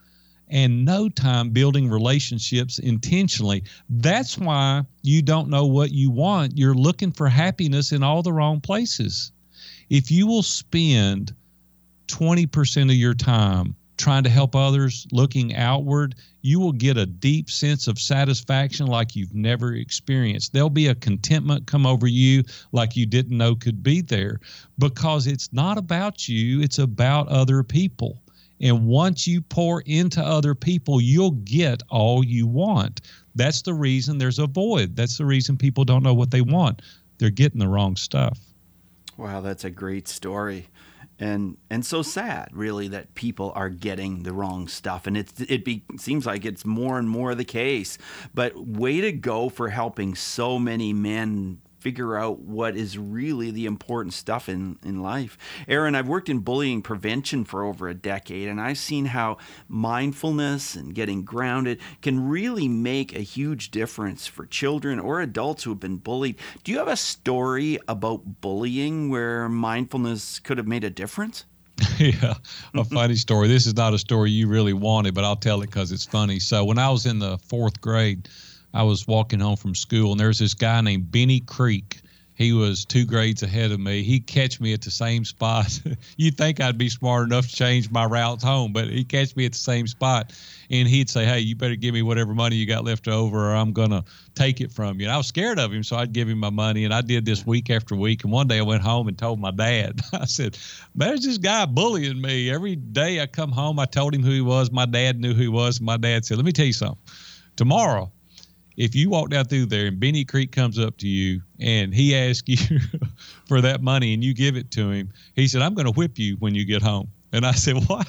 and 0.49 0.83
no 0.83 1.07
time 1.07 1.49
building 1.49 1.89
relationships 1.89 2.79
intentionally. 2.79 3.63
That's 3.89 4.37
why 4.37 4.83
you 5.01 5.21
don't 5.21 5.49
know 5.49 5.65
what 5.65 5.91
you 5.91 6.11
want. 6.11 6.57
You're 6.57 6.75
looking 6.75 7.11
for 7.11 7.29
happiness 7.29 7.91
in 7.91 8.03
all 8.03 8.21
the 8.21 8.33
wrong 8.33 8.59
places. 8.59 9.31
If 9.89 10.11
you 10.11 10.27
will 10.27 10.43
spend 10.43 11.33
20% 12.07 12.83
of 12.83 12.95
your 12.95 13.13
time 13.13 13.75
trying 14.01 14.23
to 14.23 14.29
help 14.29 14.55
others, 14.55 15.05
looking 15.11 15.55
outward, 15.55 16.15
you 16.41 16.59
will 16.59 16.71
get 16.71 16.97
a 16.97 17.05
deep 17.05 17.49
sense 17.49 17.87
of 17.87 17.99
satisfaction 17.99 18.87
like 18.87 19.15
you've 19.15 19.35
never 19.35 19.75
experienced. 19.75 20.51
There'll 20.51 20.69
be 20.69 20.87
a 20.87 20.95
contentment 20.95 21.67
come 21.67 21.85
over 21.85 22.07
you 22.07 22.43
like 22.71 22.95
you 22.95 23.05
didn't 23.05 23.37
know 23.37 23.55
could 23.55 23.83
be 23.83 24.01
there 24.01 24.39
because 24.79 25.27
it's 25.27 25.53
not 25.53 25.77
about 25.77 26.27
you, 26.27 26.61
it's 26.61 26.79
about 26.79 27.27
other 27.27 27.61
people. 27.61 28.21
And 28.59 28.87
once 28.87 29.27
you 29.27 29.41
pour 29.41 29.81
into 29.81 30.21
other 30.21 30.55
people, 30.55 30.99
you'll 30.99 31.31
get 31.31 31.81
all 31.89 32.23
you 32.23 32.47
want. 32.47 33.01
That's 33.35 33.61
the 33.61 33.73
reason 33.73 34.17
there's 34.17 34.39
a 34.39 34.47
void. 34.47 34.95
That's 34.95 35.17
the 35.17 35.25
reason 35.25 35.57
people 35.57 35.85
don't 35.85 36.03
know 36.03 36.13
what 36.13 36.31
they 36.31 36.41
want. 36.41 36.81
They're 37.17 37.29
getting 37.29 37.59
the 37.59 37.67
wrong 37.67 37.95
stuff. 37.95 38.39
Wow, 39.17 39.41
that's 39.41 39.63
a 39.63 39.69
great 39.69 40.07
story 40.07 40.67
and 41.21 41.55
and 41.69 41.85
so 41.85 42.01
sad 42.01 42.49
really 42.51 42.87
that 42.89 43.13
people 43.13 43.53
are 43.55 43.69
getting 43.69 44.23
the 44.23 44.33
wrong 44.33 44.67
stuff. 44.67 45.05
And 45.05 45.15
it's 45.15 45.39
it 45.41 45.63
be, 45.63 45.83
seems 45.97 46.25
like 46.25 46.43
it's 46.45 46.65
more 46.65 46.97
and 46.97 47.07
more 47.07 47.35
the 47.35 47.45
case. 47.45 47.97
But 48.33 48.57
way 48.57 48.99
to 49.01 49.11
go 49.11 49.47
for 49.47 49.69
helping 49.69 50.15
so 50.15 50.57
many 50.57 50.93
men 50.93 51.61
figure 51.81 52.15
out 52.15 52.39
what 52.39 52.77
is 52.77 52.97
really 52.97 53.49
the 53.49 53.65
important 53.65 54.13
stuff 54.13 54.47
in, 54.47 54.77
in 54.83 55.01
life. 55.01 55.37
Aaron, 55.67 55.95
I've 55.95 56.07
worked 56.07 56.29
in 56.29 56.39
bullying 56.39 56.83
prevention 56.83 57.43
for 57.43 57.65
over 57.65 57.89
a 57.89 57.95
decade, 57.95 58.47
and 58.47 58.61
I've 58.61 58.77
seen 58.77 59.05
how 59.05 59.37
mindfulness 59.67 60.75
and 60.75 60.93
getting 60.93 61.23
grounded 61.23 61.79
can 62.03 62.29
really 62.29 62.67
make 62.67 63.15
a 63.15 63.21
huge 63.21 63.71
difference 63.71 64.27
for 64.27 64.45
children 64.45 64.99
or 64.99 65.21
adults 65.21 65.63
who 65.63 65.71
have 65.71 65.79
been 65.79 65.97
bullied. 65.97 66.37
Do 66.63 66.71
you 66.71 66.77
have 66.77 66.87
a 66.87 66.95
story 66.95 67.79
about 67.87 68.41
bullying 68.41 69.09
where 69.09 69.49
mindfulness 69.49 70.39
could 70.39 70.59
have 70.59 70.67
made 70.67 70.83
a 70.83 70.91
difference? 70.91 71.45
yeah, 71.97 72.13
a 72.13 72.17
mm-hmm. 72.77 72.81
funny 72.93 73.15
story. 73.15 73.47
This 73.47 73.65
is 73.65 73.75
not 73.75 73.95
a 73.95 73.97
story 73.97 74.29
you 74.29 74.47
really 74.47 74.73
wanted, 74.73 75.15
but 75.15 75.23
I'll 75.23 75.35
tell 75.35 75.63
it 75.63 75.67
because 75.67 75.91
it's 75.91 76.05
funny. 76.05 76.37
So, 76.37 76.63
when 76.63 76.77
I 76.77 76.89
was 76.89 77.07
in 77.07 77.17
the 77.17 77.39
fourth 77.39 77.81
grade, 77.81 78.29
I 78.73 78.83
was 78.83 79.07
walking 79.07 79.39
home 79.39 79.57
from 79.57 79.75
school, 79.75 80.11
and 80.11 80.19
there's 80.19 80.39
this 80.39 80.53
guy 80.53 80.81
named 80.81 81.11
Benny 81.11 81.41
Creek. 81.41 82.01
He 82.33 82.53
was 82.53 82.85
two 82.85 83.05
grades 83.05 83.43
ahead 83.43 83.71
of 83.71 83.79
me. 83.79 84.01
He'd 84.01 84.25
catch 84.25 84.59
me 84.59 84.73
at 84.73 84.81
the 84.81 84.89
same 84.89 85.25
spot. 85.25 85.79
You'd 86.17 86.37
think 86.37 86.59
I'd 86.59 86.77
be 86.77 86.89
smart 86.89 87.27
enough 87.27 87.47
to 87.47 87.55
change 87.55 87.91
my 87.91 88.05
routes 88.05 88.43
home, 88.43 88.73
but 88.73 88.87
he'd 88.87 89.09
catch 89.09 89.35
me 89.35 89.45
at 89.45 89.51
the 89.51 89.59
same 89.59 89.85
spot, 89.85 90.33
and 90.71 90.87
he'd 90.87 91.09
say, 91.09 91.25
"Hey, 91.25 91.41
you 91.41 91.55
better 91.55 91.75
give 91.75 91.93
me 91.93 92.01
whatever 92.01 92.33
money 92.33 92.55
you 92.55 92.65
got 92.65 92.85
left 92.85 93.07
over, 93.07 93.51
or 93.51 93.55
I'm 93.55 93.73
gonna 93.73 94.03
take 94.33 94.61
it 94.61 94.71
from 94.71 94.99
you." 94.99 95.05
And 95.05 95.13
I 95.13 95.17
was 95.17 95.27
scared 95.27 95.59
of 95.59 95.71
him, 95.71 95.83
so 95.83 95.97
I'd 95.97 96.13
give 96.13 96.29
him 96.29 96.39
my 96.39 96.49
money, 96.49 96.85
and 96.85 96.93
I 96.93 97.01
did 97.01 97.25
this 97.25 97.45
week 97.45 97.69
after 97.69 97.95
week. 97.95 98.23
And 98.23 98.31
one 98.31 98.47
day 98.47 98.57
I 98.57 98.63
went 98.63 98.81
home 98.81 99.07
and 99.07 99.17
told 99.17 99.39
my 99.39 99.51
dad. 99.51 99.99
I 100.13 100.25
said, 100.25 100.57
"There's 100.95 101.25
this 101.25 101.37
guy 101.37 101.65
bullying 101.65 102.21
me 102.21 102.49
every 102.49 102.75
day. 102.77 103.21
I 103.21 103.27
come 103.27 103.51
home. 103.51 103.77
I 103.77 103.85
told 103.85 104.15
him 104.15 104.23
who 104.23 104.31
he 104.31 104.41
was. 104.41 104.71
My 104.71 104.85
dad 104.85 105.19
knew 105.19 105.33
who 105.33 105.41
he 105.41 105.47
was. 105.47 105.81
My 105.81 105.97
dad 105.97 106.25
said, 106.25 106.37
"Let 106.37 106.45
me 106.45 106.53
tell 106.53 106.65
you 106.65 106.73
something. 106.73 106.97
Tomorrow." 107.57 108.11
If 108.77 108.95
you 108.95 109.09
walk 109.09 109.29
down 109.29 109.45
through 109.45 109.67
there 109.67 109.87
and 109.87 109.99
Benny 109.99 110.25
Creek 110.25 110.51
comes 110.51 110.79
up 110.79 110.97
to 110.97 111.07
you 111.07 111.41
and 111.59 111.93
he 111.93 112.15
asks 112.15 112.47
you 112.47 112.79
for 113.47 113.61
that 113.61 113.81
money 113.81 114.13
and 114.13 114.23
you 114.23 114.33
give 114.33 114.55
it 114.55 114.71
to 114.71 114.89
him, 114.89 115.11
he 115.35 115.47
said, 115.47 115.61
I'm 115.61 115.73
going 115.73 115.85
to 115.85 115.91
whip 115.91 116.17
you 116.17 116.35
when 116.37 116.55
you 116.55 116.65
get 116.65 116.81
home. 116.81 117.09
And 117.33 117.45
I 117.45 117.51
said, 117.51 117.75
What? 117.87 118.07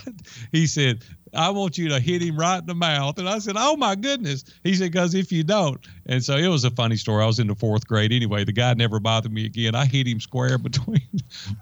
He 0.51 0.67
said, 0.67 1.05
I 1.35 1.51
want 1.51 1.79
you 1.79 1.89
to 1.89 2.01
hit 2.01 2.23
him 2.23 2.37
right 2.37 2.59
in 2.59 2.67
the 2.67 2.75
mouth. 2.75 3.19
And 3.19 3.29
I 3.29 3.39
said, 3.39 3.55
Oh 3.57 3.77
my 3.77 3.95
goodness. 3.95 4.45
He 4.65 4.75
said, 4.75 4.93
Because 4.93 5.15
if 5.15 5.33
you 5.33 5.43
don't. 5.43 5.87
And 6.07 6.23
so 6.23 6.37
it 6.37 6.49
was 6.49 6.65
a 6.65 6.71
funny 6.71 6.97
story. 6.97 7.23
I 7.23 7.27
was 7.27 7.39
in 7.39 7.47
the 7.47 7.55
fourth 7.55 7.87
grade 7.87 8.13
anyway. 8.13 8.45
The 8.45 8.53
guy 8.53 8.75
never 8.75 9.01
bothered 9.01 9.33
me 9.33 9.47
again. 9.47 9.75
I 9.75 9.87
hit 9.87 10.07
him 10.07 10.21
square 10.21 10.59
between 10.59 11.01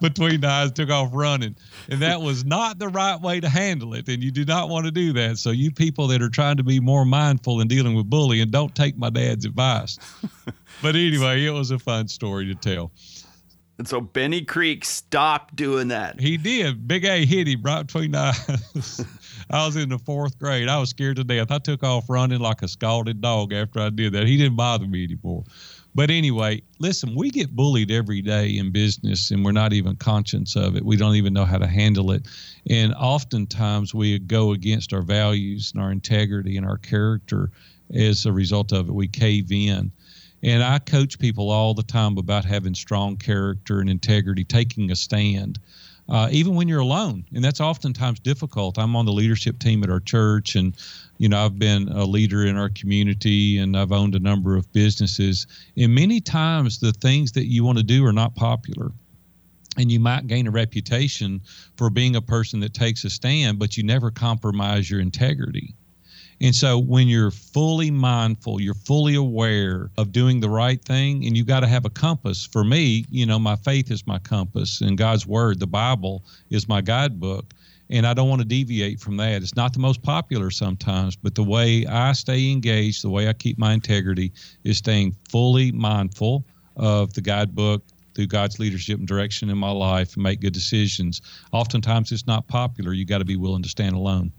between 0.01 0.41
the 0.41 0.49
eyes, 0.49 0.73
took 0.73 0.91
off 0.91 1.11
running. 1.13 1.57
And 1.89 2.01
that 2.01 2.21
was 2.21 2.45
not 2.45 2.79
the 2.79 2.89
right 2.89 3.21
way 3.21 3.41
to 3.41 3.49
handle 3.49 3.95
it. 3.95 4.09
And 4.09 4.23
you 4.23 4.31
do 4.31 4.45
not 4.45 4.69
want 4.69 4.87
to 4.87 4.91
do 4.91 5.13
that. 5.15 5.39
So 5.39 5.51
you 5.51 5.71
people 5.71 6.09
that 6.09 6.23
are 6.23 6.31
trying 6.31 6.57
to 6.57 6.65
be 6.65 6.81
more 6.81 7.05
mindful 7.05 7.61
in 7.61 7.69
dealing 7.69 7.95
with 7.95 8.11
bullying, 8.11 8.51
don't 8.51 8.75
take 8.75 8.97
my 8.99 9.11
dad's 9.11 9.45
advice. 9.45 9.99
but 10.83 10.97
anyway, 10.97 11.45
it 11.45 11.51
was 11.51 11.71
a 11.71 11.79
fun 11.79 12.09
story 12.09 12.47
to 12.47 12.55
tell. 12.55 12.93
And 13.81 13.89
so 13.89 13.99
Benny 13.99 14.43
Creek 14.43 14.85
stopped 14.85 15.57
doing 15.57 15.89
that. 15.89 16.21
He 16.21 16.37
did. 16.37 16.87
Big 16.87 17.07
A 17.07 17.25
hit 17.25 17.49
him 17.49 17.63
right 17.63 17.87
between 17.87 18.11
the 18.11 18.19
eyes. 18.19 19.07
I 19.51 19.67
was 19.67 19.75
in 19.77 19.89
the 19.89 19.99
fourth 19.99 20.39
grade. 20.39 20.69
I 20.69 20.79
was 20.79 20.91
scared 20.91 21.17
to 21.17 21.25
death. 21.25 21.51
I 21.51 21.59
took 21.59 21.83
off 21.83 22.09
running 22.09 22.39
like 22.39 22.63
a 22.63 22.69
scalded 22.69 23.21
dog 23.21 23.53
after 23.53 23.81
I 23.81 23.91
did 23.91 24.13
that. 24.13 24.27
He 24.27 24.37
didn't 24.37 24.57
bother 24.57 24.87
me 24.87 25.05
anymore. 25.05 25.45
But 25.93 26.11
anyway, 26.11 26.63
listen, 26.79 27.17
we 27.17 27.31
get 27.31 27.57
bullied 27.57 27.91
every 27.91 28.23
day 28.23 28.57
in 28.57 28.71
business 28.71 29.33
and 29.33 29.45
we're 29.45 29.51
not 29.51 29.73
even 29.73 29.97
conscious 29.97 30.55
of 30.55 30.77
it. 30.77 30.85
We 30.85 30.97
don't 30.97 31.17
even 31.17 31.33
know 31.33 31.45
how 31.45 31.59
to 31.59 31.67
handle 31.67 32.13
it. 32.13 32.29
And 32.69 32.95
oftentimes 32.95 33.93
we 33.93 34.21
go 34.21 34.53
against 34.53 34.93
our 34.93 35.03
values 35.03 35.73
and 35.75 35.83
our 35.83 35.91
integrity 35.91 36.57
and 36.57 36.65
our 36.65 36.79
character 36.79 37.51
as 37.93 38.25
a 38.25 38.33
result 38.33 38.73
of 38.73 38.89
it. 38.89 38.95
We 38.95 39.09
cave 39.09 39.51
in. 39.51 39.91
And 40.43 40.63
I 40.63 40.79
coach 40.79 41.19
people 41.19 41.51
all 41.51 41.75
the 41.75 41.83
time 41.83 42.17
about 42.19 42.45
having 42.45 42.75
strong 42.75 43.17
character 43.17 43.81
and 43.81 43.91
integrity, 43.91 44.45
taking 44.45 44.91
a 44.93 44.97
stand, 44.97 45.59
uh, 46.11 46.29
even 46.33 46.55
when 46.55 46.67
you're 46.69 46.81
alone. 46.81 47.25
And 47.35 47.43
that's 47.43 47.61
oftentimes 47.61 48.19
difficult. 48.21 48.79
I'm 48.79 48.97
on 48.97 49.07
the 49.07 49.13
leadership 49.13 49.59
team 49.59 49.85
at 49.85 49.91
our 49.91 50.01
church, 50.01 50.57
and 50.57 50.77
you 51.19 51.29
know 51.29 51.45
I've 51.45 51.59
been 51.59 51.89
a 51.89 52.05
leader 52.05 52.45
in 52.47 52.57
our 52.57 52.69
community, 52.69 53.59
and 53.59 53.77
I've 53.77 53.93
owned 53.93 54.15
a 54.15 54.19
number 54.19 54.57
of 54.57 54.71
businesses. 54.73 55.47
And 55.77 55.95
many 55.95 56.21
times 56.21 56.81
the 56.81 56.93
things 56.93 57.33
that 57.33 57.47
you 57.47 57.65
want 57.65 57.79
to 57.79 57.85
do 57.85 58.05
are 58.05 58.13
not 58.13 58.35
popular. 58.35 58.93
And 59.77 59.91
you 59.91 60.01
might 60.01 60.27
gain 60.27 60.49
a 60.49 60.51
reputation 60.51 61.41
for 61.77 61.91
being 61.91 62.17
a 62.17 62.21
person 62.21 62.59
that 62.61 62.75
takes 62.75 63.05
a 63.05 63.11
stand, 63.11 63.61
but 63.61 63.77
you 63.77 63.85
never 63.85 64.11
compromise 64.11 64.91
your 64.91 65.01
integrity. 65.01 65.75
And 66.43 66.55
so 66.55 66.79
when 66.79 67.07
you're 67.07 67.31
fully 67.31 67.91
mindful, 67.91 68.61
you're 68.61 68.73
fully 68.73 69.15
aware 69.15 69.91
of 69.99 70.11
doing 70.11 70.41
the 70.41 70.49
right 70.49 70.83
thing, 70.83 71.27
and 71.27 71.37
you 71.37 71.45
got 71.45 71.61
to 71.61 71.67
have 71.67 71.85
a 71.85 71.91
compass. 71.91 72.47
For 72.47 72.65
me, 72.65 73.05
you 73.11 73.27
know, 73.27 73.39
my 73.39 73.57
faith 73.57 73.91
is 73.91 74.07
my 74.07 74.19
compass, 74.19 74.81
and 74.81 74.97
God's 74.97 75.27
word, 75.27 75.61
the 75.61 75.67
Bible, 75.67 76.25
is 76.49 76.67
my 76.67 76.81
guidebook. 76.81 77.53
And 77.91 78.07
I 78.07 78.15
don't 78.15 78.29
want 78.29 78.41
to 78.41 78.49
deviate 78.49 79.01
from 79.01 79.17
that. 79.19 79.43
It's 79.43 79.57
not 79.57 79.73
the 79.73 79.81
most 79.81 80.03
popular 80.03 80.51
sometimes, 80.51 81.17
but 81.17 81.35
the 81.35 81.43
way 81.43 81.85
I 81.87 82.13
stay 82.13 82.51
engaged, 82.51 83.03
the 83.03 83.11
way 83.11 83.29
I 83.29 83.33
keep 83.33 83.59
my 83.59 83.75
integrity, 83.75 84.33
is 84.65 84.79
staying 84.79 85.17
fully 85.29 85.73
mindful 85.73 86.45
of 86.77 87.13
the 87.13 87.21
guidebook, 87.21 87.83
through 88.15 88.27
God's 88.27 88.59
leadership 88.59 88.99
and 88.99 89.07
direction 89.07 89.51
in 89.51 89.59
my 89.59 89.71
life 89.71 90.15
and 90.15 90.23
make 90.23 90.41
good 90.41 90.53
decisions. 90.53 91.23
Oftentimes 91.53 92.13
it's 92.13 92.27
not 92.27 92.47
popular. 92.49 92.93
You 92.93 93.05
got 93.05 93.19
to 93.19 93.25
be 93.25 93.37
willing 93.37 93.63
to 93.63 93.69
stand 93.69 93.95
alone. 93.95 94.33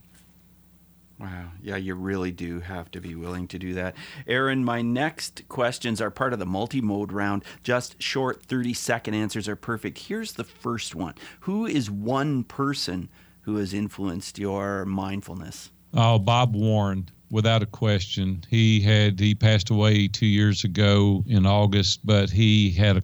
Wow. 1.21 1.51
Yeah, 1.61 1.75
you 1.75 1.93
really 1.93 2.31
do 2.31 2.61
have 2.61 2.89
to 2.91 2.99
be 2.99 3.13
willing 3.13 3.47
to 3.49 3.59
do 3.59 3.75
that. 3.75 3.95
Aaron, 4.25 4.65
my 4.65 4.81
next 4.81 5.47
questions 5.49 6.01
are 6.01 6.09
part 6.09 6.33
of 6.33 6.39
the 6.39 6.47
multi 6.47 6.81
mode 6.81 7.11
round. 7.11 7.45
Just 7.61 8.01
short 8.01 8.43
30 8.43 8.73
second 8.73 9.13
answers 9.13 9.47
are 9.47 9.55
perfect. 9.55 9.99
Here's 9.99 10.33
the 10.33 10.43
first 10.43 10.95
one 10.95 11.13
Who 11.41 11.67
is 11.67 11.91
one 11.91 12.43
person 12.43 13.09
who 13.41 13.57
has 13.57 13.71
influenced 13.71 14.39
your 14.39 14.83
mindfulness? 14.85 15.69
Oh, 15.93 16.17
Bob 16.17 16.55
Warren, 16.55 17.07
without 17.29 17.61
a 17.61 17.67
question. 17.67 18.43
He 18.49 18.79
had 18.79 19.19
he 19.19 19.35
passed 19.35 19.69
away 19.69 20.07
two 20.07 20.25
years 20.25 20.63
ago 20.63 21.23
in 21.27 21.45
August, 21.45 21.99
but 22.03 22.31
he 22.31 22.71
had 22.71 22.97
a 22.97 23.03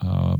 uh, 0.00 0.36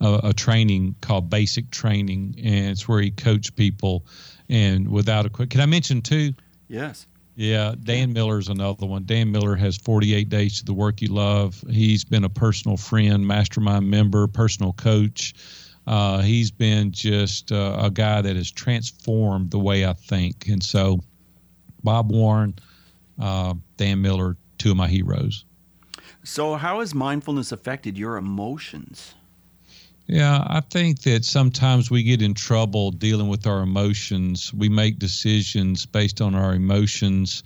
a, 0.00 0.20
a, 0.24 0.32
training 0.32 0.96
called 1.00 1.30
Basic 1.30 1.70
Training, 1.70 2.34
and 2.42 2.70
it's 2.70 2.88
where 2.88 3.00
he 3.00 3.10
coached 3.10 3.54
people. 3.54 4.04
And 4.48 4.88
without 4.88 5.26
a 5.26 5.30
quick, 5.30 5.50
can 5.50 5.60
I 5.60 5.66
mention 5.66 6.02
too? 6.02 6.34
Yes. 6.70 7.08
Yeah, 7.34 7.74
Dan 7.82 8.12
Miller's 8.12 8.48
another 8.48 8.86
one. 8.86 9.04
Dan 9.04 9.32
Miller 9.32 9.56
has 9.56 9.76
48 9.76 10.28
Days 10.28 10.58
to 10.58 10.64
the 10.64 10.72
Work 10.72 11.02
You 11.02 11.08
Love. 11.08 11.62
He's 11.68 12.04
been 12.04 12.22
a 12.22 12.28
personal 12.28 12.76
friend, 12.76 13.26
mastermind 13.26 13.90
member, 13.90 14.26
personal 14.28 14.72
coach. 14.74 15.34
Uh, 15.86 16.20
he's 16.20 16.50
been 16.52 16.92
just 16.92 17.50
uh, 17.50 17.76
a 17.80 17.90
guy 17.90 18.22
that 18.22 18.36
has 18.36 18.50
transformed 18.50 19.50
the 19.50 19.58
way 19.58 19.84
I 19.84 19.94
think. 19.94 20.46
And 20.46 20.62
so, 20.62 21.00
Bob 21.82 22.12
Warren, 22.12 22.54
uh, 23.20 23.54
Dan 23.76 24.00
Miller, 24.00 24.36
two 24.58 24.70
of 24.70 24.76
my 24.76 24.86
heroes. 24.86 25.44
So, 26.22 26.54
how 26.54 26.80
has 26.80 26.94
mindfulness 26.94 27.50
affected 27.50 27.98
your 27.98 28.16
emotions? 28.16 29.14
Yeah, 30.10 30.44
I 30.44 30.58
think 30.58 31.02
that 31.02 31.24
sometimes 31.24 31.88
we 31.88 32.02
get 32.02 32.20
in 32.20 32.34
trouble 32.34 32.90
dealing 32.90 33.28
with 33.28 33.46
our 33.46 33.60
emotions. 33.60 34.52
We 34.52 34.68
make 34.68 34.98
decisions 34.98 35.86
based 35.86 36.20
on 36.20 36.34
our 36.34 36.52
emotions, 36.52 37.44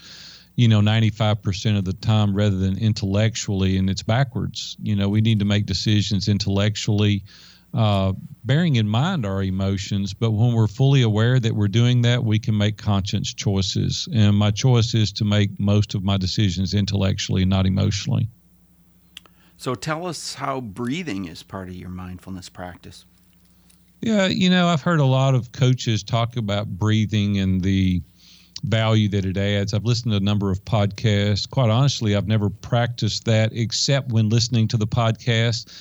you 0.57 0.69
know, 0.69 0.81
95% 0.81 1.77
of 1.77 1.85
the 1.85 1.93
time 1.93 2.35
rather 2.35 2.57
than 2.57 2.79
intellectually, 2.79 3.77
and 3.77 3.91
it's 3.91 4.03
backwards. 4.03 4.79
You 4.83 4.97
know, 4.97 5.11
we 5.11 5.21
need 5.21 5.41
to 5.41 5.45
make 5.45 5.67
decisions 5.67 6.27
intellectually, 6.27 7.25
uh, 7.75 8.15
bearing 8.45 8.77
in 8.77 8.89
mind 8.89 9.27
our 9.27 9.43
emotions. 9.43 10.15
But 10.15 10.31
when 10.31 10.55
we're 10.55 10.67
fully 10.67 11.03
aware 11.03 11.39
that 11.39 11.55
we're 11.55 11.69
doing 11.69 12.01
that, 12.03 12.25
we 12.25 12.39
can 12.39 12.57
make 12.57 12.79
conscious 12.79 13.35
choices. 13.35 14.09
And 14.11 14.35
my 14.35 14.53
choice 14.53 14.95
is 14.95 15.13
to 15.15 15.27
make 15.27 15.61
most 15.61 15.95
of 15.95 16.03
my 16.03 16.17
decisions 16.17 16.73
intellectually, 16.73 17.45
not 17.45 17.67
emotionally. 17.67 18.31
So 19.57 19.75
tell 19.75 20.07
us 20.07 20.35
how 20.35 20.61
breathing 20.61 21.27
is 21.27 21.43
part 21.43 21.69
of 21.69 21.75
your 21.75 21.89
mindfulness 21.89 22.49
practice. 22.49 23.05
Yeah, 24.01 24.27
you 24.27 24.51
know, 24.51 24.69
I've 24.69 24.83
heard 24.83 25.01
a 25.01 25.05
lot 25.05 25.35
of 25.35 25.53
coaches 25.53 26.03
talk 26.03 26.37
about 26.37 26.69
breathing 26.69 27.39
and 27.39 27.63
the 27.63 28.03
value 28.65 29.09
that 29.09 29.25
it 29.25 29.37
adds. 29.37 29.73
I've 29.73 29.85
listened 29.85 30.13
to 30.13 30.17
a 30.17 30.21
number 30.21 30.51
of 30.51 30.65
podcasts. 30.65 31.49
Quite 31.49 31.71
honestly, 31.71 32.15
I've 32.15 32.27
never 32.27 32.51
practiced 32.51 33.25
that 33.27 33.53
except 33.53 34.11
when 34.11 34.29
listening 34.29 34.69
to 34.69 34.77
the 34.77 34.87
podcast. 34.87 35.73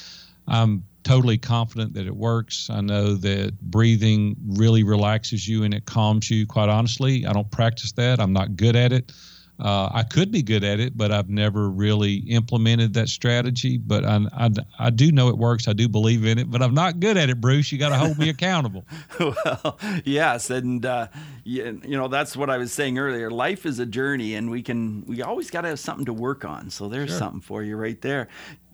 I'm 0.48 0.84
totally 1.04 1.38
confident 1.38 1.94
that 1.94 2.08
it 2.08 2.16
works. 2.16 2.70
I 2.70 2.82
know 2.82 3.16
that 3.16 3.60
breathing 3.62 4.36
really 4.48 4.84
relaxes 4.84 5.48
you 5.48 5.64
and 5.64 5.74
it 5.74 5.86
calms 5.86 6.30
you. 6.30 6.46
Quite 6.46 6.70
honestly, 6.70 7.26
I 7.26 7.34
don't 7.34 7.50
practice 7.52 7.92
that. 7.94 8.20
I'm 8.20 8.34
not 8.34 8.56
good 8.56 8.76
at 8.76 8.94
it. 8.94 9.12
Uh, 9.60 9.88
I 9.94 10.04
could 10.04 10.32
be 10.32 10.42
good 10.42 10.64
at 10.64 10.80
it, 10.80 10.98
but 10.98 11.12
I've 11.12 11.30
never 11.30 11.70
really 11.70 12.16
implemented 12.16 12.96
that 12.96 13.08
strategy. 13.08 13.78
But 13.78 14.04
I, 14.04 14.20
I, 14.34 14.50
I, 14.80 14.90
do 14.90 15.12
know 15.12 15.30
it 15.30 15.38
works. 15.38 15.68
I 15.68 15.74
do 15.74 15.88
believe 15.88 16.26
in 16.26 16.40
it, 16.40 16.50
but 16.50 16.64
I'm 16.64 16.74
not 16.74 17.00
good 17.00 17.18
at 17.18 17.30
it, 17.30 17.40
Bruce. 17.40 17.72
You 17.72 17.78
got 17.78 17.90
to 17.90 17.98
hold 17.98 18.18
me 18.18 18.30
accountable. 18.30 18.84
well, 19.20 19.80
yes, 20.06 20.50
and 20.50 20.84
uh, 20.86 21.08
you, 21.44 21.80
you 21.86 21.96
know 21.96 22.08
that's 22.08 22.36
what 22.36 22.50
I 22.50 22.58
was 22.58 22.74
saying 22.74 22.98
earlier. 22.98 23.30
Life 23.30 23.68
is 23.68 23.78
a 23.78 23.86
journey, 23.86 24.34
and 24.34 24.50
we 24.50 24.64
can 24.64 25.06
we 25.06 25.22
always 25.22 25.52
got 25.52 25.62
to 25.62 25.68
have 25.70 25.80
something 25.80 26.06
to 26.06 26.14
work 26.14 26.44
on. 26.44 26.72
So 26.72 26.90
there's 26.90 27.10
sure. 27.10 27.20
something 27.20 27.42
for 27.42 27.62
you 27.62 27.78
right 27.78 28.02
there. 28.02 28.30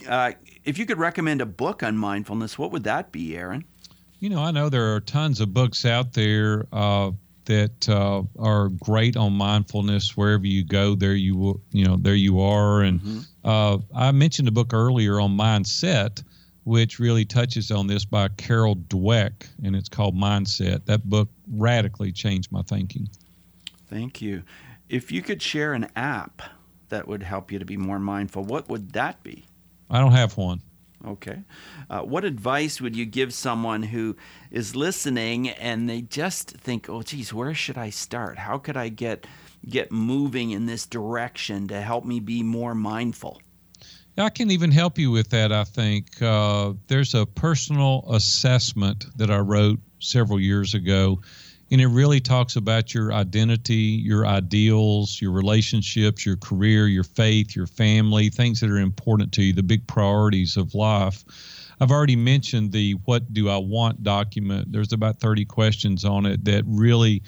Uh, 0.07 0.31
if 0.63 0.77
you 0.77 0.85
could 0.85 0.97
recommend 0.97 1.41
a 1.41 1.45
book 1.45 1.83
on 1.83 1.97
mindfulness, 1.97 2.57
what 2.57 2.71
would 2.71 2.85
that 2.85 3.11
be, 3.11 3.35
Aaron? 3.35 3.65
You 4.19 4.29
know, 4.29 4.41
I 4.41 4.51
know 4.51 4.69
there 4.69 4.95
are 4.95 5.01
tons 5.01 5.41
of 5.41 5.53
books 5.53 5.85
out 5.85 6.13
there 6.13 6.67
uh, 6.71 7.11
that 7.49 7.89
uh, 7.89 8.21
are 8.37 8.69
great 8.69 9.17
on 9.17 9.33
mindfulness. 9.33 10.15
Wherever 10.15 10.45
you 10.45 10.63
go, 10.63 10.93
there 10.93 11.15
you 11.15 11.35
will, 11.35 11.61
you 11.71 11.83
know, 11.83 11.97
there 11.99 12.13
you 12.13 12.39
are. 12.41 12.81
And 12.83 13.01
mm-hmm. 13.01 13.19
uh, 13.43 13.79
I 13.95 14.11
mentioned 14.11 14.47
a 14.47 14.51
book 14.51 14.71
earlier 14.71 15.19
on 15.19 15.35
mindset, 15.35 16.23
which 16.63 16.99
really 16.99 17.25
touches 17.25 17.71
on 17.71 17.87
this 17.87 18.05
by 18.05 18.27
Carol 18.29 18.75
Dweck, 18.75 19.47
and 19.63 19.75
it's 19.75 19.89
called 19.89 20.15
Mindset. 20.15 20.85
That 20.85 21.09
book 21.09 21.27
radically 21.51 22.11
changed 22.11 22.51
my 22.51 22.61
thinking. 22.61 23.09
Thank 23.87 24.21
you. 24.21 24.43
If 24.87 25.11
you 25.11 25.23
could 25.23 25.41
share 25.41 25.73
an 25.73 25.89
app 25.95 26.43
that 26.89 27.07
would 27.07 27.23
help 27.23 27.51
you 27.51 27.57
to 27.57 27.65
be 27.65 27.77
more 27.77 27.99
mindful, 27.99 28.43
what 28.43 28.69
would 28.69 28.93
that 28.93 29.23
be? 29.23 29.45
I 29.89 29.99
don't 29.99 30.11
have 30.11 30.37
one. 30.37 30.61
Okay. 31.05 31.39
Uh, 31.89 32.01
what 32.01 32.25
advice 32.25 32.81
would 32.81 32.95
you 32.95 33.05
give 33.05 33.33
someone 33.33 33.83
who 33.83 34.17
is 34.51 34.75
listening 34.75 35.49
and 35.49 35.89
they 35.89 36.01
just 36.01 36.51
think, 36.51 36.89
"Oh, 36.89 37.01
geez, 37.01 37.33
where 37.33 37.53
should 37.53 37.77
I 37.77 37.89
start? 37.89 38.37
How 38.37 38.57
could 38.57 38.75
I 38.75 38.89
get 38.89 39.25
get 39.67 39.91
moving 39.91 40.51
in 40.51 40.65
this 40.65 40.85
direction 40.85 41.67
to 41.69 41.81
help 41.81 42.03
me 42.03 42.19
be 42.19 42.43
more 42.43 42.75
mindful?" 42.75 43.41
I 44.17 44.29
can 44.29 44.51
even 44.51 44.71
help 44.71 44.97
you 44.97 45.11
with 45.11 45.29
that. 45.29 45.53
I 45.53 45.63
think 45.63 46.21
uh, 46.21 46.73
there's 46.87 47.15
a 47.15 47.25
personal 47.25 48.03
assessment 48.11 49.05
that 49.15 49.31
I 49.31 49.39
wrote 49.39 49.79
several 49.99 50.39
years 50.39 50.73
ago, 50.73 51.21
and 51.71 51.79
it 51.79 51.87
really 51.87 52.19
talks 52.19 52.55
about 52.55 52.93
your 52.93 53.13
identity, 53.13 53.75
your 53.75 54.25
ideals, 54.25 55.21
your 55.21 55.31
relationships, 55.31 56.25
your 56.25 56.37
career, 56.37 56.87
your 56.87 57.03
faith, 57.03 57.55
your 57.55 57.67
family, 57.67 58.29
things 58.29 58.59
that 58.59 58.69
are 58.69 58.77
important 58.77 59.31
to 59.33 59.43
you, 59.43 59.53
the 59.53 59.63
big 59.63 59.85
priorities 59.87 60.57
of 60.57 60.73
life. 60.73 61.23
I've 61.79 61.91
already 61.91 62.15
mentioned 62.15 62.71
the 62.71 62.93
What 63.05 63.33
Do 63.33 63.49
I 63.49 63.57
Want 63.57 64.03
document. 64.03 64.71
There's 64.71 64.93
about 64.93 65.19
30 65.19 65.45
questions 65.45 66.03
on 66.03 66.25
it 66.25 66.43
that 66.45 66.63
really 66.65 67.21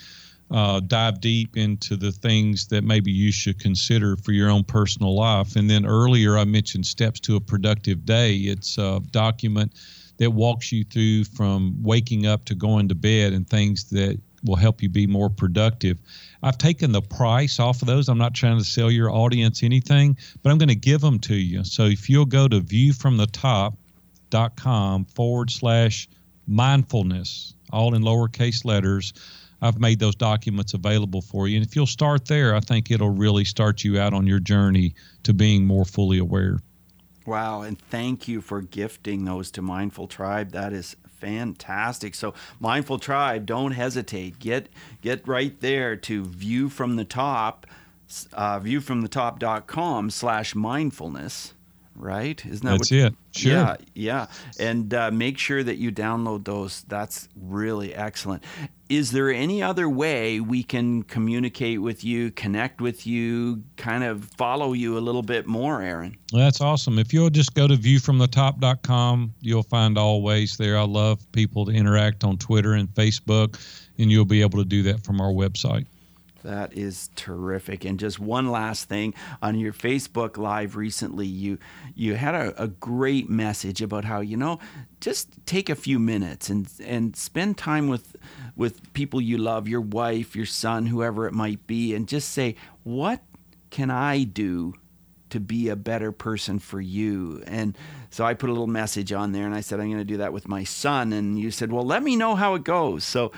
uh, 0.49 0.81
dive 0.81 1.21
deep 1.21 1.55
into 1.55 1.95
the 1.95 2.11
things 2.11 2.67
that 2.67 2.83
maybe 2.83 3.11
you 3.11 3.31
should 3.31 3.59
consider 3.59 4.17
for 4.17 4.33
your 4.33 4.49
own 4.49 4.63
personal 4.63 5.15
life. 5.15 5.55
And 5.55 5.69
then 5.69 5.85
earlier, 5.85 6.37
I 6.37 6.43
mentioned 6.43 6.85
Steps 6.85 7.19
to 7.21 7.37
a 7.37 7.39
Productive 7.39 8.05
Day. 8.05 8.35
It's 8.35 8.77
a 8.77 8.99
document 9.11 9.73
that 10.17 10.31
walks 10.31 10.71
you 10.71 10.83
through 10.83 11.23
from 11.23 11.81
waking 11.81 12.25
up 12.25 12.43
to 12.45 12.55
going 12.55 12.89
to 12.89 12.95
bed 12.95 13.33
and 13.33 13.49
things 13.49 13.89
that 13.91 14.19
will 14.43 14.55
help 14.55 14.81
you 14.81 14.89
be 14.89 15.05
more 15.07 15.29
productive. 15.29 15.97
I've 16.43 16.57
taken 16.57 16.91
the 16.91 17.01
price 17.01 17.59
off 17.59 17.81
of 17.81 17.87
those. 17.87 18.09
I'm 18.09 18.17
not 18.17 18.33
trying 18.33 18.57
to 18.57 18.63
sell 18.63 18.89
your 18.89 19.11
audience 19.11 19.61
anything, 19.63 20.17
but 20.41 20.51
I'm 20.51 20.57
going 20.57 20.69
to 20.69 20.75
give 20.75 21.01
them 21.01 21.19
to 21.19 21.35
you. 21.35 21.63
So 21.63 21.85
if 21.85 22.09
you'll 22.09 22.25
go 22.25 22.47
to 22.47 22.59
viewfromthetop.com 22.59 25.05
forward 25.05 25.51
slash 25.51 26.09
mindfulness, 26.47 27.53
all 27.71 27.93
in 27.93 28.01
lowercase 28.01 28.65
letters, 28.65 29.13
I've 29.61 29.79
made 29.79 29.99
those 29.99 30.15
documents 30.15 30.73
available 30.73 31.21
for 31.21 31.47
you. 31.47 31.57
And 31.57 31.65
if 31.65 31.75
you'll 31.75 31.85
start 31.85 32.25
there, 32.25 32.55
I 32.55 32.61
think 32.61 32.89
it'll 32.89 33.11
really 33.11 33.45
start 33.45 33.83
you 33.83 33.99
out 33.99 34.13
on 34.13 34.25
your 34.25 34.39
journey 34.39 34.95
to 35.23 35.33
being 35.33 35.67
more 35.67 35.85
fully 35.85 36.17
aware. 36.17 36.57
Wow, 37.27 37.61
and 37.61 37.79
thank 37.79 38.27
you 38.27 38.41
for 38.41 38.61
gifting 38.61 39.25
those 39.25 39.51
to 39.51 39.61
Mindful 39.61 40.07
Tribe. 40.07 40.51
That 40.51 40.73
is 40.73 40.95
fantastic. 41.21 42.15
So, 42.15 42.33
Mindful 42.59 42.99
Tribe, 42.99 43.45
don't 43.45 43.71
hesitate. 43.71 44.39
Get 44.39 44.67
get 45.01 45.27
right 45.27 45.57
there 45.61 45.95
to 45.95 46.25
view 46.25 46.67
from 46.67 46.95
the 46.95 47.05
top, 47.05 47.67
uh, 48.33 48.59
viewfromthetop.com 48.59 50.09
slash 50.09 50.55
mindfulness. 50.55 51.53
Right? 51.95 52.43
Isn't 52.45 52.65
that 52.65 52.79
That's 52.79 52.91
what, 52.91 52.97
it? 52.97 53.13
Sure. 53.31 53.51
Yeah, 53.51 53.75
yeah. 53.93 54.25
And 54.59 54.91
uh, 54.93 55.11
make 55.11 55.37
sure 55.37 55.61
that 55.61 55.75
you 55.77 55.91
download 55.91 56.45
those. 56.45 56.83
That's 56.87 57.29
really 57.35 57.93
excellent 57.93 58.43
is 58.91 59.11
there 59.11 59.31
any 59.31 59.63
other 59.63 59.87
way 59.87 60.41
we 60.41 60.63
can 60.63 61.01
communicate 61.03 61.81
with 61.81 62.03
you, 62.03 62.29
connect 62.31 62.81
with 62.81 63.07
you, 63.07 63.63
kind 63.77 64.03
of 64.03 64.25
follow 64.25 64.73
you 64.73 64.97
a 64.97 64.99
little 64.99 65.21
bit 65.21 65.47
more, 65.47 65.81
Aaron? 65.81 66.17
That's 66.33 66.59
awesome. 66.59 66.99
If 66.99 67.13
you'll 67.13 67.29
just 67.29 67.53
go 67.53 67.69
to 67.69 67.75
viewfromthetop.com, 67.75 69.33
you'll 69.39 69.63
find 69.63 69.97
all 69.97 70.21
ways 70.21 70.57
there. 70.57 70.77
I 70.77 70.83
love 70.83 71.19
people 71.31 71.65
to 71.67 71.71
interact 71.71 72.25
on 72.25 72.37
Twitter 72.37 72.73
and 72.73 72.89
Facebook, 72.89 73.57
and 73.97 74.11
you'll 74.11 74.25
be 74.25 74.41
able 74.41 74.59
to 74.59 74.65
do 74.65 74.83
that 74.83 75.05
from 75.05 75.21
our 75.21 75.31
website. 75.31 75.85
That 76.43 76.73
is 76.73 77.09
terrific. 77.15 77.85
And 77.85 77.99
just 77.99 78.19
one 78.19 78.49
last 78.49 78.87
thing 78.89 79.13
on 79.41 79.59
your 79.59 79.73
Facebook 79.73 80.37
Live 80.37 80.75
recently, 80.75 81.27
you 81.27 81.57
you 81.95 82.15
had 82.15 82.35
a, 82.35 82.63
a, 82.63 82.67
great 82.67 83.29
message 83.29 83.81
about 83.81 84.05
how 84.05 84.21
you 84.21 84.37
know 84.37 84.59
just 84.99 85.45
take 85.45 85.69
a 85.69 85.75
few 85.75 85.99
minutes 85.99 86.49
and 86.49 86.67
and 86.83 87.15
spend 87.15 87.57
time 87.57 87.87
with 87.87 88.15
with 88.55 88.93
people 88.93 89.21
you 89.21 89.37
love, 89.37 89.67
your 89.67 89.81
wife, 89.81 90.35
your 90.35 90.45
son, 90.45 90.87
whoever 90.87 91.27
it 91.27 91.33
might 91.33 91.65
be, 91.67 91.93
and 91.93 92.07
just 92.07 92.29
say, 92.29 92.55
what 92.83 93.21
can 93.69 93.89
I 93.89 94.23
do 94.23 94.73
to 95.31 95.39
be 95.39 95.69
a 95.69 95.75
better 95.75 96.11
person 96.11 96.59
for 96.59 96.79
you. 96.79 97.43
And 97.47 97.77
so 98.09 98.25
I 98.25 98.33
put 98.33 98.49
a 98.49 98.53
little 98.53 98.67
message 98.67 99.11
on 99.11 99.31
there 99.31 99.45
and 99.45 99.55
I 99.55 99.61
said, 99.61 99.79
I'm 99.79 99.87
going 99.87 99.97
to 99.97 100.05
do 100.05 100.17
that 100.17 100.33
with 100.33 100.47
my 100.47 100.63
son. 100.63 101.13
And 101.13 101.39
you 101.39 101.51
said, 101.51 101.71
Well, 101.71 101.85
let 101.85 102.03
me 102.03 102.15
know 102.15 102.35
how 102.35 102.55
it 102.55 102.63
goes. 102.63 103.03
So 103.03 103.31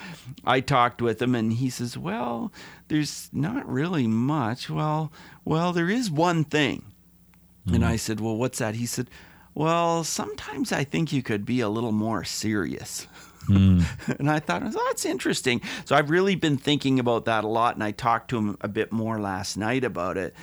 I 0.43 0.59
talked 0.59 1.01
with 1.01 1.21
him 1.21 1.35
and 1.35 1.53
he 1.53 1.69
says, 1.69 1.97
Well, 1.97 2.51
there's 2.87 3.29
not 3.31 3.67
really 3.67 4.07
much. 4.07 4.69
Well, 4.69 5.11
well, 5.45 5.73
there 5.73 5.89
is 5.89 6.11
one 6.11 6.43
thing. 6.43 6.83
Mm-hmm. 7.65 7.75
And 7.75 7.85
I 7.85 7.95
said, 7.95 8.19
Well, 8.19 8.35
what's 8.35 8.59
that? 8.59 8.75
He 8.75 8.85
said, 8.85 9.09
Well, 9.53 10.03
sometimes 10.03 10.71
I 10.71 10.83
think 10.83 11.13
you 11.13 11.23
could 11.23 11.45
be 11.45 11.61
a 11.61 11.69
little 11.69 11.91
more 11.91 12.23
serious. 12.23 13.07
Mm. 13.47 13.83
and 14.19 14.29
I 14.29 14.39
thought, 14.39 14.63
oh, 14.65 14.85
that's 14.87 15.05
interesting. 15.05 15.61
So 15.85 15.95
I've 15.95 16.09
really 16.09 16.35
been 16.35 16.57
thinking 16.57 16.99
about 16.99 17.25
that 17.25 17.43
a 17.43 17.47
lot, 17.47 17.75
and 17.75 17.83
I 17.83 17.91
talked 17.91 18.29
to 18.29 18.37
him 18.37 18.57
a 18.61 18.67
bit 18.67 18.91
more 18.91 19.19
last 19.19 19.57
night 19.57 19.83
about 19.83 20.17
it. 20.17 20.33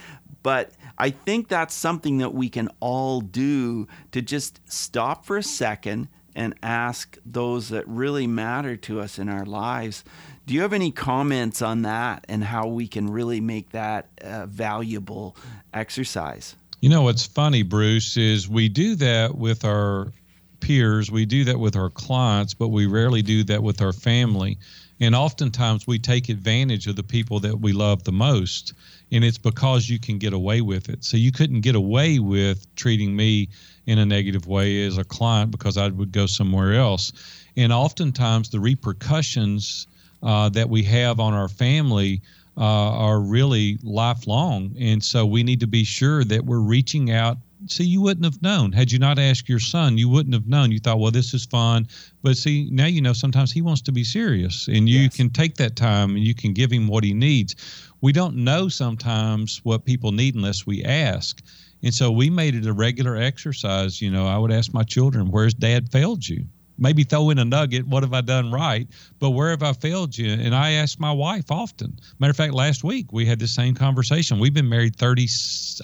But 0.43 0.73
I 1.01 1.09
think 1.09 1.49
that's 1.49 1.73
something 1.73 2.19
that 2.19 2.35
we 2.35 2.51
can 2.51 2.69
all 2.79 3.23
do 3.23 3.89
to 4.13 4.21
just 4.21 4.61
stop 4.71 5.25
for 5.25 5.39
a 5.39 5.43
second 5.43 6.09
and 6.37 6.55
ask 6.63 7.17
those 7.25 7.71
that 7.71 7.89
really 7.89 8.27
matter 8.27 8.77
to 8.77 9.01
us 9.01 9.19
in 9.19 9.31
our 9.31 9.47
lives. 9.47 10.05
Do 10.47 10.53
you 10.53 10.61
have 10.61 10.75
any 10.75 10.91
comments 10.91 11.63
on 11.63 11.83
that 11.83 12.27
and 12.29 12.45
how 12.45 12.67
we 12.67 12.87
can 12.87 13.09
really 13.09 13.41
make 13.41 13.71
that 13.71 14.09
a 14.19 14.47
valuable 14.47 15.37
exercise? 15.73 16.55
You 16.83 16.91
know, 16.91 17.01
what's 17.03 17.25
funny, 17.25 17.63
Bruce, 17.63 18.19
is 18.19 18.47
we 18.47 18.69
do 18.69 18.95
that 18.97 19.39
with 19.39 19.65
our 19.65 20.13
peers, 20.61 21.11
we 21.11 21.25
do 21.25 21.45
that 21.45 21.59
with 21.59 21.77
our 21.77 21.89
clients, 21.89 22.53
but 22.53 22.69
we 22.69 22.85
rarely 22.85 23.23
do 23.23 23.43
that 23.45 23.63
with 23.63 23.81
our 23.81 23.95
family. 23.95 24.59
And 25.01 25.15
oftentimes 25.15 25.87
we 25.87 25.99
take 25.99 26.29
advantage 26.29 26.87
of 26.87 26.97
the 26.97 27.03
people 27.03 27.41
that 27.41 27.59
we 27.59 27.73
love 27.73 28.05
the 28.05 28.13
most 28.13 28.75
and 29.13 29.25
it's 29.25 29.39
because 29.39 29.89
you 29.89 29.99
can 29.99 30.19
get 30.19 30.33
away 30.33 30.61
with 30.61 30.89
it. 30.89 31.05
So 31.05 31.17
you 31.17 31.33
couldn't 31.33 31.61
get 31.63 31.75
away 31.75 32.19
with 32.19 32.73
treating 32.77 33.15
me 33.15 33.49
in 33.87 33.99
a 33.99 34.07
negative 34.07 34.47
way 34.47 34.85
as 34.87 34.99
a 34.99 35.05
client 35.05 35.51
because 35.51 35.77
I 35.77 35.89
would 35.89 36.13
go 36.13 36.27
somewhere 36.27 36.75
else. 36.75 37.13
And 37.57 37.73
oftentimes 37.73 38.51
the 38.51 38.61
repercussions 38.61 39.87
uh, 40.23 40.49
that 40.51 40.69
we 40.69 40.83
have 40.85 41.19
on 41.19 41.35
our 41.35 41.49
family 41.49 42.23
uh, 42.57 42.63
are 42.63 43.21
really 43.21 43.79
lifelong. 43.83 44.75
And 44.79 45.03
so 45.03 45.27
we 45.27 45.43
need 45.43 45.61
to 45.61 45.67
be 45.67 45.85
sure 45.85 46.25
that 46.25 46.45
we're 46.45 46.61
reaching 46.61 47.11
out. 47.11 47.39
See, 47.67 47.85
you 47.85 48.01
wouldn't 48.01 48.25
have 48.25 48.41
known 48.43 48.73
had 48.73 48.91
you 48.91 48.99
not 48.99 49.19
asked 49.19 49.49
your 49.49 49.61
son. 49.61 49.99
You 49.99 50.09
wouldn't 50.09 50.35
have 50.35 50.47
known. 50.47 50.73
You 50.73 50.79
thought, 50.79 50.99
well, 50.99 51.11
this 51.11 51.35
is 51.35 51.45
fun, 51.47 51.89
but 52.23 52.37
see, 52.37 52.69
now 52.71 52.87
you 52.87 53.03
know. 53.03 53.13
Sometimes 53.13 53.53
he 53.53 53.61
wants 53.61 53.83
to 53.83 53.93
be 53.93 54.03
serious, 54.03 54.67
and 54.67 54.89
you 54.89 55.01
yes. 55.01 55.17
can 55.17 55.31
take 55.31 55.57
that 55.57 55.77
time 55.77 56.17
and 56.17 56.25
you 56.25 56.35
can 56.35 56.55
give 56.55 56.71
him 56.71 56.89
what 56.89 57.05
he 57.05 57.13
needs 57.13 57.55
we 58.01 58.13
don't 58.13 58.37
know 58.37 58.69
sometimes 58.69 59.61
what 59.63 59.85
people 59.85 60.13
need 60.13 60.35
unless 60.35 60.67
we 60.67 60.85
ask. 60.85 61.43
And 61.83 61.95
so 61.95 62.11
we 62.11 62.31
made 62.31 62.55
it 62.55 62.67
a 62.67 62.73
regular 62.73 63.17
exercise. 63.17 64.01
You 64.01 64.11
know, 64.11 64.27
I 64.27 64.39
would 64.39 64.53
ask 64.53 64.73
my 64.73 64.83
children, 64.83 65.31
Where's 65.31 65.55
dad 65.55 65.91
failed 65.91 66.27
you? 66.27 66.47
Maybe 66.81 67.05
throw 67.05 67.31
in 67.31 67.39
a 67.39 67.45
nugget. 67.45 67.87
What 67.87 68.03
have 68.03 68.13
I 68.13 68.23
done 68.23 68.51
right? 68.51 68.89
But 69.21 69.31
where 69.31 69.51
have 69.51 69.63
I 69.63 69.73
failed 69.75 70.17
you? 70.17 70.33
And 70.33 70.55
I 70.55 70.73
ask 70.73 70.99
my 70.99 71.13
wife 71.13 71.51
often. 71.51 71.99
Matter 72.19 72.31
of 72.31 72.37
fact, 72.37 72.55
last 72.55 72.83
week 72.83 73.13
we 73.13 73.27
had 73.27 73.39
the 73.39 73.47
same 73.47 73.75
conversation. 73.75 74.39
We've 74.41 74.55
been 74.55 74.69
married 74.69 74.97
30, 74.97 75.29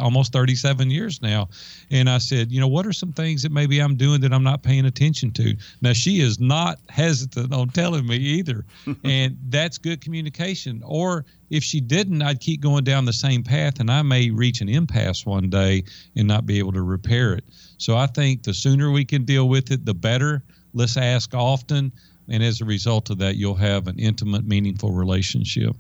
almost 0.01 0.33
37 0.33 0.91
years 0.91 1.23
now. 1.23 1.49
And 1.91 2.09
I 2.09 2.19
said, 2.19 2.51
you 2.51 2.61
know, 2.61 2.69
what 2.69 2.87
are 2.87 2.93
some 2.93 3.13
things 3.13 3.43
that 3.43 3.53
maybe 3.53 3.79
I'm 3.79 3.97
doing 3.97 4.21
that 4.23 4.33
I'm 4.33 4.43
not 4.43 4.63
paying 4.63 4.87
attention 4.87 5.31
to? 5.33 5.57
Now, 5.83 5.93
she 5.93 6.21
is 6.21 6.41
not 6.41 6.81
hesitant 6.89 7.53
on 7.53 7.69
telling 7.69 8.07
me 8.07 8.17
either. 8.17 8.65
and 9.05 9.39
that's 9.49 9.79
good 9.79 10.01
communication. 10.01 10.83
Or 10.85 11.25
if 11.51 11.63
she 11.63 11.81
didn't, 11.81 12.23
I'd 12.23 12.41
keep 12.41 12.61
going 12.61 12.85
down 12.85 13.05
the 13.05 13.13
same 13.13 13.43
path 13.43 13.81
and 13.81 13.91
I 13.91 14.03
may 14.03 14.31
reach 14.31 14.61
an 14.61 14.69
impasse 14.69 15.25
one 15.25 15.51
day 15.51 15.85
and 16.17 16.27
not 16.27 16.47
be 16.47 16.59
able 16.59 16.73
to 16.73 16.83
repair 16.83 17.35
it. 17.35 17.45
So 17.79 17.97
I 17.97 18.07
think 18.07 18.43
the 18.43 18.55
sooner 18.55 18.91
we 18.91 19.05
can 19.05 19.25
deal 19.25 19.49
with 19.49 19.71
it, 19.71 19.85
the 19.85 19.95
better. 19.95 20.43
Let's 20.77 20.97
ask 20.97 21.35
often. 21.35 21.91
And 22.29 22.43
as 22.43 22.61
a 22.61 22.65
result 22.65 23.11
of 23.11 23.19
that, 23.19 23.37
you'll 23.37 23.55
have 23.55 23.89
an 23.89 23.99
intimate, 23.99 24.45
meaningful 24.45 24.93
relationship. 24.93 25.75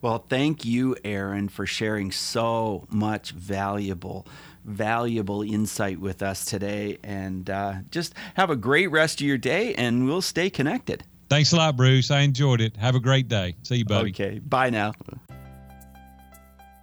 Well, 0.00 0.24
thank 0.28 0.64
you, 0.64 0.94
Aaron, 1.04 1.48
for 1.48 1.66
sharing 1.66 2.12
so 2.12 2.86
much 2.90 3.32
valuable, 3.32 4.26
valuable 4.64 5.42
insight 5.42 5.98
with 5.98 6.22
us 6.22 6.44
today. 6.44 6.98
And 7.02 7.50
uh, 7.50 7.74
just 7.90 8.14
have 8.34 8.50
a 8.50 8.56
great 8.56 8.90
rest 8.92 9.20
of 9.20 9.26
your 9.26 9.38
day, 9.38 9.74
and 9.74 10.06
we'll 10.06 10.22
stay 10.22 10.48
connected. 10.48 11.02
Thanks 11.28 11.52
a 11.52 11.56
lot, 11.56 11.76
Bruce. 11.76 12.10
I 12.12 12.20
enjoyed 12.20 12.60
it. 12.60 12.76
Have 12.76 12.94
a 12.94 13.00
great 13.00 13.28
day. 13.28 13.56
See 13.64 13.76
you, 13.76 13.84
buddy. 13.84 14.10
Okay. 14.10 14.38
Bye 14.38 14.70
now. 14.70 14.92